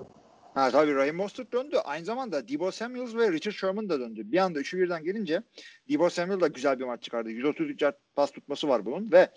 [0.55, 1.77] Ha tabii Raheem Mostert döndü.
[1.85, 4.23] Aynı zamanda Debo Samuels ve Richard Sherman da döndü.
[4.25, 5.43] Bir anda üçü birden gelince
[5.89, 7.31] Debo Samuel da güzel bir maç çıkardı.
[7.31, 9.29] 133 yard pas tutması var bunun ve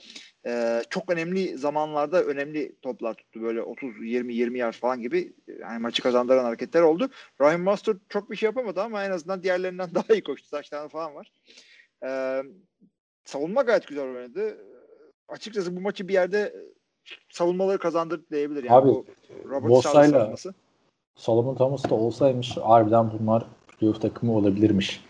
[0.46, 3.42] e, çok önemli zamanlarda önemli toplar tuttu.
[3.42, 7.10] Böyle 30 20 20 yard falan gibi yani maçı kazandıran hareketler oldu.
[7.42, 10.48] Raheem Mostert çok bir şey yapamadı ama en azından diğerlerinden daha iyi koştu.
[10.48, 11.32] Saçlarına falan var.
[12.06, 12.42] E,
[13.26, 14.58] savunma gayet güzel oynadı.
[15.28, 16.54] Açıkçası bu maçı bir yerde
[17.30, 18.64] savunmaları kazandırdı diyebilir.
[18.64, 19.06] Yani Abi, bu
[19.50, 20.36] Robert Bosa'yla-.
[21.16, 25.04] Solomon Thomas da olsaymış harbiden bunlar playoff takımı olabilirmiş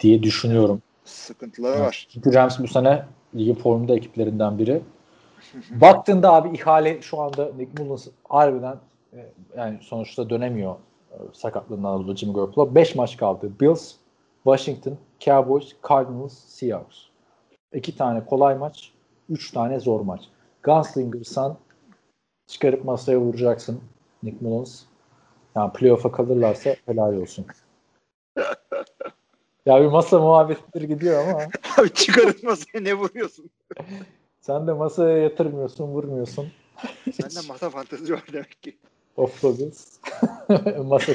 [0.00, 0.82] diye düşünüyorum.
[1.04, 2.06] Sıkıntıları var.
[2.10, 3.04] Çünkü Rams bu sene
[3.34, 4.82] ligin formunda ekiplerinden biri.
[5.70, 8.76] Baktığında abi ihale şu anda Nick Mullins harbiden
[9.12, 10.74] e, yani sonuçta dönemiyor
[11.10, 12.74] e, sakatlığından dolayı Jimmy Garoppolo.
[12.74, 13.52] 5 maç kaldı.
[13.60, 13.92] Bills,
[14.44, 16.96] Washington, Cowboys, Cardinals, Seahawks.
[17.72, 18.92] 2 tane kolay maç,
[19.28, 20.20] 3 tane zor maç.
[20.62, 21.58] Gunslinger'san
[22.46, 23.80] çıkarıp masaya vuracaksın
[24.22, 24.82] Nick Mullins.
[25.56, 27.46] Yani playoff'a kalırlarsa helal olsun.
[29.66, 31.42] ya bir masa muhabbetleri gidiyor ama
[31.78, 33.50] Abi çıkarın masaya ne vuruyorsun?
[34.40, 36.48] sen de masaya yatırmıyorsun, vurmuyorsun.
[37.12, 38.78] Sende masa fantezi var demek ki.
[39.16, 39.98] Of Bills.
[40.84, 41.12] Masa.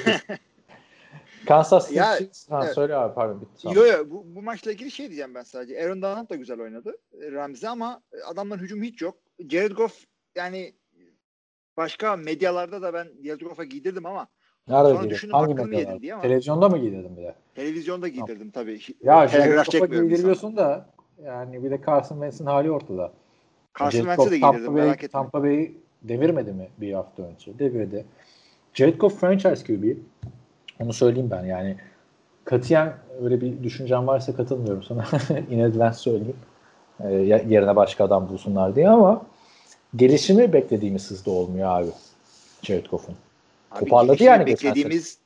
[1.47, 2.49] Kansas City Ya, Chiefs.
[2.49, 2.75] Ha, evet.
[2.75, 3.67] söyle abi pardon bitti.
[3.73, 5.83] Yo yo bu, bu maçla ilgili şey diyeceğim ben sadece.
[5.83, 6.97] Aaron Donald da güzel oynadı.
[7.21, 9.17] e, Ramsey ama adamların hücum hiç yok.
[9.49, 10.03] Jared Goff
[10.35, 10.73] yani
[11.77, 14.27] başka medyalarda da ben Jared Goff'a giydirdim ama
[14.67, 15.15] Nerede Sonra giydin?
[15.15, 17.35] düşündüm, Hangi ama- Televizyonda mı giydin bir de?
[17.55, 18.79] televizyonda giydirdim tabii.
[19.03, 20.89] Ya Telegraf çekmiyorum giydiriyorsun da
[21.23, 23.13] yani bir de Carson Wentz'in hali ortada.
[23.79, 25.07] Carson Wentz'e de giydirdim Tampa Bay- merak etme.
[25.11, 27.59] Tampa Bay'i devirmedi mi bir hafta önce?
[27.59, 28.05] Devirdi.
[28.73, 29.97] Jared Goff franchise QB.
[30.79, 31.77] Onu söyleyeyim ben yani.
[32.45, 35.05] Katiyen öyle bir düşüncem varsa katılmıyorum sana.
[35.49, 36.37] In advance söyleyeyim.
[37.03, 39.21] Ya- yerine başka adam bulsunlar diye ama
[39.95, 41.89] gelişimi beklediğimiz hızda olmuyor abi.
[43.71, 45.19] Abi toparladı yani beklediğimiz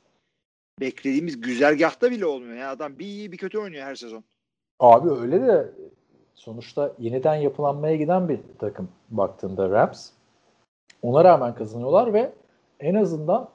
[0.80, 2.56] beklediğimiz güzergahta bile olmuyor.
[2.56, 4.24] Ya adam bir iyi bir kötü oynuyor her sezon.
[4.80, 5.68] Abi öyle de
[6.34, 10.10] sonuçta yeniden yapılanmaya giden bir takım baktığında Rams.
[11.02, 12.32] Ona rağmen kazanıyorlar ve
[12.80, 13.48] en azından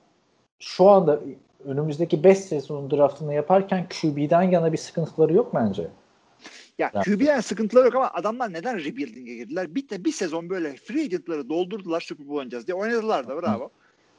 [0.60, 1.20] şu anda
[1.66, 5.88] önümüzdeki 5 sezon draftını yaparken QB'den yana bir sıkıntıları yok bence.
[6.80, 7.02] Ya Ya.
[7.02, 9.76] QB'den sıkıntıları yok ama adamlar neden rebuilding'e girdiler?
[9.76, 13.70] Bir de bir sezon böyle free agent'ları doldurdular Super Bowl oynayacağız diye oynadılar da bravo.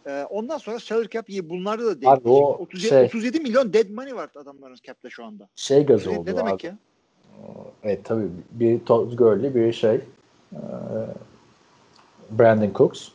[0.06, 1.50] Ee, ondan sonra salary cap iyi.
[1.50, 2.12] Bunlarda da değil.
[2.12, 5.48] Abi o 37, şey- 37 milyon dead money var adamların cap'te şu anda.
[5.56, 6.66] Şey Ne, oldu ne demek abi.
[6.66, 6.78] ya?
[7.82, 9.94] Evet tabii bir Todd Gurley bir şey
[10.52, 10.60] e,
[12.30, 13.08] Brandon Cooks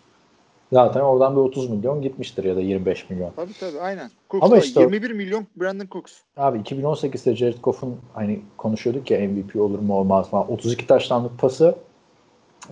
[0.72, 3.32] zaten oradan bir 30 milyon gitmiştir ya da 25 milyon.
[3.36, 4.12] Tabii tabii aynen.
[4.30, 6.14] Cooks Ama işte o- 21 milyon Brandon Cooks.
[6.38, 10.46] Abi 2018'de Jared Goff'un hani konuşuyorduk ya MVP olur mu olmaz mı?
[10.48, 11.76] 32 taşlandık pası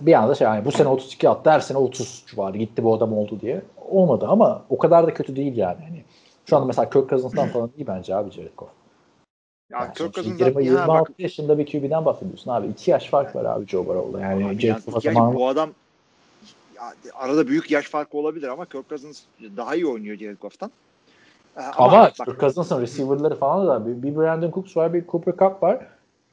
[0.00, 3.12] bir anda şey yani bu sene 32 attı her sene 30 civarı gitti bu adam
[3.12, 3.62] oldu diye.
[3.90, 5.78] Olmadı ama o kadar da kötü değil yani.
[5.88, 6.04] Hani
[6.46, 8.70] şu anda mesela Kirk Cousins'tan falan iyi bence abi Jared Goff.
[9.70, 12.66] Ya Yani Kirk Cousins'dan 20, ya bak 26 yaşında bir QB'den bahsediyorsun abi.
[12.66, 14.20] 2 yaş fark var abi Joe Burrow'la.
[14.20, 15.70] Yani Abi Jared yani yani zamanı bu adam
[17.14, 19.22] arada büyük yaş farkı olabilir ama Kirk Cousins
[19.56, 20.70] daha iyi oynuyor Jared Goff'tan.
[21.56, 25.32] Ee, Ama, bak, Kirk Cousins'ın receiver'ları falan da bir, bir Brandon Cooks var, bir Cooper
[25.32, 25.86] Cup var.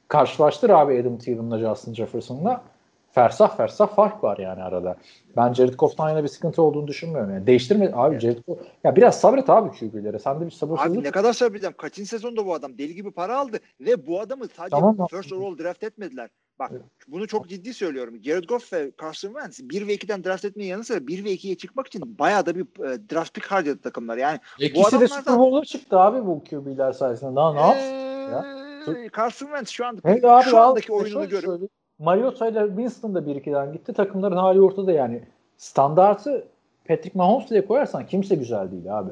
[0.08, 2.62] Karşılaştır abi Adam Thielen'la Justin Jefferson'la.
[3.10, 4.96] Fersah fersah fark var yani arada.
[5.36, 7.30] Ben Jared Goff'tan yine bir sıkıntı olduğunu düşünmüyorum.
[7.30, 8.58] Yani değiştirme abi Jared Goff.
[8.84, 10.18] Ya biraz sabret abi QB'lere.
[10.18, 10.96] Sen de bir sabırsızlık.
[10.96, 11.74] Abi ne kadar sabredeceğim?
[11.76, 15.06] Kaçıncı sezonda bu adam deli gibi para aldı ve bu adamı sadece Tamam.
[15.10, 16.30] first overall draft etmediler.
[16.58, 16.72] Bak
[17.08, 18.14] bunu çok ciddi söylüyorum.
[18.22, 21.54] Jared Goff ve Carson Wentz 1 ve 2'den draft etmenin yanı sıra 1 ve 2'ye
[21.56, 24.16] çıkmak için bayağı da bir e, draft pick harcadı takımlar.
[24.16, 27.36] Yani İkisi de adamlardan- Super Bowl'a çıktı abi bu QB'ler sayesinde.
[27.36, 28.94] Daha ne yapsın?
[28.94, 31.70] Eee, Carson Wentz şu anda Hey abi şu andaki e, oyununu görüp.
[31.98, 33.92] Mariota ile Winston da 1-2'den gitti.
[33.92, 35.22] Takımların hali ortada yani.
[35.56, 36.46] Standartı
[36.88, 39.10] Patrick Mahomes diye koyarsan kimse güzel değil abi.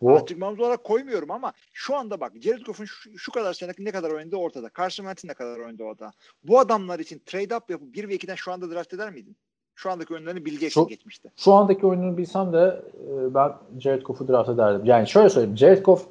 [0.00, 3.72] Bu Patrick Mahomes olarak koymuyorum ama şu anda bak Jared Goff'un şu, şu kadar sene
[3.78, 4.70] ne kadar oynadığı ortada.
[4.78, 6.12] Carson Wentz'in ne kadar oynadığı ortada.
[6.44, 9.36] Bu adamlar için trade up yapıp 1 ve 2'den şu anda draft eder miydin?
[9.74, 11.30] Şu andaki oyunlarını bileceksin Şu- geçmişte.
[11.36, 14.84] şu andaki oyununu bilsem de e, ben Jared Goff'u draft ederdim.
[14.84, 15.56] Yani şöyle söyleyeyim.
[15.56, 16.06] Jared Goff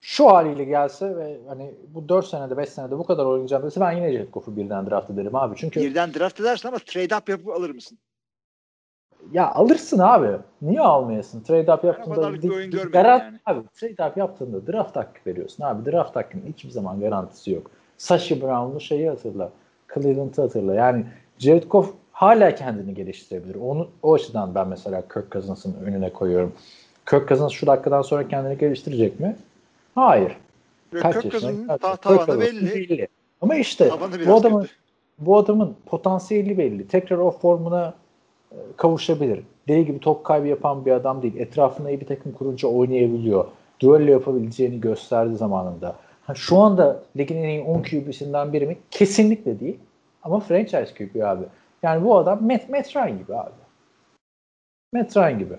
[0.00, 3.92] şu haliyle gelse ve hani bu 4 senede 5 senede bu kadar oynayacağım dese ben
[3.92, 5.56] yine Jared Goff'u birden draft ederim abi.
[5.56, 7.98] Çünkü Birden draft edersin ama trade up yapıp alır mısın?
[9.32, 10.28] Ya alırsın abi.
[10.62, 11.40] Niye almayasın?
[11.40, 13.38] Trade up yaptığında kadarlık bir oyun görmedim garant- yani.
[13.46, 15.92] abi trade up yaptığında draft hakkı veriyorsun abi.
[15.92, 17.70] Draft hakkının hiçbir zaman garantisi yok.
[17.98, 19.50] Sashi Brown'lu şeyi hatırla.
[19.94, 20.74] Cleveland'ı hatırla.
[20.74, 21.04] Yani
[21.38, 23.54] Jared Goff hala kendini geliştirebilir.
[23.54, 26.52] Onu o açıdan ben mesela Kirk Cousins'ın önüne koyuyorum.
[27.10, 29.36] Kirk Cousins şu dakikadan sonra kendini geliştirecek mi?
[29.94, 30.36] Hayır.
[31.00, 31.32] Kaç Kirk?
[31.32, 33.08] Cousins'ın ta- tavanı Cousins'ın belli.
[33.40, 33.90] Ama işte
[34.26, 34.74] bu adamın kötü.
[35.18, 36.88] bu adamın potansiyeli belli.
[36.88, 37.94] Tekrar o formuna
[38.76, 39.40] kavuşabilir.
[39.68, 41.36] Deli gibi top kaybı yapan bir adam değil.
[41.36, 43.44] Etrafına iyi bir takım kurunca oynayabiliyor.
[43.80, 45.96] Duello yapabileceğini gösterdi zamanında.
[46.22, 48.76] Ha, şu anda ligin en iyi 10 QB'sinden biri mi?
[48.90, 49.78] Kesinlikle değil.
[50.22, 51.44] Ama franchise QB abi.
[51.82, 53.50] Yani bu adam Matt, Matt Ryan gibi abi.
[54.92, 55.54] Matt Ryan gibi.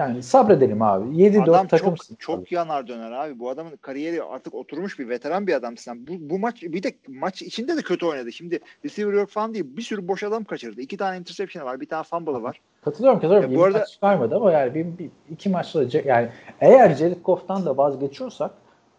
[0.00, 1.16] Yani sabredelim abi.
[1.16, 2.14] 7-4 Adam takımsın.
[2.14, 3.38] çok çok yanar döner abi.
[3.38, 5.82] Bu adamın kariyeri artık oturmuş bir veteran bir adamsın.
[5.82, 6.06] sen.
[6.06, 8.32] Bu, bu maç bir de maç içinde de kötü oynadı.
[8.32, 9.64] Şimdi receiver yok falan değil.
[9.76, 10.80] Bir sürü boş adam kaçırdı.
[10.80, 11.80] İki tane interception var.
[11.80, 12.60] Bir tane fumble'ı var.
[12.84, 13.52] Katılıyorum katılıyorum.
[13.52, 16.28] Ya bu arada- maç çıkarmadı ama yani bir, bir, iki maçla yani
[16.60, 18.50] eğer Jared Goff'tan da vazgeçiyorsak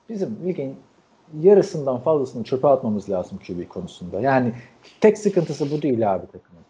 [0.10, 0.76] bizim ligin
[1.40, 4.22] yarısından fazlasını çöpe atmamız lazım QB konusunda.
[4.22, 4.54] Yani
[5.02, 6.61] tek sıkıntısı bu değil abi takımın.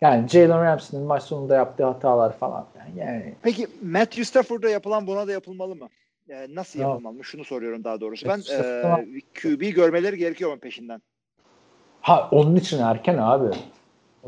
[0.00, 2.66] Yani Jalen Ramsey'nin maç sonunda yaptığı hatalar falan.
[2.78, 5.88] Yani, yani Peki Matthew Stafford'a yapılan buna da yapılmalı mı?
[6.28, 6.88] Ee, nasıl Ya.
[6.88, 7.24] yapılmalı mı?
[7.24, 8.28] Şunu soruyorum daha doğrusu.
[8.28, 11.02] Ben Stafford'a- e, QB görmeleri gerekiyor mu peşinden?
[12.00, 13.56] ha onun için erken abi.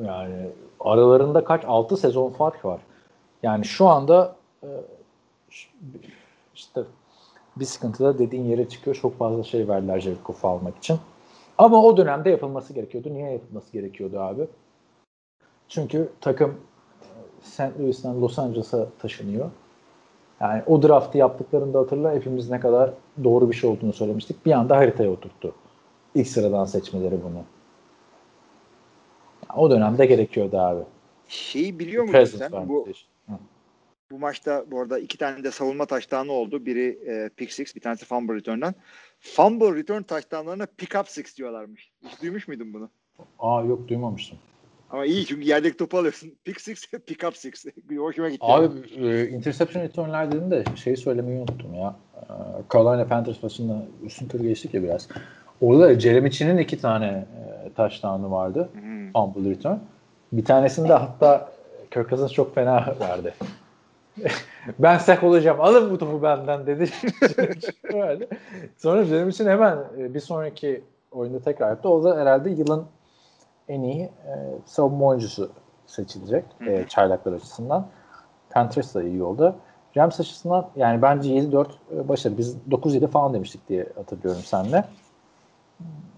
[0.04, 0.34] Yani
[0.80, 2.80] aralarında kaç 6 sezon fark var.
[3.42, 4.68] Yani şu anda e,
[6.54, 6.80] işte
[7.56, 8.96] bir sıkıntı da dediğin yere çıkıyor.
[8.96, 10.98] Çok fazla şey verdiler Goff'u almak için.
[11.58, 13.14] Ama o dönemde yapılması gerekiyordu.
[13.14, 14.48] Niye yapılması gerekiyordu abi?
[15.68, 16.54] Çünkü takım
[17.42, 17.80] St.
[17.80, 19.50] Louis'ten Los Angeles'a taşınıyor.
[20.40, 22.90] Yani o draftı yaptıklarında hatırla hepimiz ne kadar
[23.24, 24.46] doğru bir şey olduğunu söylemiştik.
[24.46, 25.54] Bir anda haritaya oturttu.
[26.14, 27.44] İlk sıradan seçmeleri bunu.
[29.56, 30.82] O dönemde gerekiyordu abi.
[31.28, 32.68] Şeyi biliyor musun Presence sen?
[32.68, 32.86] Bu.
[33.28, 33.32] Hı.
[34.10, 36.66] bu maçta bu arada iki tane de savunma taştanı oldu.
[36.66, 38.74] Biri e, pick six, bir tanesi fumble return'dan.
[39.20, 41.90] Fumble return taştanlarına pick up six diyorlarmış.
[42.04, 42.90] Hiç duymuş muydun bunu?
[43.38, 44.38] Aa yok duymamıştım.
[44.90, 46.32] Ama iyi çünkü yerdeki topu alıyorsun.
[46.44, 47.64] Pick six, pick up six.
[47.98, 48.46] Hoşuma gitti.
[48.46, 48.66] Abi
[48.96, 51.96] e, interception return'ler dedin de şeyi söylemeyi unuttum ya.
[52.16, 52.22] E,
[52.72, 55.08] Carolina Panthers maçında üstün tur geçtik ya biraz.
[55.60, 58.68] Orada da Jeremy Chinn'in iki tane e, touchdown'u vardı.
[58.72, 59.12] Hmm.
[59.12, 59.76] Fumble return.
[60.32, 61.52] Bir tanesinde hatta
[61.90, 63.34] Kirk Cousins çok fena verdi.
[64.78, 65.60] ben sek olacağım.
[65.60, 66.90] Alın bu topu benden dedi.
[68.76, 70.82] Sonra Jeremy Chin hemen e, bir sonraki
[71.12, 71.88] oyunda tekrar yaptı.
[71.88, 72.84] O da herhalde yılın
[73.68, 74.32] en iyi e,
[74.66, 75.50] savunma oyuncusu
[75.86, 77.86] seçilecek e, çaylaklar açısından.
[78.50, 79.56] Panthers da iyi oldu.
[79.96, 82.38] Rams açısından yani bence 7-4 e, başarı.
[82.38, 84.84] Biz 9-7 falan demiştik diye hatırlıyorum seninle.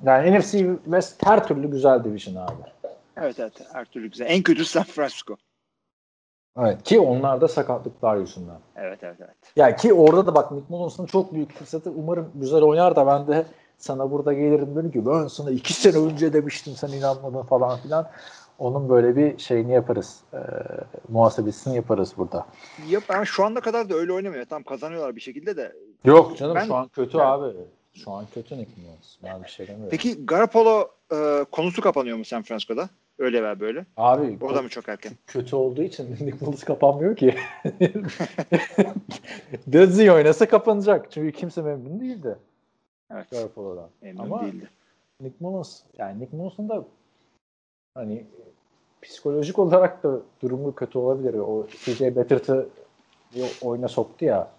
[0.05, 2.63] Yani NFC West her türlü güzel division abi.
[3.17, 4.27] Evet evet her türlü güzel.
[4.29, 5.37] En kötü San Francisco.
[6.59, 8.59] Evet ki onlar da sakatlıklar yüzünden.
[8.77, 9.37] Evet evet evet.
[9.57, 11.91] Ya ki orada da bak Nick Mullins'ın çok büyük fırsatı.
[11.91, 13.45] Umarım güzel oynar da ben de
[13.81, 18.09] sana burada gelirim dedim ki ben sana iki sene önce demiştim sen inanmadın falan filan.
[18.59, 20.21] Onun böyle bir şeyini yaparız.
[20.35, 20.39] E,
[21.09, 22.47] muhasebesini yaparız burada.
[22.89, 24.45] Ya ben şu anda kadar da öyle oynamıyor.
[24.45, 25.73] Tam kazanıyorlar bir şekilde de.
[26.05, 27.57] Yok canım Ben- şu an kötü Ben- abi.
[27.95, 29.17] Şu an kötü Nick Mullins.
[29.25, 29.91] Ben bir şey demiyorum.
[29.91, 32.89] Peki Garoppolo e, konusu kapanıyor mu San Francisco'da?
[33.19, 33.87] Öyle veya böyle.
[33.97, 35.13] Abi O da mı çok erken?
[35.27, 37.35] kötü olduğu için Nick Mullins kapanmıyor ki.
[39.73, 41.13] Dizzy oynasa kapanacak.
[41.13, 42.37] Çünkü kimse memnun değildi.
[43.11, 43.31] Evet.
[43.31, 43.89] Garoppolo'dan.
[44.03, 44.71] Memnun Ama değildi.
[45.21, 46.85] Nick Mullins yani Nick Mullins'ın da
[47.95, 48.27] hani
[49.03, 51.35] psikolojik olarak da durumu kötü olabilir.
[51.35, 52.01] O CJ
[53.35, 54.51] bir oyuna soktu ya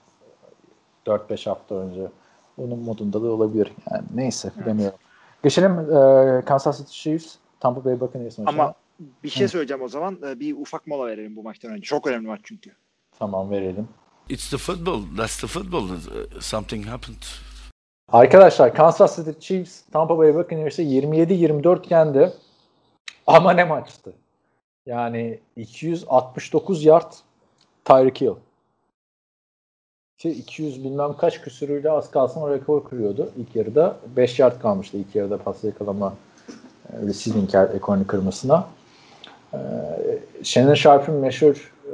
[1.05, 2.07] 4-5 hafta önce.
[2.57, 3.71] Onun modunda da olabilir.
[3.91, 4.97] Yani neyse bilemiyorum.
[5.43, 8.63] Geçelim e, Kansas City Chiefs Tampa Bay Buccaneers maçına.
[8.63, 8.73] Ama
[9.23, 9.51] bir şey Hı.
[9.51, 10.17] söyleyeceğim o zaman.
[10.27, 11.81] E, bir ufak mola verelim bu maçtan önce.
[11.81, 12.71] Çok önemli maç çünkü.
[13.19, 13.87] Tamam verelim.
[14.29, 15.01] It's the football.
[15.17, 15.83] That's the football.
[15.83, 17.50] Uh, Something happened.
[18.11, 22.33] Arkadaşlar Kansas City Chiefs Tampa Bay Buccaneers'ı 27-24 yendi.
[23.27, 24.13] Ama ne maçtı?
[24.85, 27.11] Yani 269 yard
[27.85, 28.35] Tyreek Hill.
[30.17, 33.31] Ki 200 bilmem kaç küsürüyle az kalsın o rekor kırıyordu.
[33.37, 36.13] İlk yarıda 5 yard kalmıştı ilk yarıda pas yakalama
[36.93, 38.67] e, receiving ekolünü kırmasına.
[39.53, 39.57] E,
[40.43, 41.93] Shannon Sharp'ın meşhur e,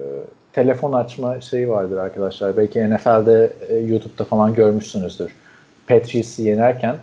[0.54, 2.58] telefon açma şeyi vardır arkadaşlar.
[2.58, 5.47] Belki NFL'de e, YouTube'da falan görmüşsünüzdür.
[5.88, 6.98] Patriots'ı yenerken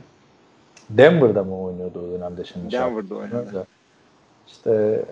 [0.90, 2.72] Denver'da mı oynuyordu o dönemde şimdi?
[2.72, 3.38] Denver'da.
[3.38, 3.64] Öyle.
[4.46, 5.04] İşte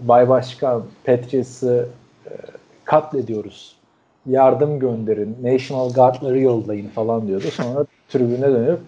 [0.00, 1.88] Bay Başkan Patriots'ı
[2.26, 2.30] e,
[2.84, 3.76] katlediyoruz.
[4.26, 5.36] Yardım gönderin.
[5.42, 7.46] National Guard'ları yollayın falan diyordu.
[7.50, 8.80] Sonra tribüne dönüp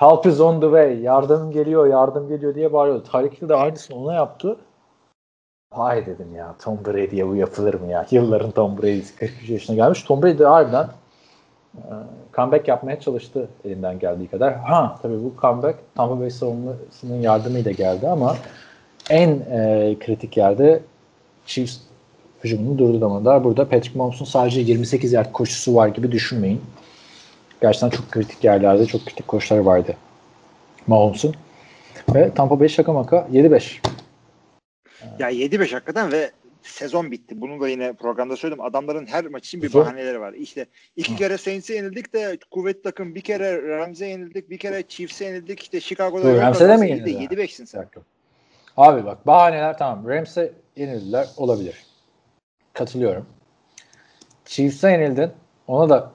[0.00, 1.00] Help is on the way.
[1.00, 3.04] Yardım geliyor, yardım geliyor diye bağırıyordu.
[3.12, 4.56] Tarık de aynısını ona yaptı.
[5.72, 8.06] Vay dedim ya Tom Brady'ye bu yapılır mı ya?
[8.10, 10.02] Yılların Tom Brady'si 43 yaşına gelmiş.
[10.02, 10.86] Tom Brady de harbiden
[12.32, 14.54] comeback yapmaya çalıştı elinden geldiği kadar.
[14.54, 18.36] Ha tabii bu comeback Tampa Bay savunmasının yardımıyla geldi ama
[19.10, 20.80] en e, kritik yerde
[21.46, 21.78] Chiefs
[22.44, 23.44] hücumunu durduramadılar.
[23.44, 26.60] Burada Patrick Mahomes'un sadece 28 yard koşusu var gibi düşünmeyin.
[27.62, 29.96] Gerçekten çok kritik yerlerde çok kritik koşular vardı
[30.86, 31.34] Mahomes'un.
[32.14, 33.78] Ve Tampa Bay şaka maka 7-5.
[35.18, 36.30] Ya 7-5 hakikaten ve
[36.62, 37.40] sezon bitti.
[37.40, 38.64] Bunu da yine programda söyledim.
[38.64, 40.32] Adamların her maç için bir bahaneleri var.
[40.32, 40.66] İşte
[40.96, 45.62] iki kere Saints'e yenildik de kuvvet takım bir kere Rams'e yenildik, bir kere Chiefs'e yenildik.
[45.62, 47.44] İşte Chicago'da Rams'e de mi de yenildiler?
[47.44, 47.88] 7-5'sin sen.
[48.76, 50.08] Abi bak bahaneler tamam.
[50.08, 51.86] Rams'e yenildiler olabilir.
[52.72, 53.26] Katılıyorum.
[54.44, 55.30] Chiefs'e yenildin.
[55.66, 56.12] Ona da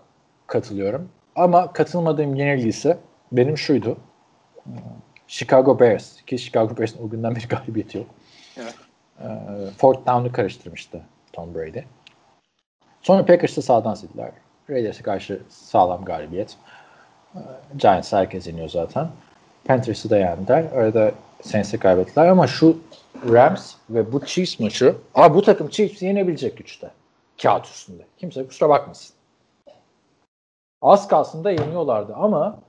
[0.48, 1.10] katılıyorum.
[1.36, 2.98] Ama katılmadığım yenilgi ise
[3.32, 3.98] benim şuydu.
[5.28, 6.22] Chicago Bears.
[6.22, 8.08] Ki Chicago Bears'ın o günden beri galibiyeti yok.
[8.58, 8.76] Evet.
[9.20, 9.28] Ee,
[9.78, 11.02] fourth down'u karıştırmıştı
[11.34, 11.80] Tom Brady.
[13.02, 14.32] Sonra Packers'ı sağdan sildiler.
[14.70, 16.58] Raiders'e karşı sağlam galibiyet.
[17.36, 17.40] Ee,
[17.78, 19.08] Giants herkes yeniyor zaten.
[19.66, 20.64] Panthers'ı da yendiler.
[20.64, 21.12] Arada
[21.42, 22.78] Saints'i kaybettiler ama şu
[23.30, 26.92] Rams ve bu Chiefs maçı abi bu takım Chiefs'i yenebilecek güçte.
[27.42, 28.04] Kağıt üstünde.
[28.18, 29.16] Kimse kusura bakmasın.
[30.82, 32.60] Az kalsın da yeniyorlardı ama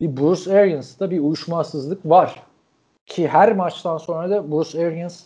[0.00, 2.42] bir Bruce Arians'ta bir uyuşmazsızlık var.
[3.06, 5.24] Ki her maçtan sonra da Bruce Arians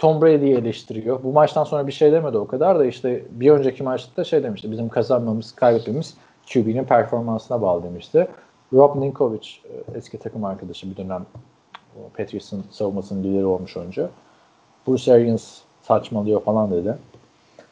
[0.00, 1.22] Tom Brady'yi eleştiriyor.
[1.22, 4.70] Bu maçtan sonra bir şey demedi o kadar da işte bir önceki maçta şey demişti.
[4.70, 6.14] Bizim kazanmamız, kaybetmemiz
[6.52, 8.28] QB'nin performansına bağlı demişti.
[8.72, 11.26] Rob Ninkovich e, eski takım arkadaşı bir dönem
[12.16, 14.06] Patriots'ın savunmasının lideri olmuş önce.
[14.86, 16.96] Bruce Arians saçmalıyor falan dedi.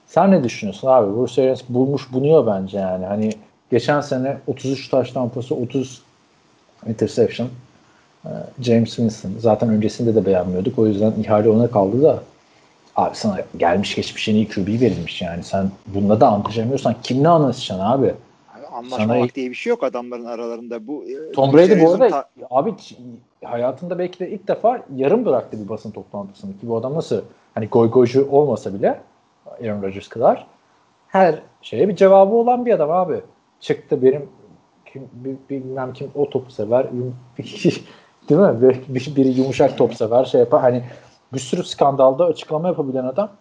[0.06, 1.16] Sen ne düşünüyorsun abi?
[1.16, 3.06] Bruce Arians bulmuş bunuyor bence yani.
[3.06, 3.30] Hani
[3.70, 6.02] geçen sene 33 taş tampası 30
[6.86, 7.48] interception.
[8.27, 8.28] Ee,
[8.61, 9.31] James Winston.
[9.39, 10.78] Zaten öncesinde de beğenmiyorduk.
[10.78, 12.23] O yüzden ihale ona kaldı da
[12.97, 15.43] abi sana gelmiş geçmiş en iyi QB verilmiş yani.
[15.43, 18.07] Sen bununla da anlaşamıyorsan kimle anlaşacaksın abi?
[18.07, 20.86] Abi Anlaşmamak Sana- diye bir şey yok adamların aralarında.
[20.86, 22.74] Bu e, Tom Brady bu arada ta- abi
[23.45, 27.20] hayatında belki de ilk defa yarım bıraktı bir basın toplantısını ki bu adam nasıl
[27.55, 29.01] hani goy goycu olmasa bile
[29.47, 30.47] Aaron Rodgers kadar
[31.09, 33.20] her şeye bir cevabı olan bir adam abi.
[33.61, 34.28] Çıktı benim
[34.93, 36.86] kim bi- bilmem kim o topu sever
[38.28, 38.60] değil mi?
[38.88, 40.60] Bir, bir- yumuşak top sever şey yapar.
[40.60, 40.84] Hani
[41.32, 43.32] bir sürü skandalda açıklama yapabilen adam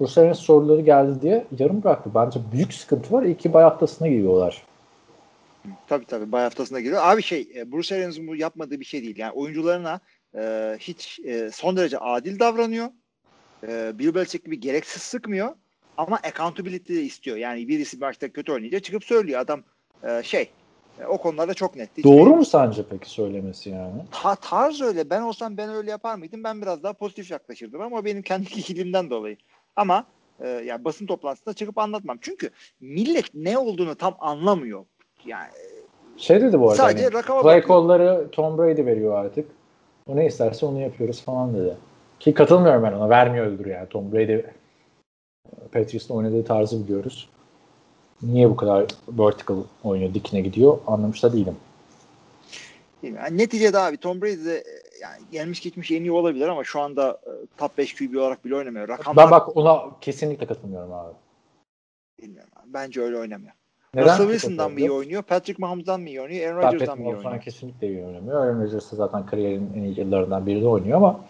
[0.00, 2.10] Bruce Arians soruları geldi diye yarım bıraktı.
[2.14, 3.22] Bence büyük sıkıntı var.
[3.22, 4.62] İyi ki bay haftasına giriyorlar.
[5.88, 7.02] Tabii tabii bay haftasına giriyor.
[7.04, 9.18] Abi şey e, Bruce Arians'ın bu yapmadığı bir şey değil.
[9.18, 10.00] Yani oyuncularına
[10.38, 12.88] e, hiç e, son derece adil davranıyor.
[13.68, 15.54] E, Bill Belichick gibi gereksiz sıkmıyor.
[15.96, 17.36] Ama accountability de istiyor.
[17.36, 19.40] Yani birisi başta kötü oynayınca çıkıp söylüyor.
[19.40, 19.62] Adam
[20.02, 20.50] e, şey
[21.08, 22.04] o konularda çok netti.
[22.04, 24.02] Doğru mu sence peki söylemesi yani?
[24.10, 25.10] Ta, tarz öyle.
[25.10, 26.44] Ben olsam ben öyle yapar mıydım?
[26.44, 29.36] Ben biraz daha pozitif yaklaşırdım ama benim kendi kişiliğimden dolayı.
[29.76, 30.04] Ama
[30.40, 32.18] e, yani basın toplantısında çıkıp anlatmam.
[32.20, 32.50] Çünkü
[32.80, 34.84] millet ne olduğunu tam anlamıyor.
[35.24, 35.50] Yani
[36.16, 36.82] Şey dedi bu arada.
[36.82, 39.48] Sadece hani, rakama play call'ları Tom Brady veriyor artık.
[40.06, 41.76] O ne isterse onu yapıyoruz falan dedi.
[42.20, 43.08] Ki katılmıyorum ben ona.
[43.08, 43.88] Vermiyordur yani.
[43.88, 44.40] Tom Brady
[45.72, 47.28] Patriots'la oynadığı tarzı biliyoruz.
[48.22, 51.56] Niye bu kadar vertical oynuyor, dikine gidiyor anlamış da değilim.
[53.02, 54.64] Yani neticede abi Tom Brady de e,
[55.02, 58.56] yani gelmiş geçmiş en iyi olabilir ama şu anda e, top 5 QB olarak bile
[58.56, 58.88] oynamıyor.
[58.88, 61.14] Rakamlar Ben bak ona kesinlikle katılmıyorum abi.
[62.22, 62.50] bilmiyorum.
[62.56, 62.66] abi.
[62.66, 63.52] Bence öyle oynamıyor.
[63.94, 64.06] Neden?
[64.06, 65.22] Russell Wilson'dan mı iyi oynuyor?
[65.22, 66.52] Patrick Mahomes'dan mı iyi oynuyor?
[66.52, 67.40] Aaron Rodgers'dan mı iyi oynuyor?
[67.40, 68.46] kesinlikle iyi oynamıyor.
[68.46, 71.20] Aaron Rodgers zaten kariyerinin en iyi yıllarından biri de oynuyor ama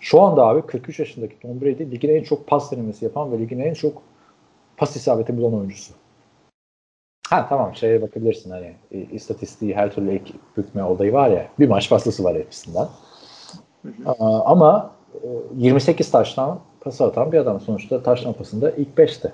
[0.00, 3.60] şu anda abi 43 yaşındaki Tom Brady ligin en çok pas denemesi yapan ve ligin
[3.60, 4.02] en çok
[4.76, 5.92] pas isabeti bulan oyuncusu.
[7.30, 11.68] Ha tamam şeye bakabilirsin hani e, istatistiği her türlü ek bükme olayı var ya bir
[11.68, 12.88] maç pastası var hepsinden.
[14.06, 15.26] Aa, ama e,
[15.56, 19.32] 28 taştan pası atan bir adam sonuçta taştan pasında ilk 5'te.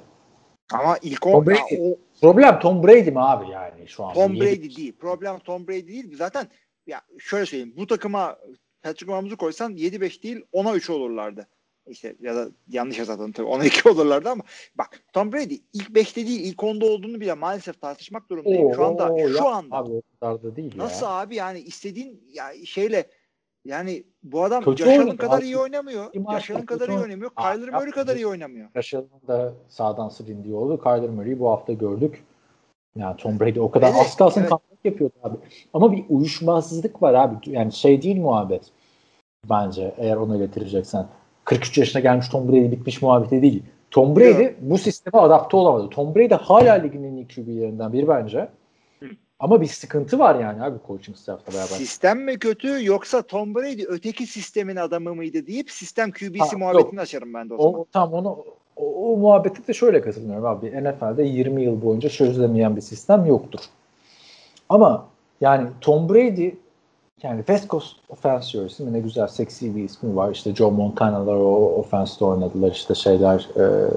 [0.73, 1.75] Ama ilk Tom on, Brady.
[1.75, 4.15] ya o Problem Tom Brady mi abi yani şu an?
[4.15, 4.97] Tom Yedi- Brady değil.
[4.99, 6.17] Problem Tom Brady değil.
[6.17, 6.47] Zaten
[6.87, 7.75] ya şöyle söyleyeyim.
[7.77, 8.37] Bu takıma
[8.83, 11.47] Patrick Mahomes'u koysan 7-5 değil 10'a 3 olurlardı.
[11.87, 14.43] İşte ya da yanlış yazardım tabii 10'a 2 olurlardı ama
[14.75, 18.75] bak Tom Brady ilk 5'te değil ilk 10'da olduğunu bile maalesef tartışmak durumundayım.
[18.75, 21.13] Şu anda Oo, şu ya anda Abi da değil nasıl ya.
[21.13, 23.07] abi yani istediğin ya şeyle
[23.65, 25.45] yani bu adam Kötü oynadı kadar abi.
[25.45, 26.13] iyi oynamıyor.
[26.43, 27.31] Kötü kadar iyi oynamıyor.
[27.31, 28.69] Kyler Murray kadar iyi oynamıyor.
[28.77, 30.83] Russell'ın da sağdan silindiği oldu.
[30.83, 32.25] Kyler Murray'i bu hafta gördük.
[32.97, 34.51] Yani Tom Brady o kadar Öyle, az kalsın evet.
[34.51, 35.37] comeback yapıyordu abi.
[35.73, 37.37] Ama bir uyuşmazlık var abi.
[37.47, 38.63] Yani şey değil muhabbet.
[39.51, 41.07] Bence eğer ona getireceksen.
[41.45, 43.63] 43 yaşına gelmiş Tom Brady bitmiş muhabbeti değil.
[43.91, 44.53] Tom Brady Yok.
[44.61, 45.91] bu sisteme adapte olamadı.
[45.91, 48.49] Tom Brady hala ligin en iyi QB'lerinden biri bence.
[49.39, 51.67] Ama bir sıkıntı var yani abi coaching staff'la beraber.
[51.67, 57.01] Sistem mi kötü yoksa Tom Brady öteki sistemin adamı mıydı deyip sistem QB'si Ha, muhabbetini
[57.01, 57.81] açarım ben de o zaman.
[57.81, 58.45] O, tam onu
[58.77, 60.67] o, o muhabbete de şöyle katılmıyorum abi.
[60.67, 63.61] NFL'de 20 yıl boyunca çözülemeyen bir sistem yoktur.
[64.69, 65.07] Ama
[65.41, 66.51] yani Tom Brady
[67.23, 68.93] yani West Coast Offense mi?
[68.93, 70.31] Ne güzel seksi bir ismi var.
[70.31, 72.71] İşte Joe Montana'lar o offense'de oynadılar.
[72.71, 73.91] İşte şeyler e,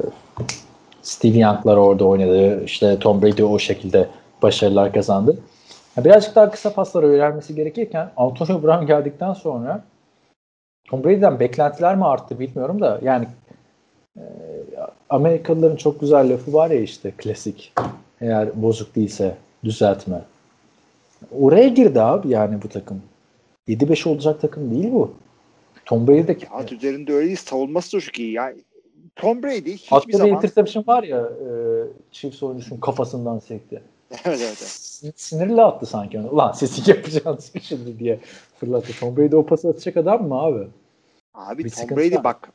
[1.02, 2.64] Steve Young'lar orada oynadı.
[2.64, 4.10] İşte Tom Brady o şekilde
[4.41, 5.39] başarılar kazandı.
[5.98, 9.84] Ya birazcık daha kısa paslara yönelmesi gerekirken Antonio Brown geldikten sonra
[10.89, 13.27] Tom Brady'den beklentiler mi arttı bilmiyorum da yani
[14.18, 14.23] e,
[15.10, 17.73] Amerikalıların çok güzel lafı var ya işte klasik.
[18.22, 20.22] Eğer bozuk değilse düzeltme.
[21.31, 23.02] Oraya girdi abi yani bu takım.
[23.68, 25.14] 7-5 olacak takım değil bu.
[25.85, 27.38] Tom Brady'deki At üzerinde öyle değil.
[27.38, 28.31] Savunması da çok iyi.
[28.31, 28.57] Yani
[29.15, 31.49] Tom Brady hiçbir bir zaman interception var ya e,
[32.11, 33.81] Chiefs oyuncusunun kafasından sekti.
[34.11, 34.57] evet, evet, evet.
[34.57, 36.30] Sin- Sinirli attı sanki onu.
[36.30, 38.19] Ulan sesi yapacağınız şimdi diye
[38.60, 38.99] fırlattı.
[38.99, 40.68] Tom Brady o pası atacak adam mı abi?
[41.34, 42.23] Abi Bir Tom Brady var.
[42.23, 42.49] bak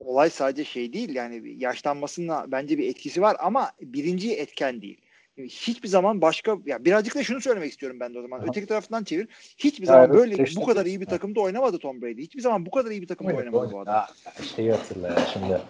[0.00, 4.98] olay sadece şey değil yani yaşlanmasına bence bir etkisi var ama birinci etken değil.
[5.38, 8.38] Hiçbir zaman başka ya birazcık da şunu söylemek istiyorum ben de o zaman.
[8.38, 8.46] Aha.
[8.48, 9.28] Öteki taraftan çevir.
[9.58, 12.22] Hiçbir Ya zaman evet, böyle bu kadar iyi bir takımda oynamadı Tom Brady.
[12.22, 13.94] Hiçbir zaman bu kadar iyi bir takımda oynamadı bu adam.
[13.94, 14.08] Ya,
[14.56, 15.60] şeyi hatırla ya şimdi.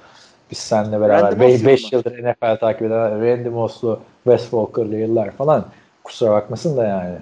[0.50, 4.96] Biz seninle beraber Randy Moss 5 yılı yıldır NFL takip eden Randy Moss'lu Wes Walker'lı
[4.96, 5.66] yıllar falan.
[6.04, 7.18] Kusura bakmasın da yani.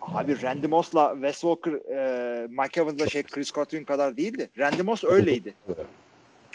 [0.00, 4.50] Abi Randy Moss'la Wes Walker, e, Mike Evans'la şey Chris Godwin kadar değildi.
[4.58, 5.54] Randy Moss öyleydi.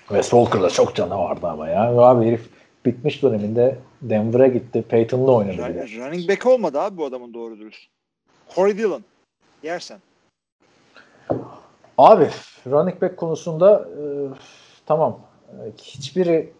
[0.07, 1.81] Wes Walker'da çok canavardı ama ya.
[1.81, 2.49] Abi herif
[2.86, 4.84] bitmiş döneminde Denver'a gitti.
[4.90, 5.56] Peyton'la oynadı.
[5.58, 7.88] Run- running back olmadı abi bu adamın doğru dürüst.
[8.56, 9.03] Corey Dillon.
[9.64, 9.99] Yersen.
[11.98, 12.30] Abi
[12.68, 14.03] running back konusunda e,
[14.86, 15.20] tamam.
[15.49, 16.53] E, hiçbiri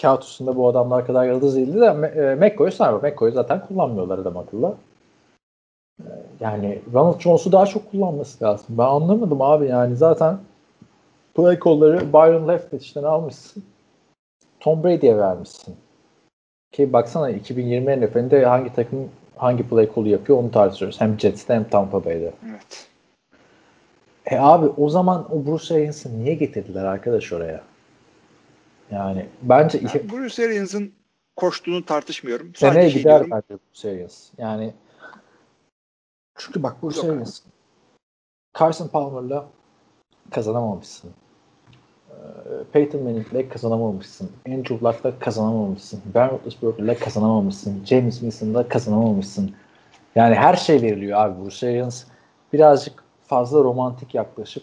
[0.00, 2.98] kağıt üstünde bu adamlar kadar yıldız değildi de e, McCoy'u sarma.
[2.98, 4.74] McCoy'u zaten kullanmıyorlar adam akıllı.
[6.00, 6.08] E,
[6.40, 8.66] yani Ronald Jones'u daha çok kullanması lazım.
[8.68, 10.38] Ben anlamadım abi yani zaten
[11.34, 13.64] play call'ları Byron Leftwich'ten almışsın.
[14.62, 15.76] Tom Brady'ye vermişsin.
[16.72, 21.00] Ki baksana 2020 NFL'inde hangi takım hangi play call'u yapıyor onu tartışıyoruz.
[21.00, 22.32] Hem Jets'te hem Tampa Bay'de.
[22.50, 22.86] Evet.
[24.26, 27.62] E abi o zaman o Bruce Arians'ı niye getirdiler arkadaş oraya?
[28.90, 30.92] Yani bence Yani Bruce Arians'ın
[31.36, 32.54] koştuğunu tartışmıyorum.
[32.54, 33.30] seneye Sadece şey gider diyorum.
[33.30, 34.30] bence Bruce Arians.
[34.38, 34.72] Yani
[36.36, 37.00] çünkü bak Bruce.
[37.00, 37.40] Arians
[38.58, 39.46] Carson Palmer'la
[40.30, 41.10] kazanamamışsın.
[42.12, 44.30] Ee, Peyton Manning'le kazanamamışsın.
[44.48, 46.00] Andrew Luck'la kazanamamışsın.
[46.14, 47.84] Ben Roethlisberger'la kazanamamışsın.
[47.84, 49.50] James Winston'la kazanamamışsın.
[50.14, 51.44] Yani her şey veriliyor abi.
[51.44, 52.04] Bruce Arians
[52.52, 54.62] birazcık fazla romantik yaklaşıp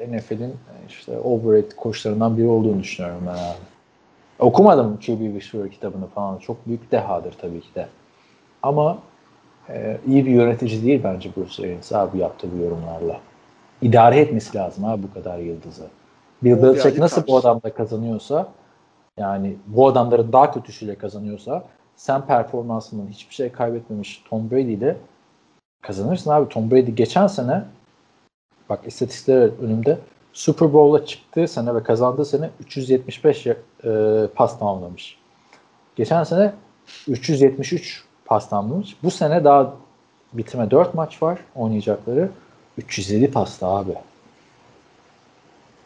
[0.00, 0.54] e, NFL'in
[0.88, 3.58] işte overrated koçlarından biri olduğunu düşünüyorum ben abi.
[4.38, 6.38] Okumadım QB Whisperer kitabını falan.
[6.38, 7.86] Çok büyük dehadır tabii ki de.
[8.62, 8.98] Ama
[9.68, 13.20] e, iyi bir yönetici değil bence Bruce Arians abi yaptığı bu yorumlarla.
[13.82, 15.86] İdare etmesi lazım abi bu kadar yıldızı.
[16.42, 18.48] Bill Belichick nasıl bu adamda kazanıyorsa
[19.18, 21.64] yani bu adamların daha kötüsüyle kazanıyorsa
[21.96, 24.96] sen performansından hiçbir şey kaybetmemiş Tom Brady ile
[25.82, 26.48] kazanırsın abi.
[26.48, 27.64] Tom Brady geçen sene
[28.68, 29.98] bak istatistikler önümde
[30.32, 33.56] Super Bowl'a çıktığı sene ve kazandığı sene 375 e,
[34.34, 35.18] pas tamamlamış.
[35.96, 36.52] Geçen sene
[37.08, 38.96] 373 pas tamamlamış.
[39.02, 39.74] Bu sene daha
[40.32, 42.30] bitime 4 maç var oynayacakları.
[42.78, 43.94] 307 pasta abi.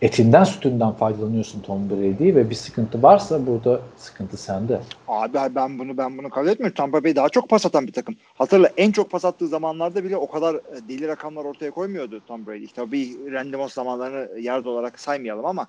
[0.03, 4.81] Etinden sütünden faydalanıyorsun Tom Brady ve bir sıkıntı varsa burada sıkıntı sende.
[5.09, 6.75] Abi ben bunu ben bunu kabul etmiyorum.
[6.75, 8.17] Tampa Bay daha çok pas atan bir takım.
[8.35, 12.47] Hatırla en çok pas attığı zamanlarda bile o kadar e, deli rakamlar ortaya koymuyordu Tom
[12.47, 12.67] Brady.
[12.67, 15.67] Tabii Randy Moss zamanlarını yard olarak saymayalım ama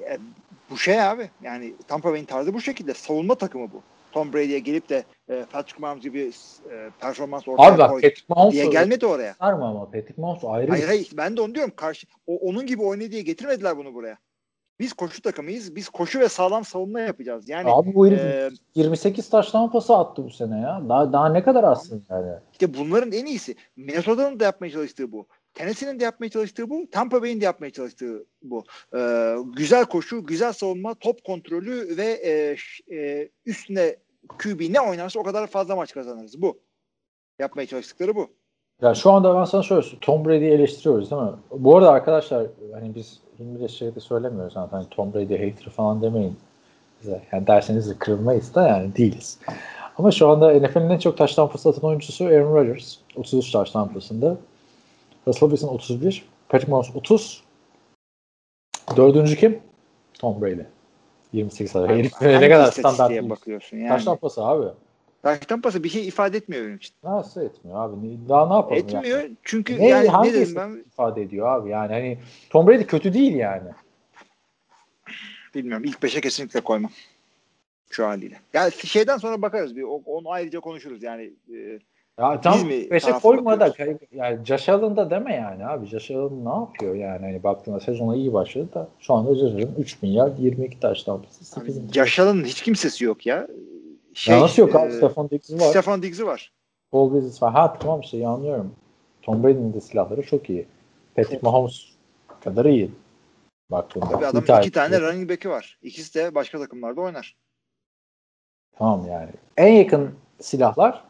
[0.00, 0.18] e,
[0.70, 2.94] bu şey abi yani Tampa Bay'in tarzı bu şekilde.
[2.94, 3.82] Savunma takımı bu.
[4.12, 6.32] Tom Brady'ye gelip de e, Patrick Mahomes gibi
[6.70, 9.34] e, performans ortaya Abi bak koy Patrick diye Mahomes gelmedi oraya.
[9.34, 11.72] sarma ama Patrick Mahomes ayrı Hayır hayır ben de onu diyorum.
[11.76, 14.18] Karşı, o, onun gibi oyna diye getirmediler bunu buraya.
[14.80, 15.76] Biz koşu takımıyız.
[15.76, 17.48] Biz koşu ve sağlam savunma yapacağız.
[17.48, 20.82] Yani Abi bu herif e, 28 taştan pası attı bu sene ya.
[20.88, 22.32] Daha daha ne kadar atsın yani.
[22.52, 23.56] İşte bunların en iyisi.
[23.76, 25.26] Minnesota'nın da yapmaya çalıştığı bu.
[25.58, 26.86] Tennessee'nin de yapmaya çalıştığı bu.
[26.92, 28.64] Tampa Bay'in de yapmaya çalıştığı bu.
[28.96, 32.56] Ee, güzel koşu, güzel savunma, top kontrolü ve e,
[32.96, 33.96] e, üstüne
[34.38, 36.42] QB ne oynarsa o kadar fazla maç kazanırız.
[36.42, 36.58] Bu.
[37.38, 38.30] Yapmaya çalıştıkları bu.
[38.82, 39.86] Ya şu anda ben sana şöyle.
[40.00, 41.30] Tom Brady'yi eleştiriyoruz değil mi?
[41.50, 44.76] Bu arada arkadaşlar hani biz İngilizce şeyde söylemiyoruz zaten.
[44.76, 46.36] Hani Tom Brady hater falan demeyin.
[47.02, 47.22] Bize.
[47.32, 49.38] Yani derseniz de kırılmayız da yani değiliz.
[49.98, 52.96] Ama şu anda NFL'in en çok taştan atan oyuncusu Aaron Rodgers.
[53.16, 54.36] 33 taştan pasında.
[55.28, 56.24] Russell Wilson 31.
[56.48, 57.44] Patrick Mahomes 30.
[58.96, 59.60] Dördüncü kim?
[60.14, 60.62] Tom Brady.
[61.32, 61.90] 28 taş.
[61.90, 63.88] Herif ne kadar standart bakıyorsun yani.
[63.88, 64.66] Taştan pası abi.
[65.22, 66.94] Taştan pası bir şey ifade etmiyor benim için.
[67.02, 67.96] Nasıl etmiyor abi?
[68.28, 69.06] Daha ne yapalım yani?
[69.06, 69.22] Etmiyor.
[69.42, 71.70] Çünkü Ne, yani hangi ne istatistik ben ifade ediyor abi?
[71.70, 72.18] Yani hani
[72.50, 73.70] Tom Brady kötü değil yani.
[75.54, 75.84] bilmiyorum.
[75.84, 76.90] İlk beşe kesinlikle koymam.
[77.90, 78.40] Şu haliyle.
[78.52, 79.76] Yani şeyden sonra bakarız.
[79.76, 81.02] Bir, onu ayrıca konuşuruz.
[81.02, 81.78] Yani e,
[82.18, 84.00] Ya tam mi 5'e tarafı koyma da bakıyoruz?
[84.12, 85.86] yani Josh Allen da deme yani abi.
[85.86, 87.26] Josh Allen ne yapıyor yani?
[87.26, 91.44] Hani baktığında sezona iyi başladı da şu anda Josh Allen 3 milyar 22 taş tampası.
[91.44, 91.92] 8.
[91.94, 93.48] Josh Allen'ın hiç kimsesi yok ya.
[94.14, 94.88] Şey, ya nasıl yok abi?
[94.88, 95.70] e, Stefan Diggs var.
[95.70, 96.52] Stefan Diggs'i var.
[96.90, 97.52] Paul Beasley var.
[97.52, 98.74] Ha tamam işte anlıyorum.
[99.22, 100.66] Tom Brady'nin de silahları çok iyi.
[101.16, 101.38] Patrick.
[101.42, 101.84] Mahomes
[102.44, 102.90] kadar iyi.
[103.70, 104.06] Baktığında.
[104.06, 105.78] Tabii adamın İki iki tane running back'i var.
[105.82, 107.36] İkisi de başka takımlarda oynar.
[108.78, 109.30] Tamam yani.
[109.56, 111.07] En yakın silahlar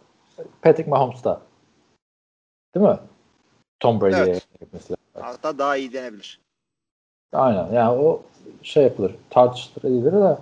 [0.62, 1.40] Patrick Mahomes'ta.
[2.74, 2.98] Değil mi?
[3.81, 4.47] Tom Brady'ye Evet.
[4.82, 5.32] silahlar.
[5.32, 6.40] Hatta daha iyi denebilir.
[7.32, 7.73] Aynen.
[7.73, 8.23] Yani o
[8.62, 9.15] şey yapılır.
[9.31, 10.39] Tartışılır edilir de.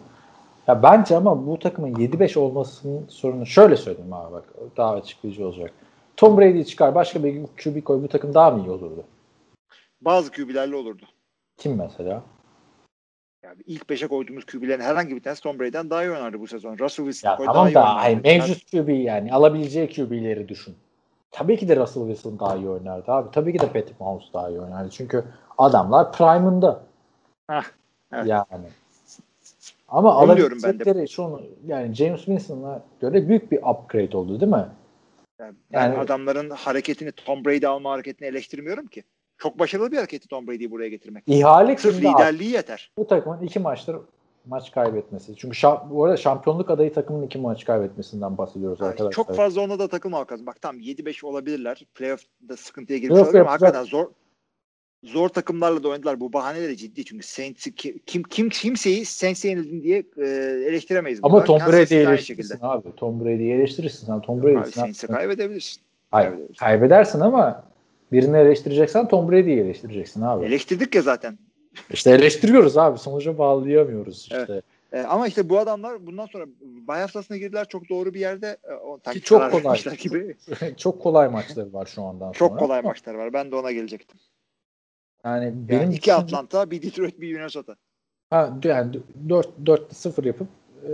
[0.67, 4.45] Ya bence ama bu takımın 7-5 olmasının sorunu şöyle söyleyeyim abi bak
[4.77, 5.73] daha açıklayıcı olacak.
[6.17, 9.05] Tom Brady'yi çıkar başka bir QB koy bu takım daha mı iyi olurdu?
[10.01, 11.05] Bazı QB'lerle olurdu.
[11.57, 12.23] Kim mesela?
[13.47, 16.79] Yani ilk beşe koyduğumuz QB'lerin herhangi bir tanesi Tom Brady'den daha iyi oynardı bu sezon.
[16.79, 20.75] Russell Wilson tamam iyi da mevcut QB yani alabileceği QB'leri düşün.
[21.31, 23.31] Tabii ki de Russell Wilson daha iyi oynardı abi.
[23.33, 24.91] Tabii ki de Patrick Mahomes daha iyi oynardı.
[24.91, 25.25] Çünkü
[25.59, 26.83] adamlar prime'ında.
[27.49, 27.65] Hah,
[28.13, 28.27] evet.
[28.27, 28.67] Yani.
[29.89, 34.67] Ama alabilecekleri şunu yani James Winston'a göre büyük bir upgrade oldu değil mi?
[35.41, 39.03] Yani Yani- adamların hareketini Tom Brady alma hareketini eleştirmiyorum ki.
[39.39, 41.25] Çok başarılı bir hareketti Tom Brady'yi buraya getirmek.
[41.27, 42.15] İhale Sırf kimde abi?
[42.15, 42.91] liderliği yeter.
[42.99, 43.97] Bu takımın iki maçtır
[44.47, 45.37] maç kaybetmesi.
[45.37, 49.13] Çünkü şa- bu arada şampiyonluk adayı takımın iki maç kaybetmesinden bahsediyoruz Yani arkadaşlar.
[49.13, 50.47] çok fazla ona da takılmamak lazım.
[50.47, 51.87] Bak tamam 7-5 olabilirler.
[51.95, 54.07] Playoff'da sıkıntıya girmiş Playoff olabilir ama hakikaten zor
[55.05, 56.21] zor takımlarla da oynadılar.
[56.21, 60.23] Bu bahaneleri ciddi çünkü Saints'i ki- kim kim kimseyi Saints'e yenildin diye e,
[60.69, 61.21] eleştiremeyiz.
[61.23, 61.45] Ama.
[61.45, 62.89] Tom Brady'yi eleştirirsin abi.
[62.97, 64.21] Tom Brady'yi eleştirirsin.
[64.21, 64.81] Tom Abi Brady'sin.
[64.81, 65.83] Saints'e kaybedebilirsin.
[66.11, 66.55] Hayır, kaybedebilirsin.
[66.65, 67.65] kaybedersin ama
[68.13, 70.47] birini eleştireceksen Tom Brady'yi eleştireceksin abi.
[70.47, 71.39] Eleştirdik ya zaten.
[71.91, 72.99] İşte eleştiriyoruz abi.
[72.99, 74.47] Sonuca bağlayamıyoruz işte.
[74.49, 74.65] Evet.
[74.93, 78.47] E, ama işte bu adamlar bundan sonra bay haftasına girdiler çok doğru bir yerde.
[78.47, 78.73] E,
[79.05, 79.79] sanki çok kolay.
[79.99, 80.37] gibi.
[80.77, 82.61] çok kolay maçları var şu andan çok sonra.
[82.61, 83.33] kolay maçlar var.
[83.33, 84.19] Ben de ona gelecektim.
[85.25, 87.77] Yani Yani benim iki Atlanta, bir Detroit, bir Minnesota.
[88.31, 90.49] Ha, yani 4 4 0 yapıp
[90.83, 90.91] e,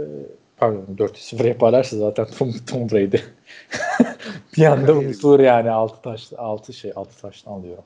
[0.57, 3.16] pardon 4 0 yaparlarsa zaten Tom, Tom Brady
[4.57, 7.85] bir anda unutulur yani 6 taş 6 şey 6 taştan alıyorum.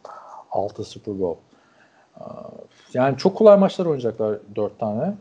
[0.50, 1.40] 6 Super Bowl.
[2.94, 5.14] Yani çok kolay maçlar oynayacaklar 4 tane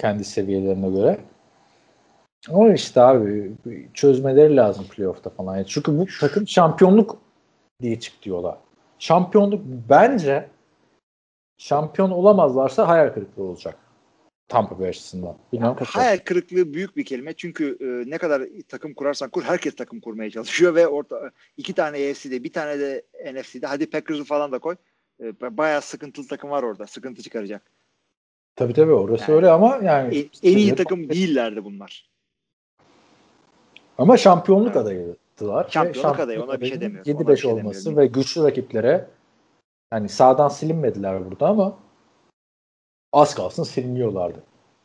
[0.00, 1.18] kendi seviyelerine göre.
[2.50, 3.52] Ama işte abi
[3.94, 5.56] çözmeleri lazım playoff'ta falan.
[5.56, 7.18] Yani Çünkü bu takım şampiyonluk
[7.82, 8.58] diye çıktı yola.
[8.98, 10.48] Şampiyonluk bence
[11.58, 13.78] şampiyon olamazlarsa hayal kırıklığı olacak.
[14.48, 15.36] Tampa Bay açısından.
[15.52, 16.06] Bilmiyorum katılıyorum.
[16.06, 20.30] Hayal kırıklığı büyük bir kelime çünkü e, ne kadar takım kurarsan kur herkes takım kurmaya
[20.30, 23.02] çalışıyor ve orta iki tane AFC'de bir tane de
[23.32, 24.76] NFC'de hadi Packers'ı falan da koy.
[25.22, 26.86] E, bayağı sıkıntılı takım var orada.
[26.86, 27.62] Sıkıntı çıkaracak.
[28.56, 32.08] Tabii tabii orası Yani- öyle ama yani En, en iyi takım değillerdi bunlar.
[33.98, 34.76] ama şampiyonluk Evet.
[34.76, 35.66] adayıdılar.
[35.66, 37.12] Ve Şampiyonluk adayı, ona bir şey demiyorum.
[37.12, 38.02] 7-5 Ona bir şey olması demiyorum.
[38.02, 39.06] ve güçlü rakiplere
[39.92, 41.78] yani sağdan silinmediler burada ama
[43.12, 44.42] az kalsın siliniyorlardı.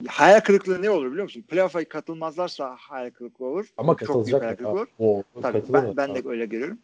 [0.08, 1.42] Hayal kırıklığı ne olur biliyor musun?
[1.42, 3.68] Playoff'a katılmazlarsa hayal kırıklığı olur.
[3.78, 4.58] Ama Çok büyük hayal katılacak.
[4.58, 4.88] kırıklığı olur.
[5.36, 6.78] O, Tabii ben, ben de öyle görüyorum.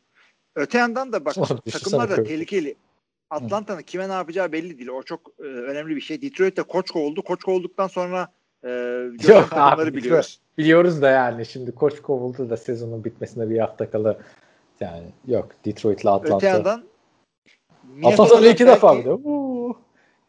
[0.56, 1.36] Öte yandan da bak
[1.72, 2.76] takımlar da tehlikeli.
[3.30, 4.90] Atlanta'nın kime ne yapacağı belli değil.
[4.90, 6.22] O çok e, önemli bir şey.
[6.22, 7.22] Detroit'te koç kovuldu.
[7.22, 8.28] Koç kovulduktan sonra
[8.64, 8.70] e,
[9.28, 10.40] Yok abi, biliyoruz.
[10.58, 14.18] Biliyoruz da yani şimdi koç kovuldu da sezonun bitmesine bir hafta kala
[14.80, 16.36] yani yok Detroit'le Atlanta.
[16.36, 16.84] Öte yandan
[18.04, 19.10] Atlanta'da iki belki- defa bir de.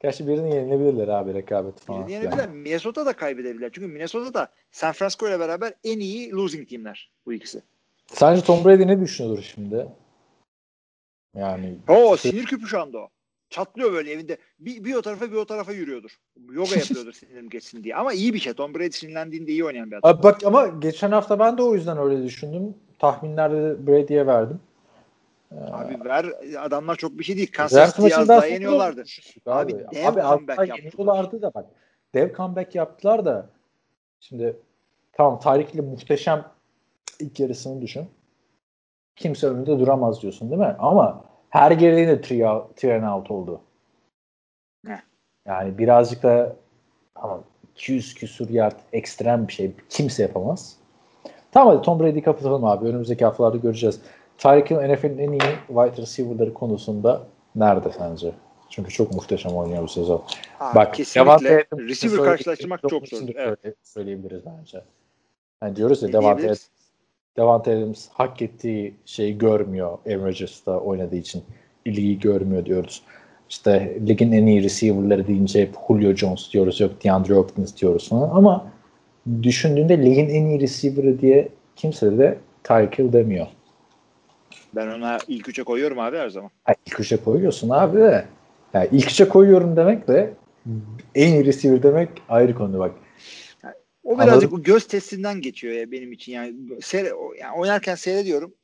[0.01, 1.99] Gerçi birini yenilebilirler abi rekabet falan.
[2.07, 2.23] birini filan.
[2.23, 2.57] yenebilirler.
[2.57, 3.71] Minnesota da kaybedebilirler.
[3.73, 7.63] Çünkü Minnesota da San Francisco ile beraber en iyi losing teamler bu ikisi.
[8.07, 9.87] Sence Tom Brady ne düşünüyordur şimdi?
[11.37, 13.09] Yani Oo sinir küpü şu anda o.
[13.51, 14.39] Çatlıyor böyle evinde.
[14.59, 16.11] Bir, bir o tarafa bir o tarafa yürüyordur.
[16.51, 17.97] Yoga yapıyordur sinirim geçsin diye.
[17.97, 18.53] Ama iyi bir şey.
[18.53, 20.11] Tom Brady sinirlendiğinde iyi oynayan bir adam.
[20.11, 22.75] Abi bak ama geçen hafta ben de o yüzden öyle düşündüm.
[22.99, 24.61] Tahminlerde de Brady'ye verdim.
[25.51, 26.27] Abi ver
[26.59, 27.53] adamlar çok bir şey değil.
[27.53, 29.05] Kansas City'yi az daha yeniyorlardı.
[29.47, 31.43] Abi, Abi, dev abi comeback yaptılar.
[31.43, 31.67] da bak.
[32.15, 33.51] Dev comeback yaptılar da
[34.21, 34.57] şimdi
[35.13, 35.41] tamam
[35.73, 36.45] ile muhteşem
[37.21, 38.09] ilk yarısını düşün.
[39.17, 40.77] Kimse önünde duramaz diyorsun değil mi?
[40.79, 42.21] Ama her geride de
[42.77, 43.61] three and out oldu.
[44.87, 45.01] Heh.
[45.47, 46.57] Yani birazcık da
[47.15, 47.41] ama
[47.75, 49.73] 200 küsur yard ekstrem bir şey.
[49.89, 50.77] Kimse yapamaz.
[51.53, 52.87] Tamam hadi Tom Brady'yi kapatalım abi.
[52.87, 54.01] Önümüzdeki haftalarda göreceğiz.
[54.39, 57.23] Tyreek Hill NFL'in en iyi wide receiver'ları konusunda
[57.55, 58.33] nerede sence?
[58.71, 60.23] Çünkü çok muhteşem oynuyor bu sezon.
[60.61, 63.19] Abi, Bak kesinlikle receiver karşılaştırmak çok çok zor.
[63.37, 63.59] Evet.
[63.63, 64.81] söyle- söyleyebiliriz bence.
[65.63, 66.69] Yani diyoruz ya diyebiliriz?
[67.37, 71.43] Davante Adams hak ettiği şeyi görmüyor Aaron Rodgers'ta oynadığı için.
[71.85, 73.03] ilgiyi görmüyor diyoruz.
[73.49, 76.81] İşte ligin en iyi receiver'ları deyince hep Julio Jones diyoruz.
[76.81, 78.31] Yok DeAndre Hopkins diyoruz falan.
[78.31, 78.67] Ama
[79.43, 83.47] düşündüğünde ligin en iyi receiver'ı diye kimse de Tyreek Hill demiyor.
[84.75, 86.51] Ben ona ilk üçe koyuyorum abi her zaman.
[86.65, 88.27] Ha, ilk üçe koyuyorsun abi de.
[88.75, 90.35] Yani ilk üçe koyuyorum demek de
[91.15, 92.95] en iyi receiver demek ayrı konu bak.
[94.05, 94.63] O birazcık Anladım.
[94.63, 96.55] göz testinden geçiyor ya benim için yani.
[96.83, 98.55] Seyre, yani oynarken seyrediyorum.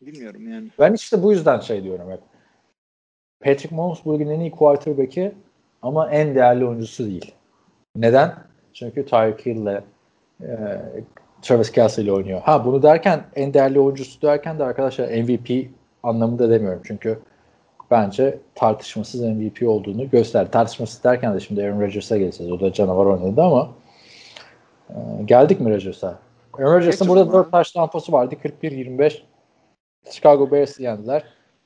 [0.00, 0.68] Bilmiyorum yani.
[0.78, 2.20] Ben işte bu yüzden şey diyorum hep.
[3.40, 5.32] Patrick Mahomes bu ligin en iyi quarterback'i
[5.82, 7.34] ama en değerli oyuncusu değil.
[7.96, 8.34] Neden?
[8.72, 9.82] Çünkü Tyreek Hill'le
[10.42, 10.48] e,
[11.42, 12.40] Travis Kelsey ile oynuyor.
[12.40, 15.70] Ha bunu derken en değerli oyuncusu derken de arkadaşlar MVP
[16.02, 16.82] anlamında demiyorum.
[16.84, 17.18] Çünkü
[17.90, 20.50] bence tartışmasız MVP olduğunu göster.
[20.50, 22.52] Tartışmasız derken de şimdi Aaron Rodgers'a geleceğiz.
[22.52, 23.70] O da canavar oynadı ama
[24.90, 24.94] e,
[25.24, 26.18] geldik mi Rodgers'a?
[26.58, 27.44] Aaron Rodgers'ın burada zaman.
[27.44, 28.34] 4 taş tampası vardı.
[28.62, 29.22] 41-25
[30.10, 31.24] Chicago Bears'ı yendiler.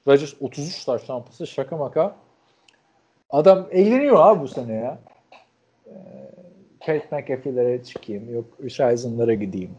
[0.09, 2.17] Rodgers 33 taş tampası şaka maka.
[3.31, 4.99] Adam eğleniyor abi bu sene ya.
[5.87, 5.91] Ee,
[6.81, 8.35] Pat McAfee'lere çıkayım.
[8.35, 9.71] Yok Richardson'lara gideyim.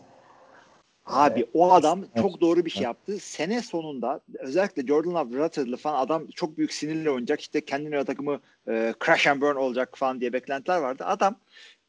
[1.06, 2.24] Abi o adam Evet.
[2.24, 3.20] çok doğru bir şey yaptı.
[3.20, 7.42] Sene sonunda özellikle Jordan Love, Ruttled'lı falan adam çok büyük sinirle oynayacak.
[7.42, 11.04] İşte kendine takımı e, crash and burn olacak falan diye beklentiler vardı.
[11.08, 11.36] Adam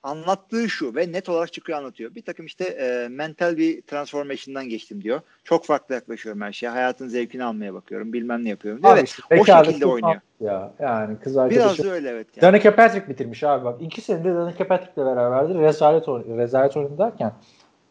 [0.02, 2.14] anlattığı şu ve net olarak çıkıyor anlatıyor.
[2.14, 5.20] Bir takım işte e, mental bir transformation'dan geçtim diyor.
[5.44, 6.68] Çok farklı yaklaşıyorum her şeye.
[6.68, 8.12] Hayatın zevkini almaya bakıyorum.
[8.12, 8.92] Bilmem ne yapıyorum diyor.
[8.92, 10.20] Abi ve o şekilde oynuyor.
[10.40, 10.72] Ya.
[10.78, 11.84] Yani kız Biraz arkadaşı.
[11.84, 12.26] da öyle evet.
[12.36, 12.42] Yani.
[12.42, 13.82] Danica Patrick bitirmiş abi bak.
[13.82, 15.54] İki senede Danica Patrick'le beraberdi.
[15.58, 17.32] Rezalet, rezalet oynadı derken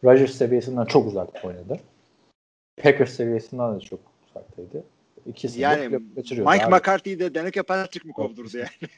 [0.04, 1.80] Rodgers seviyesinden çok uzakta oynadı.
[2.82, 4.84] Packers seviyesinden de çok uzaktaydı.
[5.26, 6.74] İkisini Yani Mike abi.
[6.74, 8.90] McCarthy'yi de Danica Patrick mi kovdurdu yani?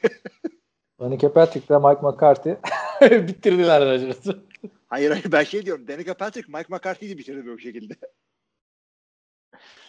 [0.99, 2.55] Danica Patrick ile Mike McCarthy
[3.27, 4.39] bitirdiler Rodgers'ı.
[4.87, 5.87] Hayır hayır ben şey diyorum.
[5.87, 7.93] Danica Patrick Mike McCarthy'yi bitirdi bu şekilde.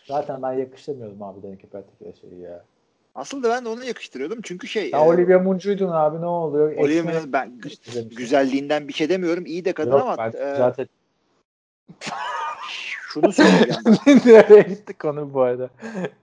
[0.04, 2.64] Zaten ben yakıştırmıyordum abi Danica Patrick'e şeyi ya.
[3.14, 4.38] Aslında ben de onu yakıştırıyordum.
[4.42, 6.76] Çünkü şey Ya e, Olivia Muncu'ydun abi ne oluyor?
[6.76, 7.60] Olivia Munn ben
[8.10, 9.46] güzelliğinden bir şey demiyorum.
[9.46, 10.86] İyi de kadın Yok, ama ben e, zaten
[13.06, 14.16] şunu ben.
[14.26, 15.70] nereye gitti konu bu arada?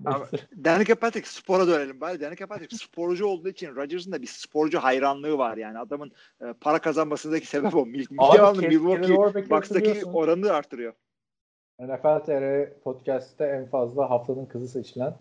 [0.06, 0.28] Ama
[0.64, 2.22] Danica Patrick spora dönelim bari.
[2.22, 5.80] Danica Patrick sporcu olduğu için Rodgers'ın da bir sporcu hayranlığı var yani.
[5.80, 6.12] Adamın
[6.42, 7.86] e, para kazanmasındaki sebep o.
[7.86, 10.94] Mil- Abi, Kenny Milwaukee Bucks'taki oranını artırıyor.
[11.80, 15.14] NFL TR podcast'te en fazla haftanın kızı seçilen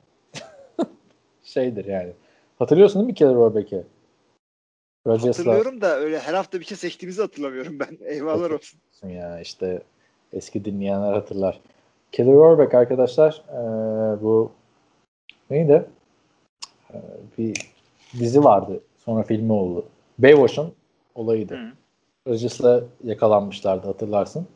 [1.43, 2.13] şeydir yani.
[2.59, 3.35] Hatırlıyorsun değil mi Keller?
[5.07, 7.99] Rodgers'la Hatırlıyorum da öyle her hafta bir şey seçtiğimizi hatırlamıyorum ben.
[8.05, 8.81] Eyvallah olsun.
[9.09, 9.83] ya işte
[10.33, 11.61] eski dinleyenler hatırlar.
[12.13, 14.53] Keller Warbeck arkadaşlar eee, bu
[15.51, 15.87] neydi?
[16.95, 17.01] Eee,
[17.39, 17.73] bir
[18.13, 18.81] dizi vardı.
[18.97, 19.85] Sonra filmi oldu.
[20.19, 20.73] Baywash'un
[21.15, 21.55] olayıydı.
[21.55, 21.73] Hı.
[22.29, 24.47] Rodgers'la yakalanmışlardı hatırlarsın.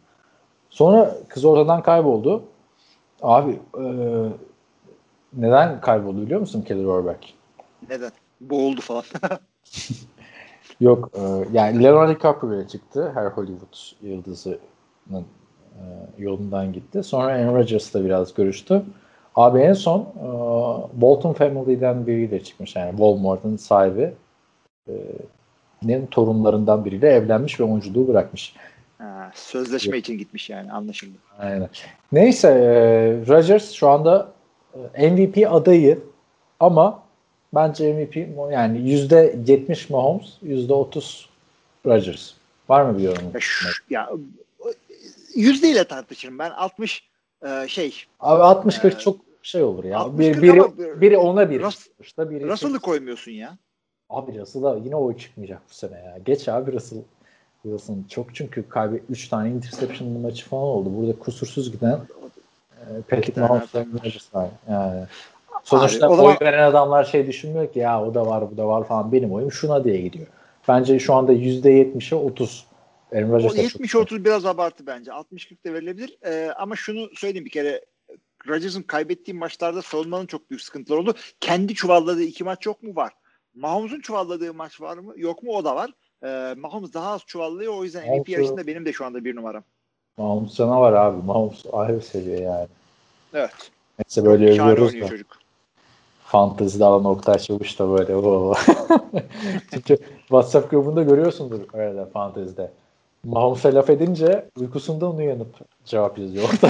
[0.71, 2.43] Sonra kız ortadan kayboldu.
[3.23, 3.85] Abi e,
[5.33, 7.35] neden kayboldu biliyor musun Kelly Rohrbeck?
[7.89, 8.13] Neden?
[8.41, 9.03] Boğuldu falan.
[10.81, 11.21] Yok e,
[11.53, 13.13] yani Leonardo DiCaprio çıktı.
[13.15, 14.59] Her Hollywood yıldızının
[15.13, 15.25] e,
[16.19, 17.03] yolundan gitti.
[17.03, 18.83] Sonra Aaron Rodgers'la biraz görüştü.
[19.37, 20.27] Abi en son e,
[21.01, 22.77] Bolton Family'den biriyle çıkmış.
[22.77, 24.13] Yani Walmart'ın sahibi
[24.89, 24.95] e,
[25.83, 28.55] nin torunlarından biriyle evlenmiş ve oyunculuğu bırakmış.
[28.99, 31.17] ha, sözleşme için gitmiş yani anlaşıldı.
[31.39, 31.69] Aynen.
[32.13, 34.29] Neyse e, Rodgers şu anda
[34.95, 35.99] e, MVP adayı
[36.61, 37.03] ama
[37.55, 38.17] bence MVP
[38.53, 41.27] yani %70 Mahomes, %30
[41.87, 42.33] Rodgers.
[42.69, 43.25] Var mı bir yorum?
[43.35, 44.11] Ya, şu, ya
[45.37, 47.09] yüzdeyle tartışırım ben 60
[47.47, 49.99] e, şey Abi 60-40 Ee, çok şey olur ya.
[49.99, 51.61] 60-40 Bir, biri, ama- biri ona bir.
[51.61, 53.57] Rus- Sonuçta biri Russell'ı koymuyorsun ya.
[54.11, 56.19] Abi Russell'a yine oy çıkmayacak bu sene ya.
[56.27, 56.99] Geç abi Russell.
[57.63, 60.89] Wilson çok çünkü kaybet 3 tane interception maçı falan oldu.
[60.97, 61.99] Burada kusursuz giden
[62.81, 64.01] e, Patrick tane Mahomes ve adam var.
[64.05, 64.49] Rodgers var.
[64.71, 65.05] Yani
[65.65, 68.69] sonuçta Abi, oy zaman- veren adamlar şey düşünmüyor ki ya o da var bu da
[68.69, 70.27] var falan benim oyum şuna diye gidiyor.
[70.69, 72.67] Bence şu anda %70'e 30.
[73.15, 75.11] Aaron O Rodgers da çok- 70-30 biraz abartı bence.
[75.11, 76.19] 60-40 da verilebilir.
[76.25, 77.85] E, ama şunu söyleyeyim bir kere
[78.49, 81.15] Rodgers'ın kaybettiği maçlarda savunmanın çok büyük sıkıntıları oldu.
[81.41, 82.97] Kendi çuvalladığı iki maç yok mu?
[82.97, 83.13] Var.
[83.55, 85.13] Mahomes'un çuvalladığı maç var mı?
[85.17, 85.53] Yok mu?
[85.53, 85.91] O da var.
[86.25, 87.75] E, Mahomes daha az çuvallıyor.
[87.75, 89.63] O yüzden MVP yarışında benim de şu anda bir numaram.
[90.17, 91.23] Mahomes canavar abi.
[91.27, 92.67] Mahomes ayrı seviye yani.
[93.35, 93.71] Evet.
[93.99, 95.07] Neyse böyle Şahane övüyoruz da.
[95.09, 95.39] çocuk.
[96.25, 98.13] Fantezide alan Oktay Çavuş da böyle.
[99.71, 102.73] Çünkü WhatsApp grubunda görüyorsundur öyle fantezide.
[103.27, 105.55] Mahomes'a laf edince uykusundan uyanıp
[105.85, 106.49] cevap yazıyor.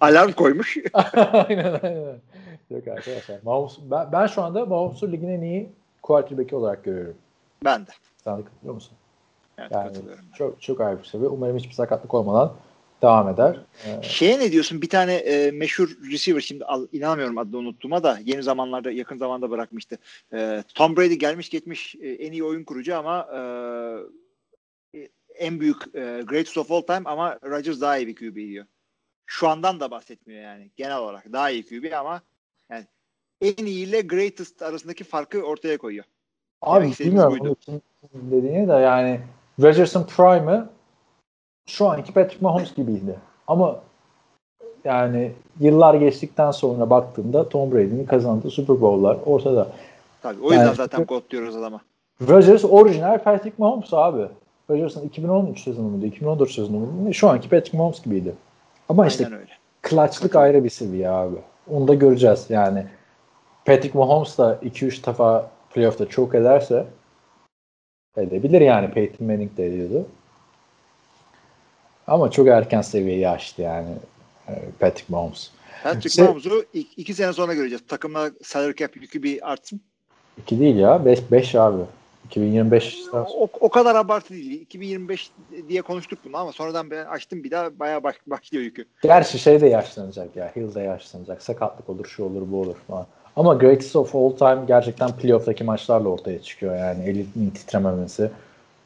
[0.00, 0.76] Alarm koymuş.
[1.32, 2.18] aynen aynen.
[2.70, 3.38] Yok arkadaşlar.
[3.44, 5.68] Mahomes, ben, ben şu anda Mahomes'u ligin en iyi
[6.02, 7.14] quarterback'i olarak görüyorum.
[7.64, 7.90] ben de.
[8.24, 8.92] Sen de katılıyor musun?
[9.58, 9.96] Evet, Yani
[10.38, 11.28] çok çok ayrı bir seviye.
[11.28, 12.52] Umarım hiçbir sakatlık olmadan
[13.02, 13.60] devam eder.
[13.86, 14.82] Ee, Şeye ne diyorsun?
[14.82, 19.50] Bir tane e, meşhur receiver şimdi al, inanamıyorum adını unuttuğuma da yeni zamanlarda yakın zamanda
[19.50, 19.98] bırakmıştı.
[20.32, 23.40] E, Tom Brady gelmiş geçmiş e, en iyi oyun kurucu ama e,
[25.38, 28.66] en büyük e, greatest of all time ama Rodgers daha iyi bir QB diyor.
[29.26, 32.22] Şu andan da bahsetmiyor yani genel olarak daha iyi QB ama
[32.70, 32.84] yani
[33.40, 36.04] en iyi ile greatest arasındaki farkı ortaya koyuyor.
[36.62, 37.56] Abi Demek bilmiyorum
[38.12, 39.20] dediğini de yani
[39.62, 40.68] Rodgers'ın prime'ı
[41.66, 43.18] şu anki Patrick Mahomes gibiydi.
[43.46, 43.80] Ama
[44.84, 49.68] yani yıllar geçtikten sonra baktığımda Tom Brady'nin kazandığı Super Bowl'lar ortada.
[50.22, 51.80] Tabii o yüzden Yani- zaten god diyoruz adama.
[52.28, 54.28] Rodgers orijinal Patrick Mahomes abi.
[54.70, 57.14] Rodgers'ın 2013 sezonu muydu, 2014 sezonu muydu?
[57.14, 58.34] Şu anki Patrick Mahomes gibiydi.
[58.88, 59.48] Ama işte öyle.
[59.88, 61.36] clutchlık ayrı bir seviye abi.
[61.70, 62.86] Onu da göreceğiz yani.
[63.64, 66.86] Patrick Mahomes da 2-3 defa playoff'ta çok ederse
[68.16, 68.90] edebilir yani.
[68.90, 70.06] Peyton Manning de ediyordu.
[72.06, 73.88] Ama çok erken seviyeyi aştı yani
[74.48, 75.50] e, Patrick Mahomes.
[75.82, 77.82] Patrick Şey- Mahomes'u iki, iki sene sonra göreceğiz.
[77.88, 79.80] Takımla salary cap yükü bir artsın.
[80.38, 81.04] 2 değil ya.
[81.04, 81.82] 5 5 abi.
[82.26, 84.60] 2025 O, o kadar abartı değil.
[84.60, 85.32] 2025
[85.68, 88.84] diye konuştuk bunu ama sonradan ben açtım bir daha bayağı baş, başlıyor yükü.
[89.02, 90.52] Gerçi şey de yaşlanacak ya.
[90.56, 91.42] Hill de yaşlanacak.
[91.42, 93.06] Sakatlık olur, şu olur, bu olur falan.
[93.36, 96.76] Ama greatest of all time gerçekten playoff'taki maçlarla ortaya çıkıyor.
[96.76, 98.30] Yani elinin titrememesi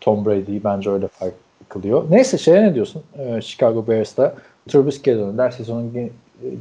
[0.01, 1.35] Tom Brady'yi bence öyle fark
[1.69, 2.05] kılıyor.
[2.11, 3.03] Neyse şeye ne diyorsun?
[3.19, 4.35] Ee, Chicago Bears'ta
[4.69, 5.51] Trubisky'ye döndüler.
[5.51, 6.11] Sezonun ge-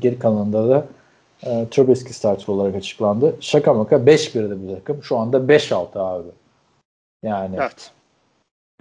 [0.01, 0.85] geri kalanında da
[1.43, 3.35] e, Trubisky starter olarak açıklandı.
[3.39, 5.03] Şaka maka 5-1'de bu takım.
[5.03, 6.27] Şu anda 5-6 abi.
[7.23, 7.91] Yani Evet.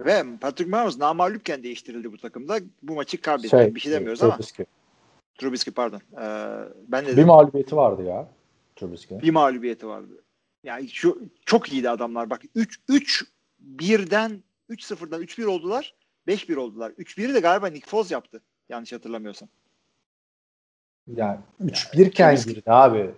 [0.05, 2.59] Ve Patrick Mahomes namalüpken değiştirildi bu takımda.
[2.83, 3.49] Bu maçı kaybetti.
[3.49, 4.33] şey, bir şey demiyoruz ama.
[4.33, 4.65] Trubisky.
[5.35, 6.01] Trubisky pardon.
[6.21, 8.27] Ee, ben de Bir mağlubiyeti vardı ya
[8.75, 9.21] Trubisky'nin.
[9.21, 10.23] bir mağlubiyeti vardı.
[10.63, 12.29] Yani şu çok iyiydi adamlar.
[12.29, 13.25] Bak 3 3
[13.77, 15.93] 1'den 3-0'dan 3-1 oldular.
[16.27, 16.91] 5-1 oldular.
[16.91, 18.41] 3-1'i de galiba Nick Foles yaptı.
[18.69, 19.49] Yanlış hatırlamıyorsam.
[21.15, 23.11] Yani 3-1 iken girdi abi e,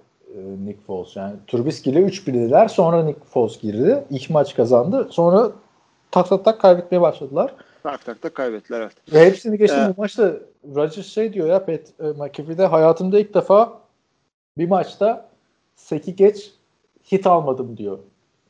[0.66, 1.16] Nick Foles.
[1.16, 2.70] Yani Trubisky ile 3-1'diler.
[2.70, 4.04] Sonra Nick Foles girdi.
[4.10, 5.08] İlk maç kazandı.
[5.12, 5.52] Sonra
[6.12, 7.56] tak tak tak kaybetmeye başladılar.
[7.84, 9.14] Tak tak tak kaybettiler evet.
[9.14, 9.98] Ve hepsini geçtim Evet.
[9.98, 10.34] bu maçta
[10.76, 13.82] Rodgers şey diyor ya Pat e, McAfee'de hayatımda ilk defa
[14.58, 15.30] bir maçta
[15.76, 16.52] seki geç
[17.12, 18.00] hit almadım diyor.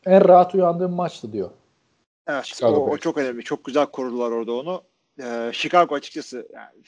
[0.05, 1.49] En rahat uyandığım maçtı diyor.
[2.27, 3.43] Evet, Chicago o, o çok önemli.
[3.43, 4.81] Çok güzel korudular orada onu.
[5.23, 6.83] Ee, Chicago açıkçası yani,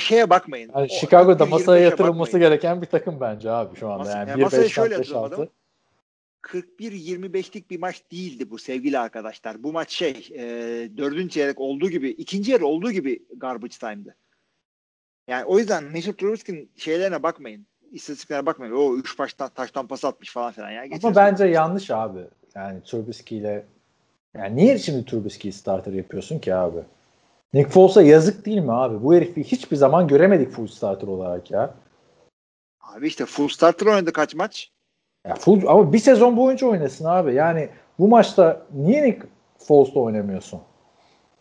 [0.00, 0.70] şeye bakmayın.
[0.74, 2.48] Yani O Chicago'da 41-25'e masaya yatırılması bakmayın.
[2.50, 4.02] gereken bir takım bence abi şu anda.
[4.04, 4.98] Masa- yani yani masaya 1-5'ten şöyle 5-6.
[4.98, 5.50] yatırılmadı.
[6.42, 9.62] 41-25'lik bir maç değildi bu sevgili arkadaşlar.
[9.62, 10.42] Bu maç şey e,
[10.96, 14.16] dördüncü çeyrek olduğu gibi ikinci yarı olduğu gibi garbage time'dı.
[15.28, 17.66] Yani o yüzden Mitchell Trubisky'nin şeylerine bakmayın.
[17.92, 18.72] istatistiklere bakmayın.
[18.72, 20.70] O 3 baştan taştan pas atmış falan filan.
[20.70, 20.84] Ya.
[21.02, 22.20] Ama bence yanlış abi.
[22.54, 23.64] Yani Trubisky ile
[24.36, 26.78] yani niye şimdi Trubisky'yi starter yapıyorsun ki abi?
[27.54, 29.02] Nick Foles'a yazık değil mi abi?
[29.02, 31.74] Bu herifi hiçbir zaman göremedik full starter olarak ya.
[32.80, 34.70] Abi işte full starter oynadı kaç maç?
[35.26, 37.34] Ya full, ama bir sezon boyunca oynasın abi.
[37.34, 37.68] Yani
[37.98, 39.26] bu maçta niye Nick
[39.58, 40.60] Foles'la oynamıyorsun?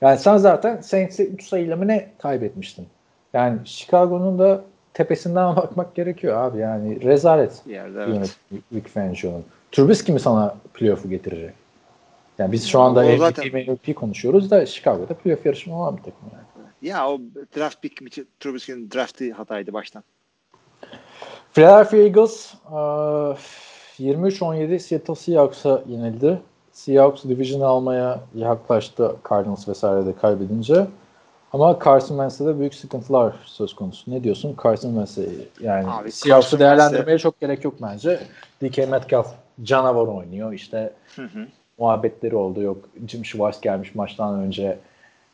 [0.01, 2.87] Yani sen zaten Saints'e 3 sayıyla mı ne kaybetmiştin?
[3.33, 4.63] Yani Chicago'nun da
[4.93, 6.59] tepesinden bakmak gerekiyor abi.
[6.59, 7.61] Yani rezalet.
[7.65, 8.37] Yerde evet.
[8.71, 9.45] Vic Fangio'nun.
[9.71, 11.60] Trubisky mi sana playoff'u getirecek?
[12.37, 16.19] Yani biz şu anda MVP, zaten- MVP konuşuyoruz da Chicago'da playoff yarışma olan bir takım
[16.33, 16.67] yani.
[16.81, 17.19] Ya o
[17.57, 20.03] draft pick Mitchell Trubisky'nin draftı hataydı baştan.
[21.53, 23.37] Philadelphia Eagles eee,
[23.99, 26.41] 23-17 Seattle Seahawks'a yenildi.
[26.71, 30.87] Seahawks Division'ı almaya yaklaştı Cardinals vesaire de kaybedince.
[31.53, 34.11] Ama Carson Wentz'te de büyük sıkıntılar söz konusu.
[34.11, 35.29] Ne diyorsun Carson Wentz'e?
[35.61, 38.19] Yani Abi, Seahawks'ı değerlendirmeye çok gerek yok bence.
[38.63, 39.27] DK Metcalf
[39.63, 40.53] canavar oynuyor.
[40.53, 41.47] İşte Hı hı.
[41.77, 42.61] Muhabbetleri oldu.
[42.61, 42.77] Yok
[43.07, 44.77] Jim Schwartz gelmiş maçtan önce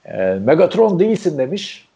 [0.05, 1.87] e, Megatron değilsin demiş.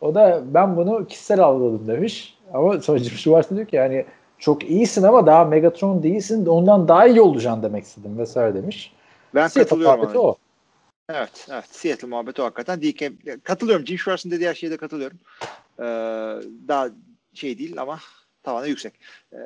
[0.00, 2.38] O da ben bunu kişisel algıladım demiş.
[2.52, 4.04] Ama sonra Jim Schwartz diyor ki yani
[4.38, 8.92] çok iyisin ama daha Megatron değilsin ondan daha iyi olacaksın demek istedim vesaire demiş.
[9.34, 10.36] Ben Seattle katılıyorum muhabbeti o.
[11.10, 11.64] Evet, evet.
[11.70, 12.82] Seattle muhabbeti o hakikaten.
[12.82, 13.12] DK,
[13.44, 13.86] katılıyorum.
[13.86, 15.18] Jim Schwartz'ın dediği her şeye de katılıyorum.
[15.78, 15.84] Ee,
[16.68, 16.88] daha
[17.34, 17.98] şey değil ama
[18.42, 18.94] tavanı yüksek.
[19.32, 19.36] Ee,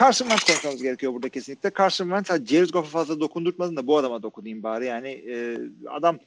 [0.00, 1.70] Carson Wentz konuşmamız gerekiyor burada kesinlikle.
[1.78, 4.86] Carson Wentz Jared Goff'a fazla dokundurtmadın da bu adama dokunayım bari.
[4.86, 5.58] Yani e,
[5.88, 6.18] adam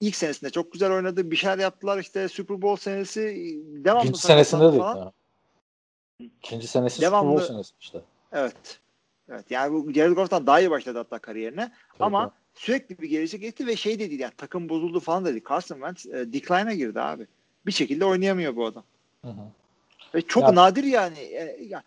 [0.00, 1.30] ilk senesinde çok güzel oynadı.
[1.30, 3.20] Bir şeyler yaptılar işte Super Bowl senesi
[3.84, 4.96] devamlı İkinci senesinde falan.
[4.96, 5.12] ha.
[6.18, 8.00] İkinci senesi Devamlı- Super Bowl senesi işte.
[8.32, 8.80] Evet.
[9.30, 9.50] Evet.
[9.50, 11.72] Yani bu Jared Goff'tan daha iyi başladı hatta kariyerine.
[12.00, 12.34] Ama tabii.
[12.54, 15.42] sürekli bir gelecek etti ve şey dedi yani takım bozuldu falan dedi.
[15.48, 17.26] Carson Wentz e, decline'a girdi abi.
[17.66, 18.84] Bir şekilde oynayamıyor bu adam.
[19.24, 19.40] Hı hı.
[20.14, 21.18] Ve çok Ya- nadir yani.
[21.18, 21.82] E, ya,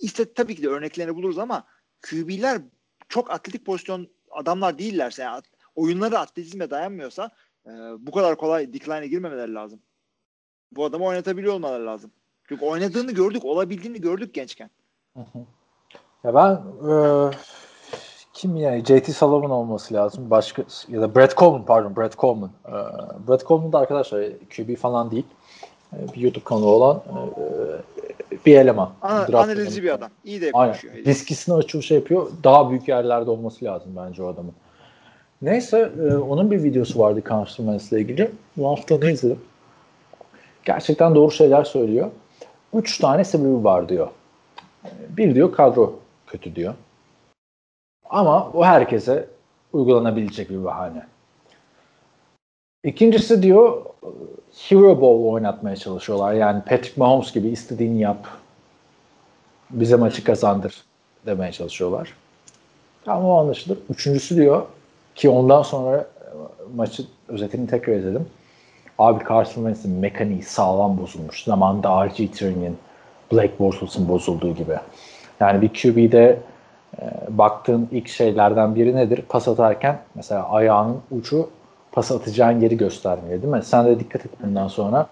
[0.00, 1.64] işte tabii ki de örneklerini buluruz ama
[2.10, 2.62] QB'ler
[3.08, 5.42] çok atletik pozisyon adamlar değillerse yani
[5.74, 7.30] oyunları atletizme dayanmıyorsa
[7.66, 9.80] e, bu kadar kolay decline'e girmemeleri lazım.
[10.72, 12.10] Bu adamı oynatabiliyor olmaları lazım.
[12.48, 14.70] Çünkü oynadığını gördük, olabildiğini gördük gençken.
[15.16, 15.38] Hı hı.
[16.24, 16.52] Ya ben
[16.90, 16.94] e,
[18.32, 20.30] kim yani JT Sullivan olması lazım.
[20.30, 22.50] Başka ya da Brett Coleman pardon Brett Coleman.
[22.66, 22.72] E,
[23.28, 24.24] Brett Coleman da arkadaşlar
[24.56, 25.26] QB falan değil.
[25.92, 28.92] E, bir YouTube kanalı olan e, bir eleman.
[29.02, 30.10] Ana, analizci bir adam.
[30.24, 30.72] İyi de Aynen.
[30.72, 31.04] konuşuyor.
[31.04, 32.30] Diskisini açıyor şey yapıyor.
[32.44, 34.52] Daha büyük yerlerde olması lazım bence o adamın.
[35.42, 38.30] Neyse e, onun bir videosu vardı Carson Wentz'le ilgili.
[38.56, 39.40] Bu hafta ne izledim?
[40.64, 42.10] Gerçekten doğru şeyler söylüyor.
[42.74, 44.08] Üç tane sebebi var diyor.
[44.84, 46.74] E, Bir diyor kadro kötü diyor.
[48.10, 49.28] Ama o herkese
[49.72, 51.06] uygulanabilecek bir bahane.
[52.84, 53.82] İkincisi diyor
[54.68, 56.32] Hero Ball oynatmaya çalışıyorlar.
[56.32, 58.26] Yani Patrick Mahomes gibi istediğini yap.
[59.70, 60.84] Bize maçı kazandır
[61.26, 62.14] demeye çalışıyorlar.
[63.04, 63.78] Tamam o anlaşılır.
[63.90, 64.62] Üçüncüsü diyor
[65.14, 66.06] ki ondan sonra e,
[66.76, 68.26] maçı özetini tekrar izledim.
[68.98, 71.44] Abi Carson Wentz'in mekaniği sağlam bozulmuş.
[71.44, 72.30] Zamanında R.G.
[72.30, 72.78] Trink'in
[73.32, 74.76] Blake Bortles'ın bozulduğu gibi.
[75.40, 76.38] Yani bir QB'de
[76.98, 79.22] e, baktığın ilk şeylerden biri nedir?
[79.28, 81.48] Pas atarken mesela ayağının ucu
[81.92, 83.62] pas atacağın yeri göstermiyor değil mi?
[83.62, 85.08] Sen de dikkat et bundan sonra.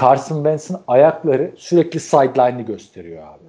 [0.00, 3.44] Carson Wentz'in ayakları sürekli sideline'ı gösteriyor abi.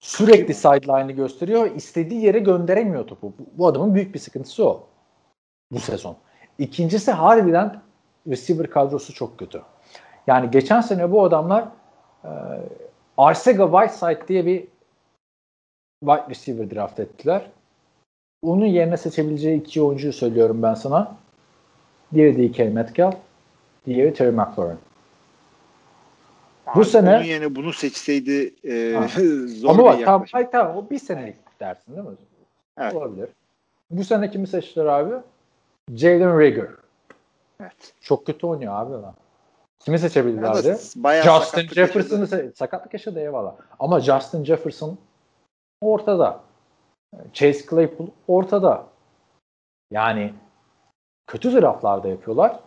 [0.00, 1.70] Sürekli sideline'ı gösteriyor.
[1.76, 3.32] İstediği yere gönderemiyor topu.
[3.38, 4.86] Bu, bu adamın büyük bir sıkıntısı o.
[5.72, 6.16] Bu sezon.
[6.58, 7.80] İkincisi harbiden
[8.28, 9.62] receiver kadrosu çok kötü.
[10.26, 11.68] Yani geçen sene bu adamlar
[12.24, 12.30] e,
[13.18, 14.68] Arcega Whiteside diye bir
[16.04, 17.50] wide receiver draft ettiler.
[18.42, 21.16] Onun yerine seçebileceği iki oyuncuyu söylüyorum ben sana.
[22.14, 23.16] Diğeri DK Metcalf,
[23.86, 24.78] diğeri Terry McLaurin.
[26.74, 29.06] Bu sene- bunun yerine bunu seçseydi e, Ha.
[29.48, 30.26] zor Ama bak yaklaşım.
[30.32, 32.14] hayır, tamam o bir senelik dersin değil mi?
[32.78, 32.94] Evet.
[32.94, 33.28] Olabilir.
[33.90, 35.14] Bu sene kimi seçtiler abi?
[35.94, 36.66] Jalen Rager.
[37.60, 37.94] Evet.
[38.00, 39.14] Çok kötü oynuyor abi lan.
[39.78, 40.68] Kimi seçebilirlerdi?
[40.68, 43.54] Evet, Justin Jefferson'ı se- sakatlık yaşadı eyvallah.
[43.78, 44.98] Ama Justin Jefferson
[45.80, 46.40] ortada.
[47.32, 48.86] Chase Claypool ortada.
[49.90, 50.34] Yani
[51.26, 52.60] kötü draftlarda yapıyorlar.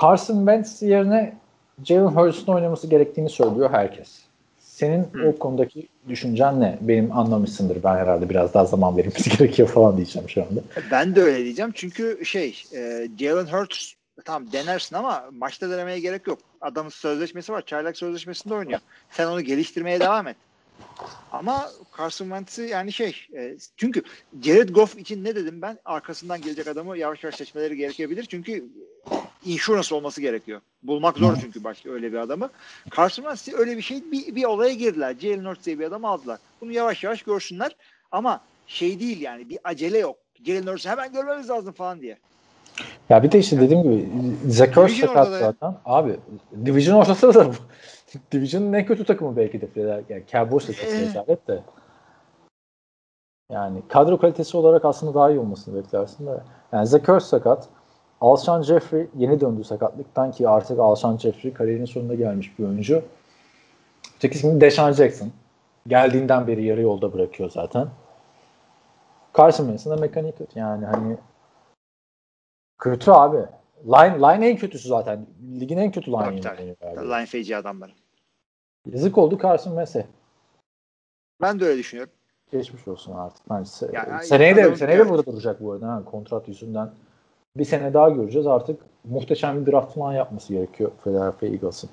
[0.00, 1.36] Carson Wentz yerine
[1.84, 4.20] Jalen Hurts'un oynaması gerektiğini söylüyor herkes.
[4.58, 5.28] Senin Hı.
[5.28, 6.78] o konudaki düşüncen ne?
[6.80, 7.82] Benim anlamışsındır.
[7.84, 10.60] Ben herhalde biraz daha zaman verilmesi gerekiyor falan diyeceğim şu anda.
[10.90, 11.72] Ben de öyle diyeceğim.
[11.74, 13.92] Çünkü şey e, Jalen Hurts
[14.24, 16.38] tamam denersin ama maçta denemeye gerek yok.
[16.60, 17.62] Adamın sözleşmesi var.
[17.66, 18.80] Çaylak sözleşmesinde oynuyor.
[19.10, 20.36] Sen onu geliştirmeye devam et.
[21.32, 24.02] Ama Carson Wentz'i yani şey e, çünkü
[24.42, 25.78] Jared Goff için ne dedim ben?
[25.84, 28.24] Arkasından gelecek adamı yavaş yavaş seçmeleri gerekebilir.
[28.24, 28.64] Çünkü
[29.44, 30.60] insurance olması gerekiyor.
[30.82, 32.50] Bulmak zor çünkü başka öyle bir adamı.
[32.96, 35.16] Carson Wentz öyle bir şey bir, bir olaya girdiler.
[35.20, 36.38] Jalen Hurts diye bir adamı aldılar.
[36.60, 37.76] Bunu yavaş yavaş görsünler
[38.12, 40.16] ama şey değil yani bir acele yok.
[40.46, 42.18] Jalen Hurts'u hemen görmemiz lazım falan diye.
[43.10, 44.08] Ya bir de işte dediğim gibi
[44.48, 45.74] Zach Ertz sakat zaten.
[45.84, 46.16] Abi
[46.64, 47.52] Division ortasında da bu.
[48.32, 49.66] Division'ın en kötü takımı belki de.
[49.66, 51.00] Feder- Yani Cowboys da çok Eh.
[51.00, 51.62] rezalet de.
[53.52, 56.40] Yani kadro kalitesi olarak aslında daha iyi olmasını beklersin de.
[56.72, 57.68] Yani Zach Ertz sakat.
[58.20, 63.02] Alshon Jeffrey yeni döndü sakatlıktan ki artık Alshon Jeffrey kariyerinin sonuna gelmiş bir oyuncu.
[64.16, 65.28] Öteki ismi Deshaun Jackson.
[65.86, 67.88] Geldiğinden beri yarı yolda bırakıyor zaten.
[69.38, 70.58] Carson Wentz'in de mekanik kötü.
[70.58, 71.16] Yani hani
[72.80, 73.36] kötü abi.
[73.84, 75.26] Line, line en kötüsü zaten.
[75.60, 77.08] Ligin en kötü line Tabii, tabii.
[77.08, 77.92] Line feci adamları.
[78.86, 80.06] Yazık oldu Carson Wentz'e.
[81.40, 82.12] Ben de öyle düşünüyorum.
[82.52, 83.50] Geçmiş olsun artık.
[83.50, 85.88] Bence se- Ya, seneye de seneye de burada duracak bu arada.
[85.88, 86.90] Ha, kontrat yüzünden.
[87.56, 88.46] Bir sene daha göreceğiz.
[88.46, 91.90] Artık muhteşem bir draft falan yapması gerekiyor Philadelphia Eagles'ın.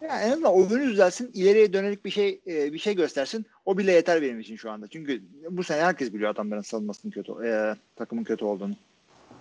[0.00, 3.46] Ya en azından oyunu düzelsin, ileriye dönelik bir şey e, bir şey göstersin.
[3.64, 4.88] O bile yeter benim için şu anda.
[4.88, 8.74] Çünkü bu sene herkes biliyor adamların savunmasının kötü, e, takımın kötü olduğunu.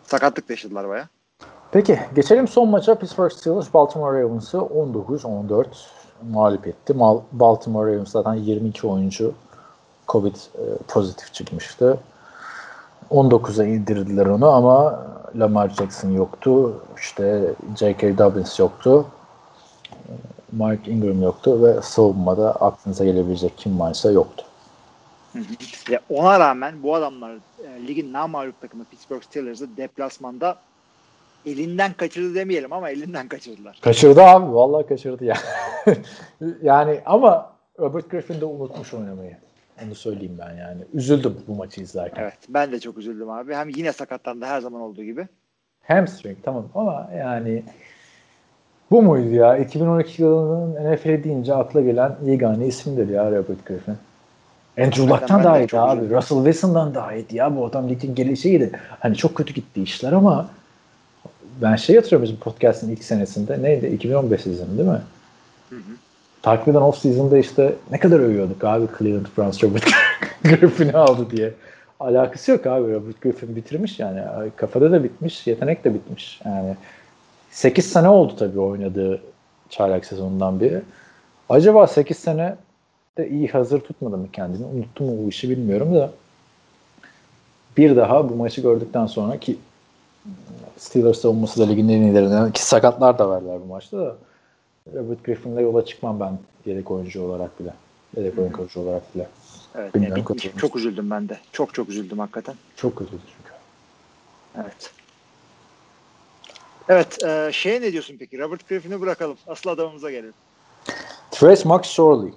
[0.07, 1.07] Sakatlık yaşadılar baya.
[1.71, 2.95] Peki geçelim son maça.
[2.95, 5.65] Pittsburgh Steelers Baltimore Ravens'ı 19-14
[6.29, 6.99] mağlup etti.
[7.31, 9.33] Baltimore Ravens zaten 22 oyuncu
[10.07, 11.97] Covid e, pozitif çıkmıştı.
[13.11, 15.05] 19'a indirdiler onu ama
[15.35, 16.81] Lamar Jackson yoktu.
[16.97, 18.17] İşte J.K.
[18.17, 19.05] Dobbins yoktu.
[20.51, 24.45] Mark Ingram yoktu ve savunmada aklınıza gelebilecek kim varsa yoktu.
[25.89, 30.57] Ve ona rağmen bu adamlar e, ligin namağlup takımı Pittsburgh Steelers'ı deplasmanda
[31.45, 33.79] elinden kaçırdı demeyelim ama elinden kaçırdılar.
[33.81, 34.55] Kaçırdı abi.
[34.55, 35.35] Vallahi kaçırdı ya.
[36.61, 39.37] yani ama Robert Griffin de unutmuş oynamayı.
[39.85, 40.81] Onu söyleyeyim ben yani.
[40.93, 42.23] Üzüldüm bu maçı izlerken.
[42.23, 43.55] Evet ben de çok üzüldüm abi.
[43.55, 45.27] Hem yine sakatlandı her zaman olduğu gibi.
[45.87, 47.63] Hamstring tamam ama yani
[48.91, 49.57] bu muydu ya?
[49.57, 53.95] 2012 yılının NFL deyince akla gelen yegane isimdir ya Robert Griffin.
[54.77, 55.99] Andrew Luck'tan daha iyiydi abi.
[55.99, 56.17] üzüldüm.
[56.17, 57.55] Russell Wilson'dan daha iyiydi ya.
[57.57, 58.71] Bu adam ligin gelişiydi.
[58.99, 60.49] Hani çok kötü gitti işler ama
[61.61, 63.63] ben şey hatırlıyorum bizim podcast'ın ilk senesinde.
[63.63, 63.87] Neydi?
[63.87, 65.01] 2015 sezonu değil mi?
[65.69, 65.79] Hı hı.
[66.41, 69.83] Takip eden off season'da işte ne kadar övüyorduk abi Cleveland Browns Robert
[70.43, 71.53] Griffin'i aldı diye.
[71.99, 72.93] Alakası yok abi.
[72.93, 74.21] Robert Griffin bitirmiş yani.
[74.55, 76.41] Kafada da bitmiş, yetenek de bitmiş.
[76.45, 76.75] Yani
[77.51, 79.21] 8 sene oldu tabii oynadığı
[79.69, 80.81] çaylak sezonundan beri.
[81.49, 82.55] Acaba 8 sene
[83.17, 84.65] de iyi hazır tutmadı mı kendini?
[84.65, 86.11] Unuttu mu bu işi bilmiyorum da.
[87.77, 89.57] Bir daha bu maçı gördükten sonra ki
[90.77, 94.15] Steelers savunması da ligin en iyilerinden ki sakatlar da verdiler bu maçta da
[94.93, 97.73] Robert Griffin'le yola çıkmam ben yedek oyuncu olarak bile.
[98.17, 99.27] Yedek oyun koçu olarak bile.
[99.75, 101.39] Evet Bilmiyorum, yani çok üzüldüm ben de.
[101.51, 102.55] Çok çok üzüldüm hakikaten.
[102.75, 103.53] Çok kötüydü çünkü.
[104.55, 104.91] Evet.
[106.89, 108.39] Evet, e, şeye ne diyorsun peki?
[108.39, 109.37] Robert Griffin'i bırakalım.
[109.47, 110.33] Asıl adamımıza gelelim.
[111.31, 112.33] Trace McSorley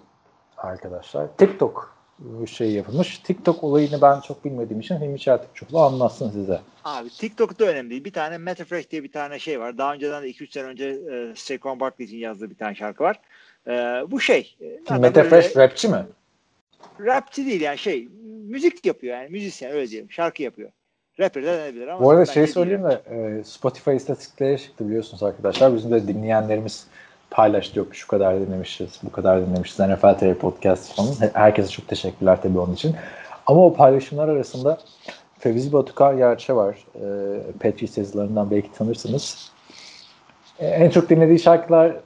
[0.59, 1.29] arkadaşlar.
[1.37, 3.19] TikTok bu şey yapılmış.
[3.19, 6.61] TikTok olayını ben çok bilmediğim için Hilmi Çeltikçoğlu anlatsın size.
[6.85, 8.05] Abi TikTok'ta önemli değil.
[8.05, 9.79] Bir tane Matt Fresh diye bir tane şey var.
[9.79, 13.21] Daha önceden de 2-3 sene önce e, Saquon Barkley için yazdığı bir tane şarkı var.
[13.67, 13.73] E,
[14.11, 14.57] bu şey.
[14.61, 16.07] e, zaten Mete böyle Fresh rapçi mi?
[17.01, 18.09] Rapçi değil yani şey.
[18.49, 19.29] Müzik yapıyor yani.
[19.29, 20.11] Müzisyen öyle diyelim.
[20.11, 20.71] Şarkı yapıyor.
[21.21, 22.05] Rapper de denebilir ama.
[22.05, 25.75] Bu arada şey şey söyleyeyim de e, Spotify istatistikleri çıktı biliyorsunuz arkadaşlar.
[25.75, 26.87] Bizim de dinleyenlerimiz
[27.31, 29.79] paylaştı yok şu kadar dinlemişiz, bu kadar dinlemişiz.
[29.81, 31.09] NFL TV Podcast falan.
[31.21, 32.97] He- Herkese çok teşekkürler tabii onun için.
[33.47, 34.79] Ama o paylaşımlar arasında
[35.39, 36.75] Fevzi Batukar Yerçe var.
[36.95, 37.03] E,
[37.53, 39.53] Patriots yazılarından belki tanırsınız.
[40.59, 41.97] E, en çok dinlediği şarkılar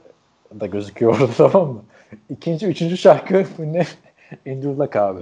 [0.59, 1.83] da gözüküyor orada tamam mı?
[2.29, 3.85] İkinci, üçüncü şarkı bu ne?
[4.47, 5.19] Andrew Luck abi.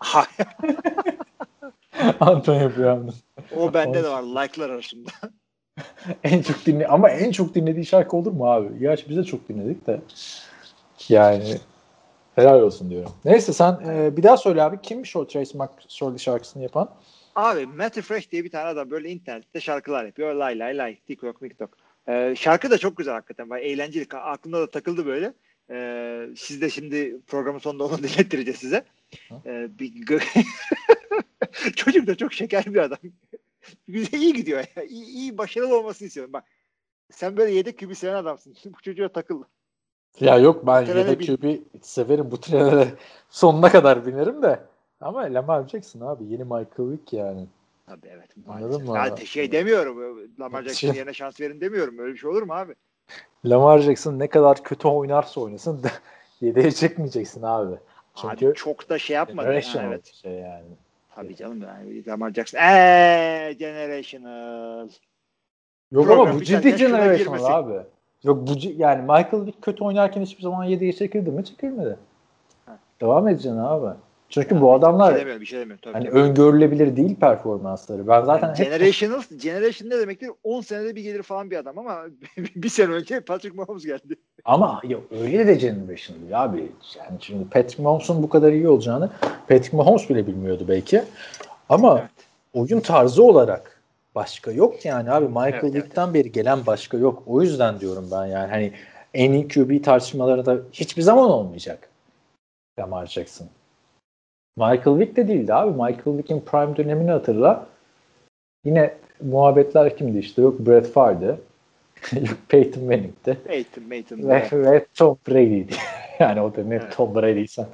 [2.20, 3.14] Antonio Brown'un.
[3.56, 4.22] o bende de var.
[4.22, 5.10] Like'lar arasında.
[6.24, 8.78] en çok dinle ama en çok dinlediği şarkı olur mu abi?
[8.78, 10.00] Gerçi biz de çok dinledik de.
[11.08, 11.54] Yani
[12.34, 13.12] helal olsun diyorum.
[13.24, 14.80] Neyse sen e, bir daha söyle abi.
[14.82, 16.90] Kimmiş o Trace McSorley şarkısını yapan?
[17.34, 20.34] Abi Matthew Fresh diye bir tane adam böyle internette şarkılar yapıyor.
[20.34, 21.70] Lay lay lay, TikTok, TikTok.
[22.08, 23.50] Ee, şarkı da çok güzel hakikaten.
[23.50, 24.06] Bayağı eğlenceli.
[24.12, 25.32] Aklımda da takıldı böyle.
[25.70, 28.84] Ee, siz de şimdi programın sonunda onu dinlettireceğiz size.
[29.46, 30.44] Ee, bir gö-
[31.76, 32.98] Çocuk da çok şeker bir adam.
[33.88, 34.64] Güzel, iyi gidiyor.
[34.76, 34.82] Ya.
[34.82, 36.32] İyi, iyi, başarılı olmasını istiyorum.
[36.32, 36.44] Bak
[37.10, 38.54] sen böyle yedek kübü seven adamsın.
[38.64, 39.42] Bu çocuğa takıl.
[40.20, 41.68] Ya yok ben Trene yedek bin.
[41.82, 42.30] Severim.
[42.30, 42.88] Bu trenere
[43.28, 44.60] sonuna kadar binerim de.
[45.00, 46.24] Ama Lamar Jackson abi.
[46.24, 47.46] Yeni Michael Vick yani.
[47.86, 48.30] Tabii evet.
[48.48, 48.96] Anladın mı?
[48.96, 50.20] Ya, şey demiyorum.
[50.40, 51.98] Lamar Jackson Şey- yerine şans verin demiyorum.
[51.98, 52.74] Öyle bir şey olur mu abi?
[53.44, 55.82] Lamar Jackson ne kadar kötü oynarsa oynasın
[56.40, 57.76] yedeğe çekmeyeceksin abi.
[58.14, 59.46] Çünkü Abi çok da şey yapmadı.
[59.46, 60.14] Generational evet.
[60.14, 60.76] şey yani.
[61.22, 62.58] Tabii canım yani Lamar Jackson.
[62.58, 64.88] Eee generational.
[65.92, 67.80] Yok Program ama bu ciddi generational abi.
[68.24, 71.44] Yok bu yani Michael Vick kötü oynarken hiçbir zaman 7'ye çekildi mi?
[71.44, 71.96] Çekilmedi.
[73.00, 73.96] Devam edeceksin abi.
[74.30, 75.80] Çünkü bu Bir adamlar şey demiyorum, bir şey demiyorum.
[75.84, 76.18] Tabii, hani tabii.
[76.18, 78.06] öngörülebilir değil performansları.
[78.08, 80.30] Ben zaten Yani hep generational, generation ne demektir?
[80.44, 82.04] 10 senede bir gelir falan bir adam ama
[82.38, 84.14] bir sene önce Patrick Mahomes geldi.
[84.44, 86.72] Ama ya öyle de generation değil abi.
[86.98, 89.10] Yani şimdi Patrick Mahomes'un bu kadar iyi olacağını
[89.48, 91.02] Patrick Mahomes bile bilmiyordu belki.
[91.68, 92.10] Ama Evet.
[92.54, 93.80] oyun tarzı olarak
[94.14, 95.26] başka yok yani abi.
[95.28, 95.74] Michael Evet, evet.
[95.74, 97.22] Vick'ten beri gelen başka yok.
[97.26, 98.72] O yüzden diyorum ben yani hani
[99.14, 101.88] en iyi QB tartışmaları da hiçbir zaman olmayacak.
[102.78, 103.48] Lamar Jackson.
[104.60, 105.70] Michael Vick de değildi abi.
[105.70, 107.66] Michael Vick'in prime dönemini hatırla.
[108.64, 110.42] Yine muhabbetler kimdi işte?
[110.42, 111.40] Yok Brett Favre'dı.
[112.20, 113.38] yok Peyton Manning'ti.
[113.44, 114.28] Peyton, Peyton.
[114.28, 115.74] Ve, ve Tom Brady'di.
[116.18, 116.96] yani o da ne Evet.
[116.96, 117.66] Tom Brady'ysen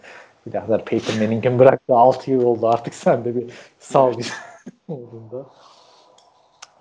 [0.46, 3.44] birader Peyton Manning'in bıraktı 6 yıl oldu artık sen de bir
[3.78, 4.32] sal bir
[4.88, 5.46] olduğunda.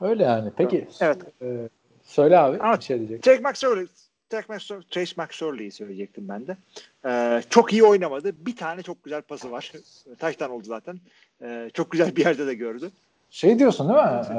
[0.01, 0.51] Öyle yani.
[0.57, 1.17] Peki Evet.
[1.41, 1.69] e,
[2.03, 3.23] söyle abi Ama şey diyecek.
[3.23, 3.85] Trace McSorley,
[4.29, 6.57] Trace McSorley, Trace McSorley'i söyleyecektim ben de.
[7.05, 8.45] Ee, çok iyi oynamadı.
[8.45, 9.71] Bir tane çok güzel pası var.
[10.19, 10.99] Taştan oldu zaten.
[11.41, 12.91] Ee, çok güzel bir yerde de gördü.
[13.29, 14.25] Şey diyorsun değil mi?
[14.29, 14.33] E,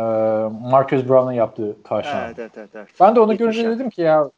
[0.70, 2.24] Marcus Brown'un yaptığı taştan.
[2.26, 2.88] Evet, evet, evet, evet.
[3.00, 3.74] Ben de onu 70 görünce yard.
[3.74, 4.30] dedim ki ya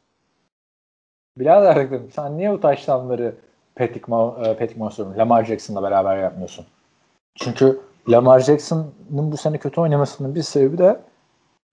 [1.37, 3.35] birader dedim sen niye bu taştanları
[3.75, 6.65] Patrick, Ma e, Patrick Mahomes Lamar Jackson'la beraber yapmıyorsun?
[7.35, 10.99] Çünkü Lamar Jackson'ın bu sene kötü oynamasının bir sebebi de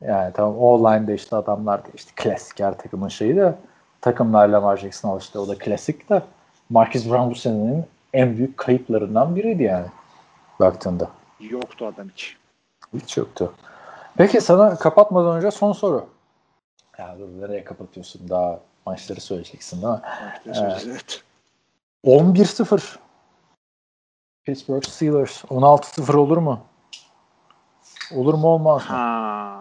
[0.00, 3.54] yani tamam online'da işte adamlar da işte klasik her takımın şeyi de
[4.00, 6.22] takımlar Lamar Jackson alıştı o da klasik de
[6.70, 9.86] Marcus Brown bu senenin en büyük kayıplarından biriydi yani
[10.60, 11.10] baktığında.
[11.40, 12.36] Yoktu adam hiç.
[12.94, 13.54] Hiç yoktu.
[14.16, 16.06] Peki sana kapatmadan önce son soru.
[16.98, 18.28] Ya dur nereye kapatıyorsun?
[18.28, 20.00] Daha maçları söyleyeceksin değil mi?
[20.46, 20.86] Evet.
[20.86, 21.22] evet.
[22.04, 22.96] 11-0.
[24.44, 25.44] Pittsburgh Steelers.
[25.44, 26.60] 16-0 olur mu?
[28.14, 28.96] Olur mu olmaz mı?
[28.96, 29.55] Ha.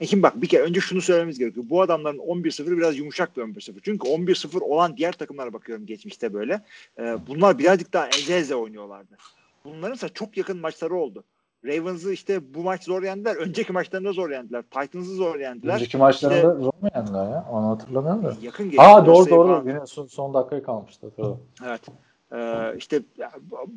[0.00, 1.66] Ekim bak bir kere önce şunu söylememiz gerekiyor.
[1.68, 3.80] Bu adamların 11-0 biraz yumuşak bir 11-0.
[3.82, 6.60] Çünkü 11-0 olan diğer takımlara bakıyorum geçmişte böyle.
[6.98, 9.16] Ee, bunlar birazcık daha eze eze oynuyorlardı.
[9.64, 11.24] Bunların ise çok yakın maçları oldu.
[11.64, 13.36] Ravens'ı işte bu maç zor yendiler.
[13.36, 14.62] Önceki maçlarında zor yendiler.
[14.62, 15.74] Titans'ı zor yendiler.
[15.74, 17.46] Önceki maçlarında zor mu yendiler ya?
[17.50, 18.34] Onu hatırlamıyorum da.
[18.42, 18.82] Yakın geçti.
[18.82, 19.48] Aa doğru doğru.
[19.48, 19.68] falan.
[19.68, 21.10] Yine son, son dakikaya kalmıştı.
[21.18, 21.38] Doğru.
[21.66, 21.80] Evet.
[22.32, 23.02] Ee, işte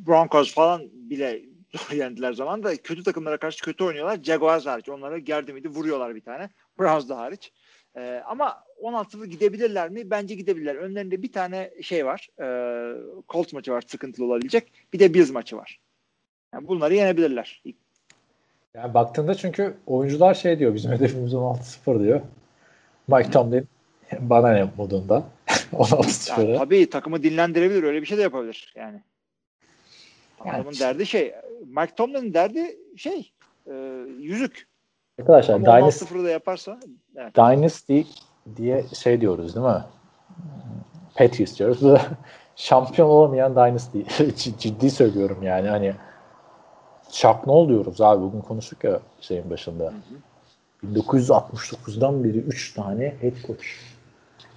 [0.08, 1.42] Broncos falan bile
[1.76, 4.20] zor yendiler zaman da kötü takımlara karşı kötü oynuyorlar.
[4.24, 4.90] Jaguars hariç.
[4.90, 6.50] Onlara gerdi miydi vuruyorlar bir tane.
[6.80, 7.52] Browns da hariç.
[7.98, 10.10] Ee, ama 16-0 gidebilirler mi?
[10.10, 10.76] Bence gidebilirler.
[10.76, 12.28] Önlerinde bir tane şey var.
[12.40, 12.46] E,
[13.30, 14.74] Colts maçı var sıkıntılı olabilecek.
[14.94, 15.80] Bir de Bills maçı var.
[16.54, 17.64] Yani bunları yenebilirler.
[18.74, 22.22] Yani baktığında çünkü oyuncular şey diyor bizim hedefimiz 16-0 diyor.
[23.08, 23.68] Mike Tomlin
[24.20, 25.24] bana ne modunda.
[25.74, 26.58] Yani 16-0'ı.
[26.58, 27.84] tabii takımı dinlendirebilir.
[27.84, 28.74] Öyle bir şey de yapabilir.
[28.78, 29.02] Yani.
[30.46, 31.34] Yani Adamın derdi şey.
[31.66, 33.32] Mike Tomlin'in derdi şey.
[33.68, 33.74] e,
[34.20, 34.68] yüzük.
[35.20, 36.80] Arkadaşlar Ama Dynasty 16-0'ı da yaparsa
[37.16, 37.36] evet.
[37.36, 38.02] Dynasty
[38.58, 39.84] diye şey diyoruz değil mi?
[41.20, 42.02] Bu da
[42.56, 44.00] şampiyon olamayan Dynasty.
[44.60, 45.68] Ciddi söylüyorum yani.
[45.68, 45.96] Hani
[47.48, 48.22] Noll diyoruz abi.
[48.22, 49.94] Bugün konuştuk ya şeyin başında.
[50.84, 53.66] 1969'dan beri 3 tane head coach.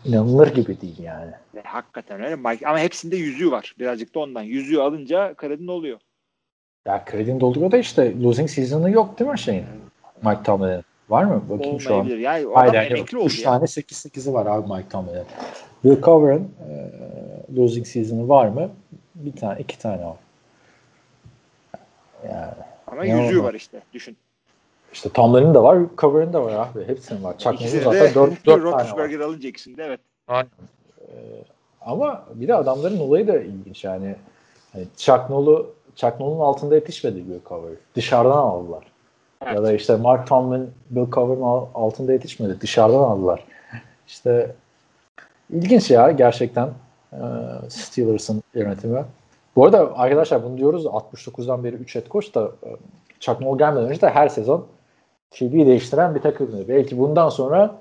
[0.05, 1.33] İnanılır gibi değil yani.
[1.55, 2.37] Ve hakikaten öyle.
[2.37, 3.75] Mike, ama hepsinde yüzüğü var.
[3.79, 4.43] Birazcık da ondan.
[4.43, 6.01] Yüzüğü alınca kredin oluyor.
[6.87, 9.65] Ya kredin dolduruyor da işte losing season'ı yok değil mi şeyin?
[10.23, 10.85] Mike Tomlin'in.
[11.09, 11.43] Var mı?
[11.49, 12.05] Bakayım şu an.
[12.05, 13.51] Yani o Hayır, yani emekli oldu 3 ya.
[13.51, 15.25] tane 8-8'i var abi Mike Tomlin'in.
[15.85, 16.91] Bill Covey'in e,
[17.57, 18.71] losing season'ı var mı?
[19.15, 20.17] Bir tane, iki tane var.
[22.29, 22.53] Yani
[22.87, 23.81] Ama yüzüğü var işte.
[23.93, 24.17] Düşün.
[24.93, 26.87] işte Tomlin'in de var, Covey'in de var abi.
[26.87, 27.35] Hepsinin var.
[27.53, 28.73] İkisini zaten de 4, 4 tane var.
[28.73, 30.01] Roethlisberger alınca ikisini de evet.
[31.81, 34.15] Ama bir de adamların olayı da ilginç yani.
[34.73, 37.77] Hani Chuck Noll'u Chuck Noll'un altında yetişmedi Bill Cowher.
[37.97, 38.85] Dışarıdan aldılar.
[39.47, 42.61] Ya da işte Mark Tomlin Bill Cowher'ın al- altında yetişmedi.
[42.61, 43.45] Dışarıdan aldılar.
[44.07, 44.55] İşte
[45.51, 46.69] ilginç ya gerçekten
[47.13, 47.19] e,
[47.69, 49.05] Steelers'ın yönetimi.
[49.57, 52.69] Bu arada arkadaşlar bunu diyoruz da 69'dan beri 3 head coach da e,
[53.21, 54.67] Chuck Noll gelmeden önce de her sezon
[55.39, 56.69] QB'yi değiştiren bir takımdı.
[56.69, 57.75] Belki bundan sonra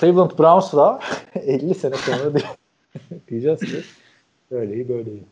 [0.00, 1.00] Cleveland Browns'la
[1.34, 2.44] 50 sene sonra diye-
[3.28, 3.80] diyeceğiz ki
[4.50, 5.22] böyleyi böyleyi.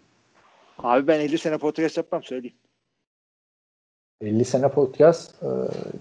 [0.83, 2.57] Abi ben 50 sene podcast yapmam söyleyeyim.
[4.21, 5.49] 50 sene podcast e,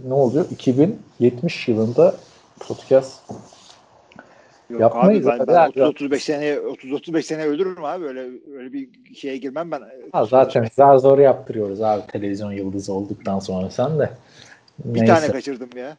[0.07, 0.45] ne oluyor?
[0.51, 2.15] 2070 yılında
[2.59, 3.31] podcast
[4.69, 8.19] Yok Yapmayız abi ben, ben 30 35 sene 30 35 sene ölürüm abi öyle
[8.57, 9.81] öyle bir şeye girmem ben.
[10.13, 14.09] ha, zaten zar zor yaptırıyoruz abi televizyon yıldızı olduktan sonra sen de.
[14.85, 15.13] bir Neyse.
[15.13, 15.97] tane kaçırdım ya.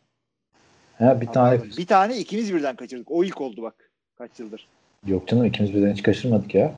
[0.99, 3.11] Ha, bir tane Bir tane ikimiz birden kaçırdık.
[3.11, 3.91] O ilk oldu bak.
[4.19, 4.69] Kaç yıldır.
[5.07, 6.75] yok canım ikimiz birden hiç kaçırmadık ya.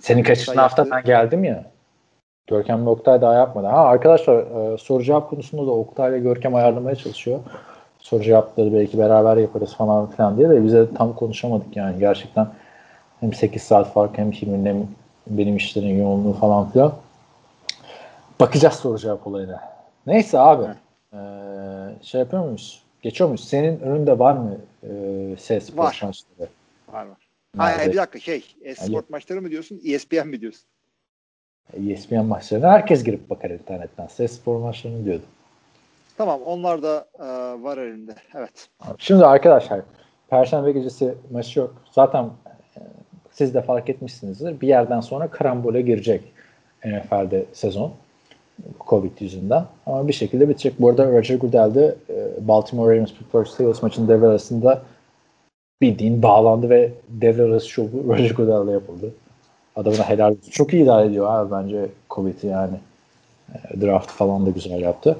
[0.00, 0.60] Senin Yaptı.
[0.60, 1.64] hafta ben geldim ya.
[2.46, 3.66] Görkem ve Oktay daha yapmadı.
[3.66, 4.38] Ha arkadaşlar
[4.72, 7.40] e, soru cevap konusunda da Oktay ve Görkem ayarlamaya çalışıyor.
[7.98, 12.48] Soru cevapları belki beraber yaparız falan filan diye de bize tam konuşamadık yani gerçekten
[13.20, 14.86] hem 8 saat fark hem Hilmi'nin hem
[15.26, 16.92] benim işlerin yoğunluğu falan filan.
[18.40, 19.60] Bakacağız soru cevap olayına.
[20.06, 20.64] Neyse abi.
[21.12, 21.18] Ee,
[22.02, 22.82] şey yapıyor muyuz?
[23.02, 23.48] Geçiyor muyuz?
[23.48, 24.88] Senin önünde var mı e,
[25.38, 26.02] ses Var.
[26.92, 27.29] Var var.
[27.56, 27.92] Hayır Nerede?
[27.92, 28.44] bir dakika şey.
[28.62, 29.80] E-sport maçları mı diyorsun?
[29.84, 30.62] ESPN mi diyorsun?
[31.88, 34.06] ESPN maçlarına herkes girip bakar internetten.
[34.06, 35.22] Ses spor maçlarını diyordu.
[36.16, 37.24] Tamam onlar da e,
[37.62, 38.14] var elimde.
[38.34, 38.68] Evet.
[38.98, 39.80] Şimdi arkadaşlar
[40.28, 41.74] Perşembe gecesi maçı yok.
[41.92, 42.80] Zaten e,
[43.32, 44.60] siz de fark etmişsinizdir.
[44.60, 46.32] Bir yerden sonra karambole girecek
[46.84, 47.94] NFL'de sezon.
[48.88, 49.64] Covid yüzünden.
[49.86, 50.80] Ama bir şekilde bitecek.
[50.80, 54.82] Bu arada Roger Goodell de e, Baltimore Ravens Pittsburgh Steelers maçının devre arasında
[55.80, 59.14] bildiğin bağlandı ve devre arası şovu Roger Goodell'le yapıldı.
[59.76, 60.36] Adamına helal.
[60.50, 62.76] Çok iyi idare ediyor abi bence Covid'i yani.
[63.54, 65.18] E, draft falan da güzel yaptı.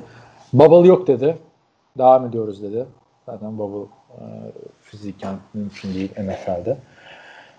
[0.53, 1.37] Bubble yok dedi.
[1.99, 2.87] Devam ediyoruz dedi.
[3.27, 4.23] Zaten bubble e,
[4.83, 6.77] fiziken mümkün değil NFL'de.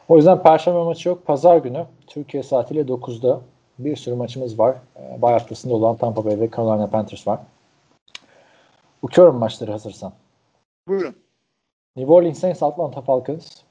[0.10, 1.26] O yüzden Perşembe maçı yok.
[1.26, 3.42] Pazar günü Türkiye saatiyle 9'da
[3.80, 4.76] bir sürü maçımız var.
[4.96, 7.40] E, bay haftasında olan Tampa Bay ve Carolina Panthers var.
[9.02, 10.14] Uçuyorum maçları hazırsan.
[10.88, 11.16] Buyurun.
[11.96, 13.64] New Orleans Saints, Atlanta Falcons,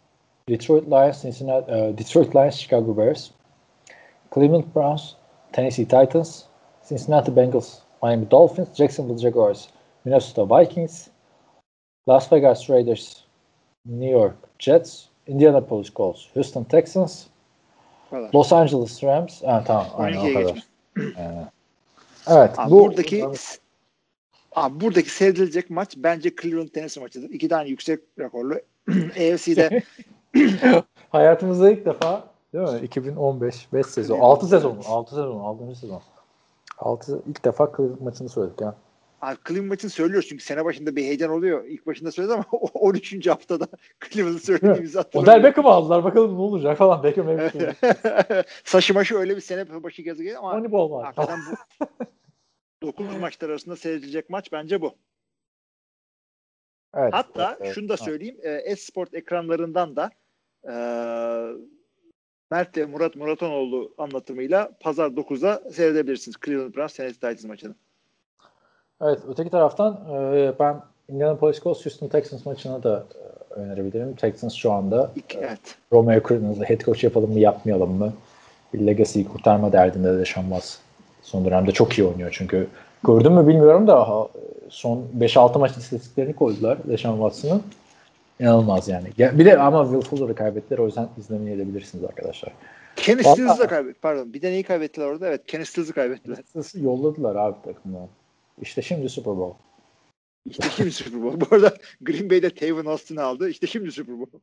[0.47, 3.33] Detroit Lions, Cincinnati, e, Detroit Lions, Chicago Bears,
[4.31, 5.17] Cleveland Browns,
[5.53, 6.49] Tennessee Titans,
[6.83, 9.69] Cincinnati Bengals, Miami Dolphins, Jacksonville Jaguars,
[10.05, 11.11] Minnesota Vikings,
[12.07, 13.25] Las Vegas Raiders,
[13.85, 17.31] New York Jets, Indianapolis Colts, Houston Texans,
[18.11, 18.31] kadar.
[18.33, 19.43] Los Angeles Rams.
[19.47, 20.65] Ha, tamam, aynen o 12'ye kadar.
[21.17, 21.47] Ee,
[22.27, 23.25] evet, Abi bu buradaki
[24.53, 27.31] abi buradaki seyredilecek maç bence Cleveland Tennessee maçıdır.
[27.31, 28.55] İki tane yüksek rekorlu.
[29.11, 29.83] AFC'de
[31.11, 32.25] hayatımızda ilk defa
[32.55, 32.81] değil mi?
[32.87, 35.75] 2015 5 sezon, 6 sezon, 6 sezon, 6.
[35.81, 36.03] sezon.
[36.79, 38.75] 6 ilk defa Cleveland maçını söyledik ya.
[39.23, 41.65] abi Cleveland maçını söylüyoruz çünkü sene başında bir heyecan oluyor.
[41.65, 42.45] İlk başında söyledi ama
[42.75, 43.27] 13.
[43.27, 43.67] haftada
[44.11, 45.43] Cleveland'ı söylediğimizi Odell hatırlamıyorum.
[45.45, 47.03] Beckham aldılar bakalım ne olacak falan.
[47.03, 47.55] Beckham evet.
[48.65, 51.05] Saşı maşı öyle bir sene başı gezi geliyor ama Moneyball var.
[51.05, 51.87] hakikaten bu
[52.83, 54.95] 9 maçlar arasında seyredilecek maç bence bu.
[56.95, 57.15] Evet.
[57.15, 57.75] Hatta Evet.
[57.75, 58.37] şunu da söyleyeyim.
[58.43, 60.11] E, Esport ekranlarından da
[60.65, 60.75] e,
[62.51, 66.37] Mert ve Murat Muratanoğlu anlatımıyla pazar 9'da seyredebilirsiniz.
[66.45, 67.75] Cleveland Browns Tennessee Titans maçını.
[69.03, 74.15] Evet, öteki taraftan e, ben Indianapolis Colts Houston Texans maçını da e, önerebilirim.
[74.17, 75.79] Texans şu anda İki, evet.
[75.93, 78.13] Romeo Crennel'ı head coach yapalım mı yapmayalım mı?
[78.75, 80.81] Bir legacy'yi kurtarma derdinde de Şambaz.
[81.23, 82.67] Son dönemde çok iyi oynuyor çünkü.
[83.05, 84.29] Gördün mü bilmiyorum da
[84.69, 87.63] son 5-6 maç istatistiklerini koydular Deşan Watson'ın.
[88.41, 89.09] İnanılmaz yani.
[89.19, 92.53] Ya- Bir de ama Will Fuller'ı kaybettiler o yüzden izlemeyi edebilirsiniz arkadaşlar.
[92.97, 94.01] Kenny Stills'ı da kaybetti.
[94.01, 94.33] Pardon.
[94.35, 95.29] Bir de neyi kaybettiler orada?
[95.29, 95.41] Evet.
[95.47, 96.37] Kenny Stills'ı kaybettiler.
[96.37, 98.09] Texans'ı yolladılar abi takımdan.
[98.63, 99.57] İşte şimdi Super Bowl.
[100.47, 101.41] İşte şimdi Super Bowl.
[101.41, 103.49] Bu arada Green Bay'de Tavon Austin'i aldı.
[103.49, 104.37] İşte şimdi Super Bowl.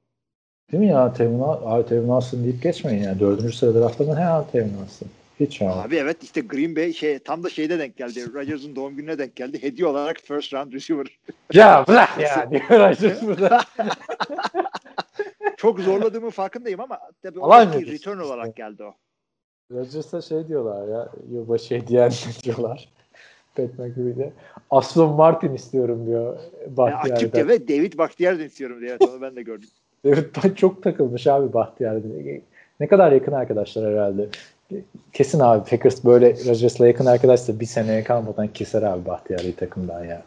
[0.72, 3.20] Değil mi ya Tevin, abi Tevin Austin deyip geçmeyin yani.
[3.20, 5.08] Dördüncü sırada draftladın he abi Tevin Austin.
[5.40, 5.74] Hiç ya.
[5.74, 8.34] Abi evet işte Green Bay şey tam da şeyde denk geldi.
[8.34, 9.64] Rodgers'ın doğum gününe denk geldi.
[9.64, 11.06] Hediye olarak first round receiver.
[11.54, 12.52] Ya bırak ya.
[12.52, 13.62] Diyor Rodgers burada.
[15.58, 18.94] Çok zorladığımın farkındayım ama tabii Alan Rodgers return olarak geldi o.
[19.72, 21.10] Rodgers'a şey diyorlar ya.
[21.32, 22.12] Yılbaşı hediyen
[22.44, 22.90] diyorlar.
[23.56, 24.34] Pat McAfee'de.
[24.70, 26.38] Aston Martin istiyorum diyor.
[26.62, 27.14] Yani Bahtiyar'da.
[27.14, 28.90] açıkça ve David Bakhtiar'dan istiyorum diye.
[28.90, 29.70] Evet, onu ben de gördüm.
[30.06, 32.08] David çok takılmış abi Bahtiyar'da.
[32.80, 34.30] Ne kadar yakın arkadaşlar herhalde.
[35.14, 40.24] Kesin abi Packers böyle Rodgers'la yakın arkadaşsa bir seneye kalmadan keser abi Bahtiyar'ı takımdan ya.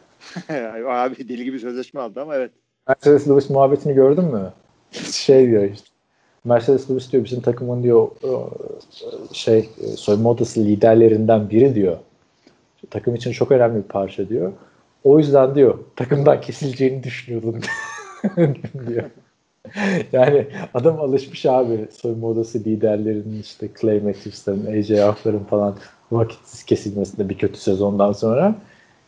[0.89, 2.51] Abi deli gibi sözleşme aldı ama evet.
[2.89, 4.53] Mercedes Lewis muhabbetini gördün mü?
[5.13, 5.87] Şey diyor işte.
[6.45, 8.09] Mercedes Lewis diyor bizim takımın diyor
[9.33, 11.97] şey soyunma odası liderlerinden biri diyor.
[12.91, 14.53] Takım için çok önemli bir parça diyor.
[15.05, 17.61] O yüzden diyor takımdan kesileceğini düşünüyordum
[18.87, 19.05] diyor.
[20.13, 25.77] Yani adam alışmış abi soyunma odası liderlerinin işte Clay Matthews'ların, AJ Hawk'ların falan
[26.13, 28.55] vakitsiz kesilmesinde bir kötü sezondan sonra.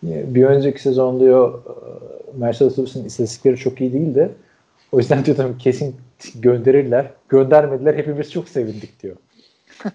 [0.02, 1.62] Bir önceki sezon diyor
[2.34, 4.34] Mercedes Lewis'in istatistikleri çok iyi değildi.
[4.92, 5.96] O yüzden diyor tabii kesin
[6.34, 7.10] gönderirler.
[7.28, 9.16] Göndermediler hepimiz çok sevindik diyor.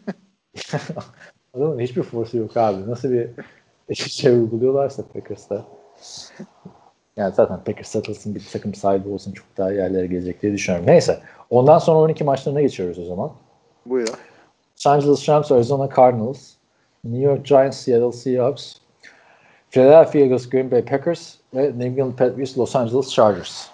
[1.53, 2.89] Adamın hiçbir forsu yok abi.
[2.89, 3.29] Nasıl bir
[3.95, 5.65] şey uyguluyorlarsa Packers'ta.
[7.17, 10.87] Yani zaten Packers satılsın bir takım sahibi olsun çok daha yerlere gelecek diye düşünüyorum.
[10.87, 11.19] Neyse.
[11.49, 13.31] Ondan sonra 12 maçlarına geçiyoruz o zaman.
[13.85, 14.07] Buyur.
[14.07, 16.51] Los Angeles Rams, Arizona Cardinals,
[17.03, 18.75] New York Giants, Seattle Seahawks,
[19.69, 23.67] Philadelphia Eagles, Green Bay Packers ve New England Patriots, Los Angeles Chargers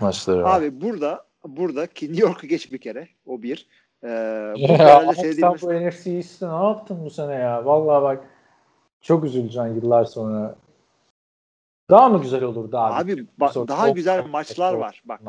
[0.00, 0.58] maçları var.
[0.58, 3.08] Abi burada burada ki New York'u geç bir kere.
[3.26, 3.66] O bir.
[4.04, 4.08] Ee,
[4.56, 7.64] bu Ya, abi sen bu NFC East'te ne yaptın bu sene ya?
[7.64, 8.24] Vallahi bak
[9.00, 10.54] çok üzüleceksin yıllar sonra.
[11.90, 13.14] Daha mı güzel olurdu abi?
[13.14, 15.02] Abi Sonra daha güzel maçlar var.
[15.04, 15.20] Bak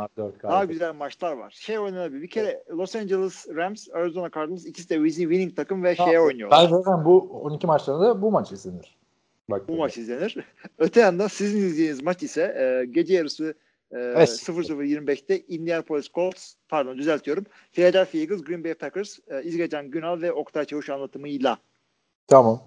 [0.43, 1.51] daha güzel maçlar var.
[1.59, 2.21] Şey oynanabilir.
[2.21, 6.63] Bir kere Los Angeles Rams, Arizona Cardinals ikisi de winning takım ve şeye oynuyorlar.
[6.63, 8.97] Ben zaten bu 12 maçlarında da bu maç izlenir.
[9.49, 10.37] Bak, Bu maç izlenir.
[10.77, 13.53] Öte yandan sizin izleyeceğiniz maç ise e, gece yarısı
[13.91, 14.29] e, Evet.
[14.29, 17.45] 00.25'te Indianapolis Colts, pardon düzeltiyorum.
[17.71, 21.57] Philadelphia Eagles, Green Bay Packers, e, İzgecan Günal ve Oktay Çavuş anlatımıyla.
[22.27, 22.63] Tamam.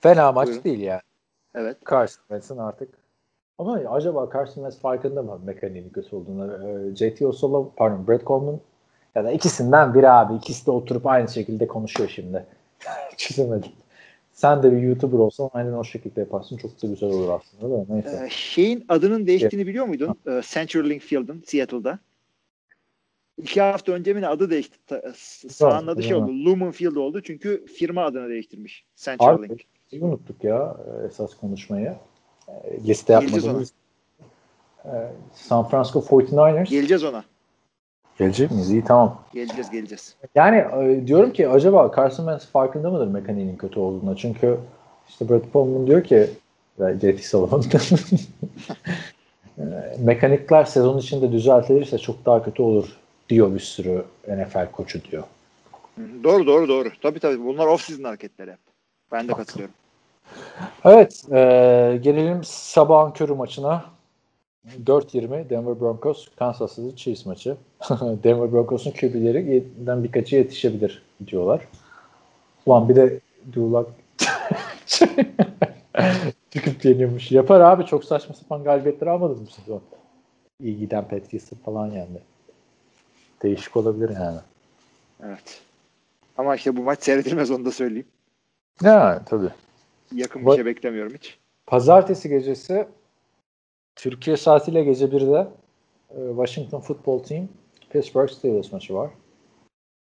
[0.00, 0.64] Fena maç Buyurun.
[0.64, 1.00] değil yani.
[1.54, 1.76] Evet.
[1.90, 2.88] Carson Wentz'in artık.
[3.58, 6.68] Ama acaba Carson Wentz farkında mı mekaniğinin kötü olduğunu?
[6.92, 8.60] Ee, JT Osola, pardon Brett Coleman
[9.14, 10.34] ya da ikisinden biri abi.
[10.34, 12.46] İkisi de oturup aynı şekilde konuşuyor şimdi.
[13.16, 13.72] Çözemedim.
[14.32, 16.56] Sen de bir YouTuber olsan aynen o şekilde yaparsın.
[16.56, 17.94] Çok da güzel olur aslında da.
[17.94, 18.24] Neyse.
[18.26, 20.16] E, şeyin adının değiştiğini biliyor muydun?
[20.26, 21.98] E, CenturyLink Field'ın Seattle'da.
[23.38, 24.78] İki hafta önce mi adı değişti?
[24.86, 25.12] Ta-
[25.50, 26.30] Sahanın adı şey oldu.
[26.44, 27.20] Lumen Field oldu.
[27.22, 28.84] Çünkü firma adını değiştirmiş.
[28.96, 29.52] CenturyLink.
[29.52, 31.94] Abi biz unuttuk ya e, esas konuşmayı.
[32.48, 33.72] E, Liste yapmadığımız.
[34.84, 34.92] E,
[35.34, 36.70] San Francisco 49ers.
[36.70, 37.24] Geleceğiz ona.
[38.18, 38.70] Gelecek miyiz?
[38.70, 39.22] İyi tamam.
[39.34, 40.16] Geleceğiz geleceğiz.
[40.34, 40.66] Yani
[41.06, 44.16] diyorum ki acaba Carson Wentz farkında mıdır mekaniğinin kötü olduğuna?
[44.16, 44.58] Çünkü
[45.08, 46.30] işte Brett Coleman diyor ki
[47.22, 47.62] Sullivan
[49.58, 49.62] e,
[49.98, 52.96] mekanikler sezon içinde düzeltilirse çok daha kötü olur
[53.28, 55.24] diyor bir sürü NFL koçu diyor.
[56.24, 56.88] Doğru doğru doğru.
[57.02, 57.44] Tabii tabii.
[57.44, 58.58] Bunlar off-season hareketleri hep.
[59.12, 59.74] Ben de katılıyorum.
[60.84, 61.36] Evet, e,
[62.02, 63.84] gelelim sabahın körü maçına.
[64.84, 67.56] 4-20 Denver Broncos Kansas City Chiefs maçı.
[68.00, 71.68] Denver Broncos'un QB'lerinden birkaçı yetişebilir diyorlar.
[72.66, 73.20] Ulan bir de
[73.52, 73.86] Dulak
[76.50, 77.32] çıkıp yeniyormuş.
[77.32, 79.80] Yapar abi çok saçma sapan galibiyetler almadınız mı siz o?
[80.60, 82.22] İyi giden Patriots'ı falan yendi.
[83.42, 84.38] Değişik olabilir yani.
[85.24, 85.60] Evet.
[86.38, 88.06] Ama işte bu maç seyredilmez onu da söyleyeyim.
[88.82, 89.50] Ya tabii.
[90.14, 91.38] Yakın bir şey beklemiyorum hiç.
[91.66, 92.86] Pazartesi gecesi
[93.96, 95.48] Türkiye saatiyle gece 1'de
[96.10, 97.48] e, Washington Football Team
[97.90, 99.10] Pittsburgh Steelers maçı var.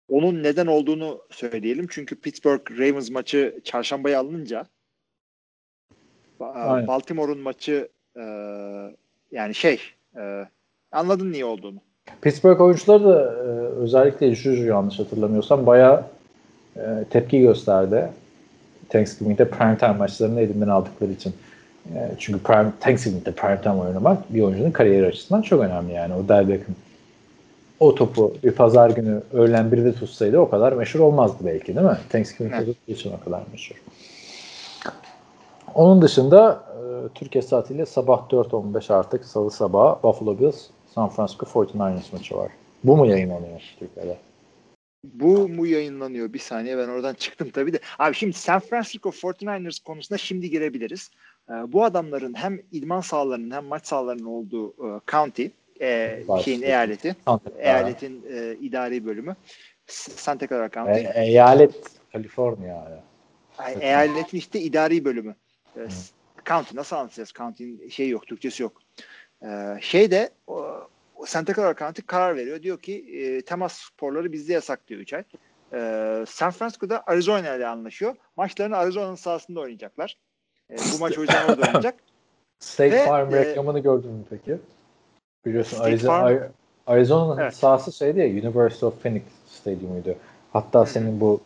[0.08, 1.86] Onun neden olduğunu söyleyelim.
[1.90, 4.66] Çünkü Pittsburgh Ravens maçı çarşambaya alınınca
[6.40, 6.86] Aynen.
[6.86, 8.22] Baltimore'un maçı e,
[9.32, 9.80] yani şey
[10.16, 10.46] e,
[10.92, 11.78] anladın niye olduğunu.
[12.22, 13.46] Pittsburgh oyuncuları da e,
[13.82, 16.04] özellikle Juju yanlış hatırlamıyorsam bayağı
[16.76, 18.08] e, tepki gösterdi.
[18.90, 21.34] Thanksgiving'de primetime maçlarını elinden aldıkları için.
[21.94, 26.14] E, çünkü prime, Thanksgiving'de primetime oynamak bir oyuncunun kariyeri açısından çok önemli yani.
[26.14, 26.74] O Del Beckham
[27.80, 31.98] o topu bir pazar günü öğlen 1'de tutsaydı o kadar meşhur olmazdı belki değil mi?
[32.08, 32.66] Thanksgiving'de Evet.
[32.66, 33.76] tuttuğu için o kadar meşhur.
[35.74, 42.12] Onun dışında e, Türkiye saatiyle sabah 4.15 artık salı sabahı Buffalo Bills San Francisco 49ers
[42.12, 42.48] maçı var.
[42.84, 44.16] Bu mu yayınlanıyor Türkiye'de?
[45.04, 46.32] Bu mu yayınlanıyor?
[46.32, 47.80] Bir saniye ben oradan çıktım tabii de.
[47.98, 51.10] Abi şimdi San Francisco 49ers konusunda şimdi girebiliriz.
[51.50, 55.46] Ee, bu adamların hem idman sahalarının hem maç sahalarının olduğu e, county,
[55.80, 57.16] e, şeyin eyaleti,
[57.58, 59.36] eyaletin e, idari bölümü
[59.86, 61.00] Santa Clara County.
[61.00, 61.74] E- eyalet
[62.12, 62.74] Kaliforniya.
[62.74, 63.04] ya.
[63.58, 65.34] Ay, eyaletin işte idari bölümü.
[65.76, 65.80] E,
[66.46, 67.32] county nasıl anlatacağız?
[67.32, 68.72] County'nin şeyi yok, Türkçesi yok.
[69.42, 69.48] E,
[69.80, 70.66] şey de o,
[71.26, 72.62] Clara County karar veriyor.
[72.62, 75.24] Diyor ki e, temas sporları bizde yasak diyor 3 ay.
[75.72, 78.16] E, San Francisco'da Arizona ile anlaşıyor.
[78.36, 80.18] Maçlarını Arizona'nın sahasında oynayacaklar.
[80.70, 81.94] E, bu maç o yüzden orada oynayacak.
[82.60, 84.58] State Ve, Farm e, reklamını gördün mü peki?
[85.46, 86.50] Biliyorsun State Arizona, Farm- Ari-
[86.86, 87.54] Arizona'nın Evet.
[87.54, 90.14] sahası şeydi ya University of Phoenix Stadyumuydu.
[90.52, 91.40] Hatta senin bu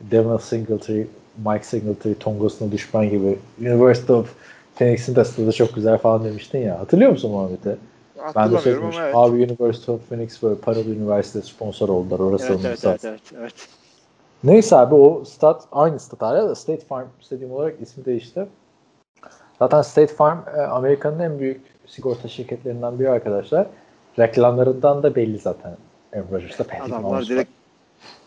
[0.00, 1.04] Devin Singletary,
[1.46, 4.34] Mike Singletary tongosuna düşman gibi University of
[4.74, 6.78] Phoenix'in de stadı çok güzel falan demiştin ya.
[6.80, 7.76] Hatırlıyor musun Muhammed'i?
[8.36, 9.02] Ben de söylemiştim.
[9.02, 9.16] ama evet.
[9.16, 12.18] Abi University of Phoenix böyle paralı üniversite sponsor oldular.
[12.18, 13.54] Orası Evet, onun evet, evet, evet, evet.
[14.44, 18.46] Neyse abi o stat aynı stat hala da State Farm Stadium olarak ismi değişti.
[19.58, 23.66] Zaten State Farm e, Amerika'nın en büyük sigorta şirketlerinden biri arkadaşlar.
[24.18, 25.76] Reklamlarından da belli zaten.
[26.14, 27.28] Aaron Rodgers'da Patrick Adamlar Mahomes var.
[27.28, 27.50] direkt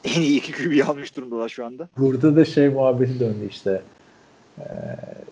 [0.04, 1.90] en iyi iki QB'yi almış durumdalar şu anda.
[1.98, 3.82] Burada da şey muhabbeti döndü işte.
[4.60, 4.64] Ee,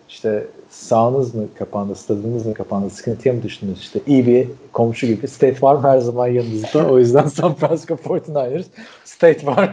[0.09, 3.79] işte sahanız mı kapandı, stadınız mı kapandı, sıkıntıya mı düştünüz?
[3.79, 6.87] İşte iyi bir komşu gibi State Farm her zaman yanınızda.
[6.87, 8.65] o yüzden San Francisco 49ers
[9.05, 9.69] State Farm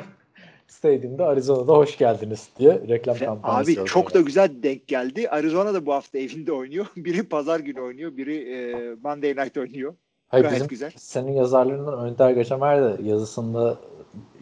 [0.69, 3.93] Stadium'da Arizona'da hoş geldiniz diye reklam kampanyası abi yapıyorlar.
[3.93, 5.29] çok da güzel denk geldi.
[5.29, 6.87] Arizona da bu hafta evinde oynuyor.
[6.97, 8.17] Biri pazar günü oynuyor.
[8.17, 9.95] Biri e, Monday night oynuyor.
[10.29, 10.93] Hayır, gayet bizim güzel.
[10.97, 13.77] senin yazarlarından Önder Geçemer de yazısında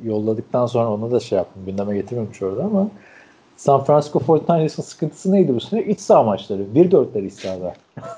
[0.05, 1.63] yolladıktan sonra onu da şey yaptım.
[1.67, 2.91] Gündeme getirmemiş orada ama
[3.65, 5.83] San Francisco 49ers'ın sıkıntısı neydi bu sene?
[5.85, 6.63] İç saha maçları.
[6.75, 7.75] 1-4'ler iç sahada.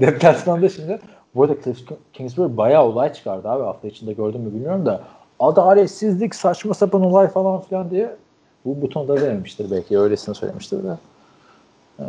[0.00, 0.98] Deplasmanda şimdi
[1.34, 1.78] Bu arada Cliff
[2.12, 5.00] Kingsbury bayağı olay çıkardı abi hafta içinde gördüm mü bilmiyorum da
[5.40, 8.16] adaletsizlik saçma sapan olay falan filan diye
[8.64, 10.96] bu butonda dememiştir belki öylesine söylemiştir de.
[12.00, 12.04] Ee,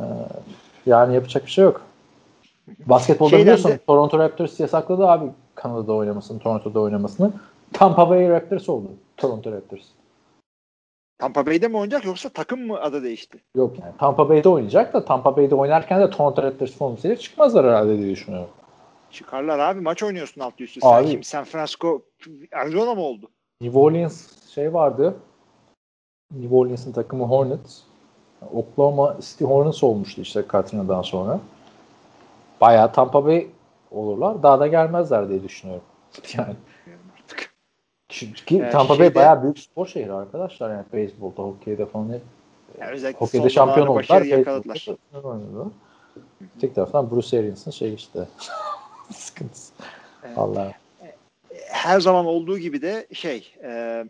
[0.85, 1.81] yani yapacak bir şey yok.
[2.85, 5.25] Basketbolda Şeyden biliyorsun de- Toronto Raptors yasakladı abi
[5.55, 7.31] Kanada'da oynamasını, Toronto'da oynamasını.
[7.73, 8.87] Tampa Bay Raptors oldu.
[9.17, 9.81] Toronto Raptors.
[11.19, 13.43] Tampa Bay'de mi oynayacak yoksa takım mı adı değişti?
[13.55, 17.97] Yok yani Tampa Bay'de oynayacak da Tampa Bay'de oynarken de Toronto Raptors formasıyla çıkmazlar herhalde
[17.97, 18.49] diye düşünüyorum.
[19.11, 20.79] Çıkarlar abi maç oynuyorsun alt üstü.
[20.83, 21.23] Abi- Sen kim?
[21.23, 22.01] San Francisco
[22.53, 23.29] Arizona mı oldu?
[23.61, 25.15] New Orleans şey vardı.
[26.35, 27.79] New Orleans'ın takımı Hornets.
[28.53, 31.39] Oklahoma City Hornets olmuştu işte Katrina'dan sonra.
[32.61, 33.47] Bayağı Tampa Bay
[33.91, 34.43] olurlar.
[34.43, 35.83] Daha da gelmezler diye düşünüyorum.
[36.37, 36.55] Yani.
[38.09, 40.71] Çünkü Yani Tampa Bay şeyde- bayağı büyük spor şehri arkadaşlar.
[40.71, 42.21] Yani beyzbolda, hokeyde falan hep
[42.79, 44.21] Yani özellikle Hokeyde şampiyon oldular.
[44.21, 44.85] yakaladılar.
[45.13, 45.67] da oynadılar.
[46.61, 48.19] Tek taraftan Bruce Arians'ın şey işte
[49.13, 49.73] sıkıntısı.
[50.23, 50.37] Evet.
[50.37, 50.73] Vallahi.
[51.67, 54.03] her zaman olduğu gibi de şey e,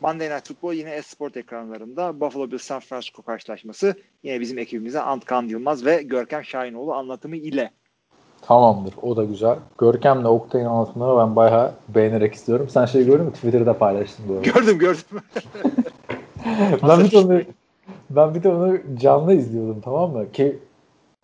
[0.00, 5.42] Monday Night Football yine Esport ekranlarında Buffalo Bills San Francisco karşılaşması yine bizim ekibimize Antkan
[5.46, 7.70] Yılmaz ve Görkem Şahinoğlu anlatımı ile
[8.46, 8.94] Tamamdır.
[9.02, 9.56] O da güzel.
[9.78, 12.68] Görkem'le Oktay'ın anlatımları ben bayağı beğenerek istiyorum.
[12.70, 13.32] Sen şey gördün mü?
[13.32, 14.42] Twitter'da paylaştın doğru.
[14.42, 15.02] gördüm gördüm.
[16.88, 17.40] ben bir de onu
[18.10, 20.32] ben bir de onu canlı izliyordum tamam mı?
[20.32, 20.58] Ki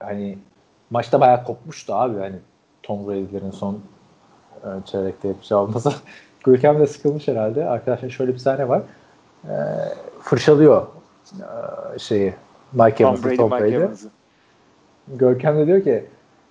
[0.01, 0.39] hani
[0.91, 2.37] maçta bayağı kopmuştu abi hani
[2.83, 3.79] Tom Brady'lerin son
[4.65, 5.93] e, çeyrekte yapacağı olmasa.
[6.45, 7.65] Görkem de sıkılmış herhalde.
[7.65, 8.83] Arkadaşlar şöyle bir sahne var.
[9.45, 9.55] E,
[10.23, 10.87] fırçalıyor
[11.95, 12.35] e, şeyi
[12.73, 13.75] Mike Tom Brady, Tom Mike Brady.
[13.75, 14.09] Evans'ı.
[15.09, 16.07] Görkem de diyor ki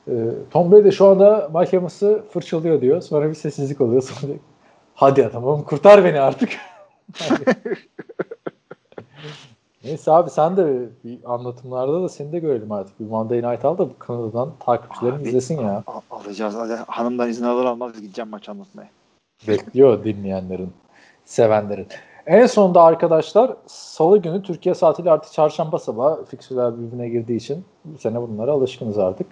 [0.08, 0.14] e,
[0.52, 3.02] Tom Brady şu anda Mike Evans'ı fırçalıyor diyor.
[3.02, 4.02] Sonra bir sessizlik oluyor.
[4.02, 4.40] Sonra diyor,
[4.96, 6.50] hadi ya tamam kurtar beni artık.
[9.84, 13.00] Neyse abi sen de bir anlatımlarda da seni de görelim artık.
[13.00, 15.84] Bir Monday Night al da bu Kanada'dan takipçilerin Abi, izlesin ya.
[15.88, 16.56] Al- alacağız.
[16.88, 18.90] Hanımdan izin alır almaz gideceğim maç anlatmaya.
[19.48, 20.74] Bekliyor dinleyenlerin,
[21.26, 21.88] sevenlerin.
[22.26, 27.98] En sonunda arkadaşlar salı günü Türkiye saatiyle artık çarşamba sabahı fiksürler birbirine girdiği için bu
[27.98, 29.28] sene bunlara alışkınız artık.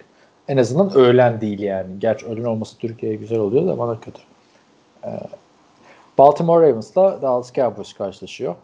[0.48, 1.98] En azından öğlen değil yani.
[1.98, 4.20] Gerçi öğlen olması Türkiye'ye güzel oluyor da bana kötü.
[5.04, 5.08] Ee,
[6.18, 8.54] Baltimore Ravens'la Dallas Cowboys karşılaşıyor.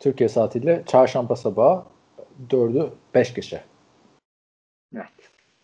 [0.00, 1.82] Türkiye saatiyle çarşamba sabahı
[2.50, 3.62] 4'ü 5 geçe.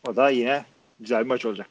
[0.09, 0.65] O da yine
[1.01, 1.69] güzel bir maç olacak.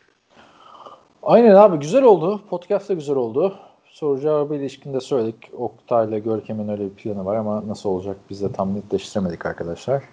[1.23, 2.41] Aynen abi güzel oldu.
[2.49, 3.60] Podcast da güzel oldu.
[3.85, 5.52] Soru cevabı ilişkinde söyledik.
[5.57, 10.03] Oktay'la Görkem'in öyle bir planı var ama nasıl olacak biz de tam netleştiremedik arkadaşlar.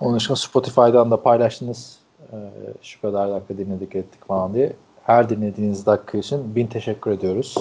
[0.00, 1.98] Onun dışında Spotify'dan da paylaştınız.
[2.32, 2.36] Ee,
[2.82, 4.72] şu kadar dakika dinledik ettik falan diye.
[5.04, 7.54] Her dinlediğiniz dakika için bin teşekkür ediyoruz.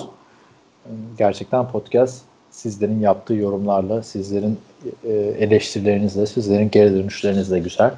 [0.85, 2.21] Ee, Gerçekten podcast
[2.51, 4.59] sizlerin yaptığı yorumlarla, sizlerin
[5.03, 7.93] e, eleştirilerinizle, sizlerin geri dönüşlerinizle güzel.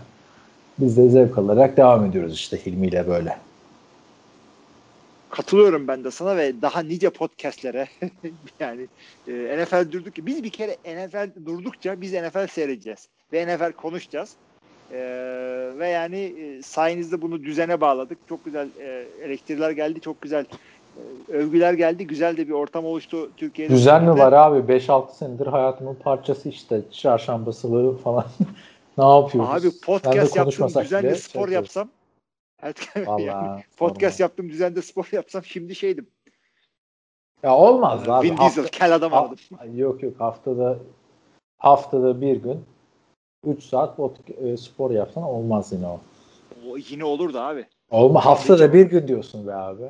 [0.80, 3.38] Biz de zevk alarak devam ediyoruz işte Hilmi ile böyle.
[5.30, 7.88] Katılıyorum ben de sana ve daha nice podcastlere
[8.60, 8.88] yani
[9.28, 14.36] e, NFL durduk biz bir kere NFL durdukça biz NFL seyredeceğiz ve NFL konuşacağız.
[14.92, 15.00] E,
[15.80, 18.18] ve yani e, sayenizde bunu düzene bağladık.
[18.30, 20.02] Çok güzel e, eleştiriler geldi.
[20.02, 20.46] Çok güzel
[20.98, 22.08] e, övgüler geldi.
[22.08, 23.74] Güzel de bir ortam oluştu Türkiye'de.
[23.74, 24.74] Düzen mi var abi?
[24.74, 26.82] 5-6 senedir hayatımın parçası işte.
[26.92, 28.26] Çarşamba salı falan.
[28.98, 29.50] ne yapıyoruz?
[29.50, 31.90] Abi podcast yaptım düzenli bile spor şey yapsam
[32.64, 34.26] yani Vallahi podcast sorma.
[34.26, 36.08] yaptım düzenli spor yapsam şimdi şeydim.
[37.44, 38.28] Ya olmaz abi.
[38.28, 39.38] Vin Diesel kel adam aldım.
[39.74, 40.78] Yok yok haftada
[41.58, 42.66] haftada bir gün
[43.48, 46.00] 3 saat pod- e, spor yapsan olmaz yine o.
[46.70, 47.66] O yine olurdu abi.
[47.92, 49.84] Olma haftada bir gün diyorsun be abi.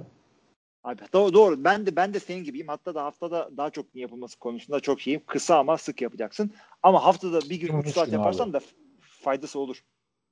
[0.84, 1.64] Abi doğru, doğru.
[1.64, 2.68] Ben de ben de senin gibiyim.
[2.68, 5.22] Hatta da haftada daha çok yapılması konusunda çok şeyim.
[5.28, 6.52] Kısa ama sık yapacaksın.
[6.84, 8.54] Ama haftada bir gün Minimum 3 üç saat gün yaparsan abi.
[8.54, 8.60] da
[9.02, 9.84] faydası olur.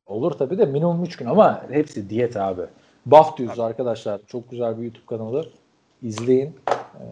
[0.05, 2.61] Olur tabii de minimum 3 gün ama hepsi diyet abi.
[3.05, 4.21] Buff diyoruz arkadaşlar.
[4.27, 5.49] Çok güzel bir YouTube kanalı.
[6.01, 6.55] İzleyin.
[6.69, 7.03] Ee,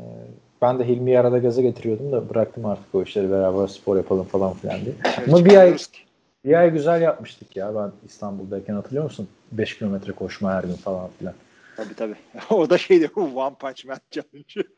[0.61, 4.53] ben de Hilmi'yi arada gaza getiriyordum da bıraktım artık o işleri beraber spor yapalım falan
[4.53, 4.95] filan diye.
[5.27, 5.77] Ama bir ay,
[6.45, 9.27] bir ay güzel yapmıştık ya ben İstanbul'dayken hatırlıyor musun?
[9.51, 11.33] 5 kilometre koşma her gün falan filan.
[11.77, 12.15] Tabii tabii.
[12.49, 14.69] o da şeydi One Punch Man Challenge.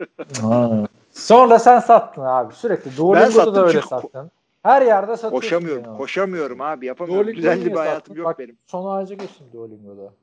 [0.42, 0.88] Ha.
[1.12, 2.98] Sonra sen sattın abi sürekli.
[2.98, 4.32] Duolingo'da sattım da öyle sattın.
[4.64, 5.40] Her yerde satıyorsun.
[5.40, 5.84] koşamıyorum.
[5.86, 5.98] yani.
[5.98, 6.86] Koşamıyorum abi.
[6.86, 7.28] Yapamıyorum.
[7.28, 8.16] Niye bir hayatım sattın?
[8.16, 8.58] yok Bak, benim.
[8.66, 10.14] Son ağaca geçtim Duolingo'da.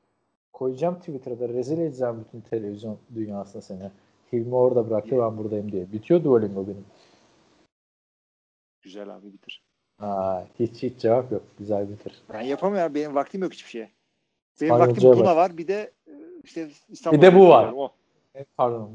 [0.53, 3.91] Koyacağım Twitter'da rezil edeceğim bütün televizyon dünyasına seni.
[4.33, 5.91] Hilmi orada bıraktı ben buradayım diye.
[5.91, 6.85] Bitiyor Duolingo benim.
[8.81, 9.63] Güzel abi bitir.
[9.97, 11.43] Ha, hiç hiç cevap yok.
[11.59, 12.23] Güzel bitir.
[12.33, 12.95] Ben yapamıyorum.
[12.95, 13.91] Benim vaktim yok hiçbir şeye.
[14.61, 15.35] Benim vaktim buna bak.
[15.35, 15.57] var.
[15.57, 17.73] Bir de e, işte İstanbul'da Bir de bu var.
[17.75, 17.91] O.
[18.35, 18.91] E, Pardon.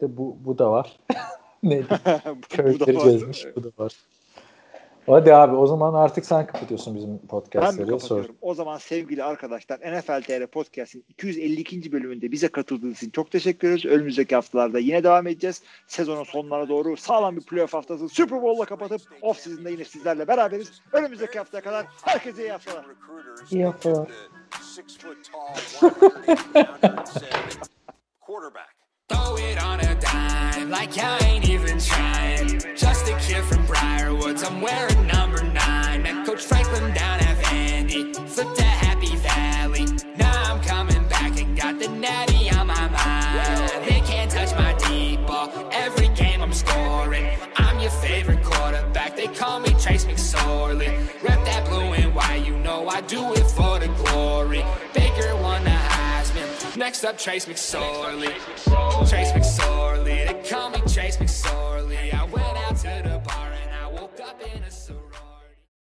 [0.00, 1.00] Bir De bu, bu da var.
[1.62, 1.86] Neydi?
[2.48, 3.46] Köyleri gezmiş.
[3.56, 3.96] Bu da var.
[5.06, 7.86] Hadi abi o zaman artık sen kapatıyorsun bizim Ben podcastleri.
[7.86, 7.98] Sor.
[7.98, 8.36] kapatıyorum?
[8.40, 11.92] O zaman sevgili arkadaşlar NFL TR Podcast'in 252.
[11.92, 13.84] bölümünde bize katıldığınız için çok teşekkür ederiz.
[13.84, 15.62] Önümüzdeki haftalarda yine devam edeceğiz.
[15.86, 20.82] Sezonun sonlarına doğru sağlam bir playoff haftası Super Bowl'la kapatıp off season'da yine sizlerle beraberiz.
[20.92, 22.84] Önümüzdeki haftaya kadar herkese iyi haftalar.
[23.50, 24.08] İyi haftalar.
[28.20, 28.75] Quarterback.
[29.08, 32.60] Throw it on a dime, like I ain't even trying.
[32.76, 36.02] Just a kid from Briarwoods, I'm wearing number nine.
[36.02, 39.86] Met Coach Franklin down at Vandy, flipped to Happy Valley.
[40.16, 43.84] Now I'm coming back and got the natty on my mind.
[43.88, 47.28] They can't touch my deep ball, every game I'm scoring.
[47.58, 50.88] I'm your favorite quarterback, they call me Trace McSorley.
[51.22, 53.46] Rep that blue and white, you know I do it
[56.86, 58.32] Next up, Trace McSorley.
[59.10, 60.04] Trace McSorley.
[60.04, 62.14] They call me Trace McSorley.
[62.14, 63.35] I went out to the bar.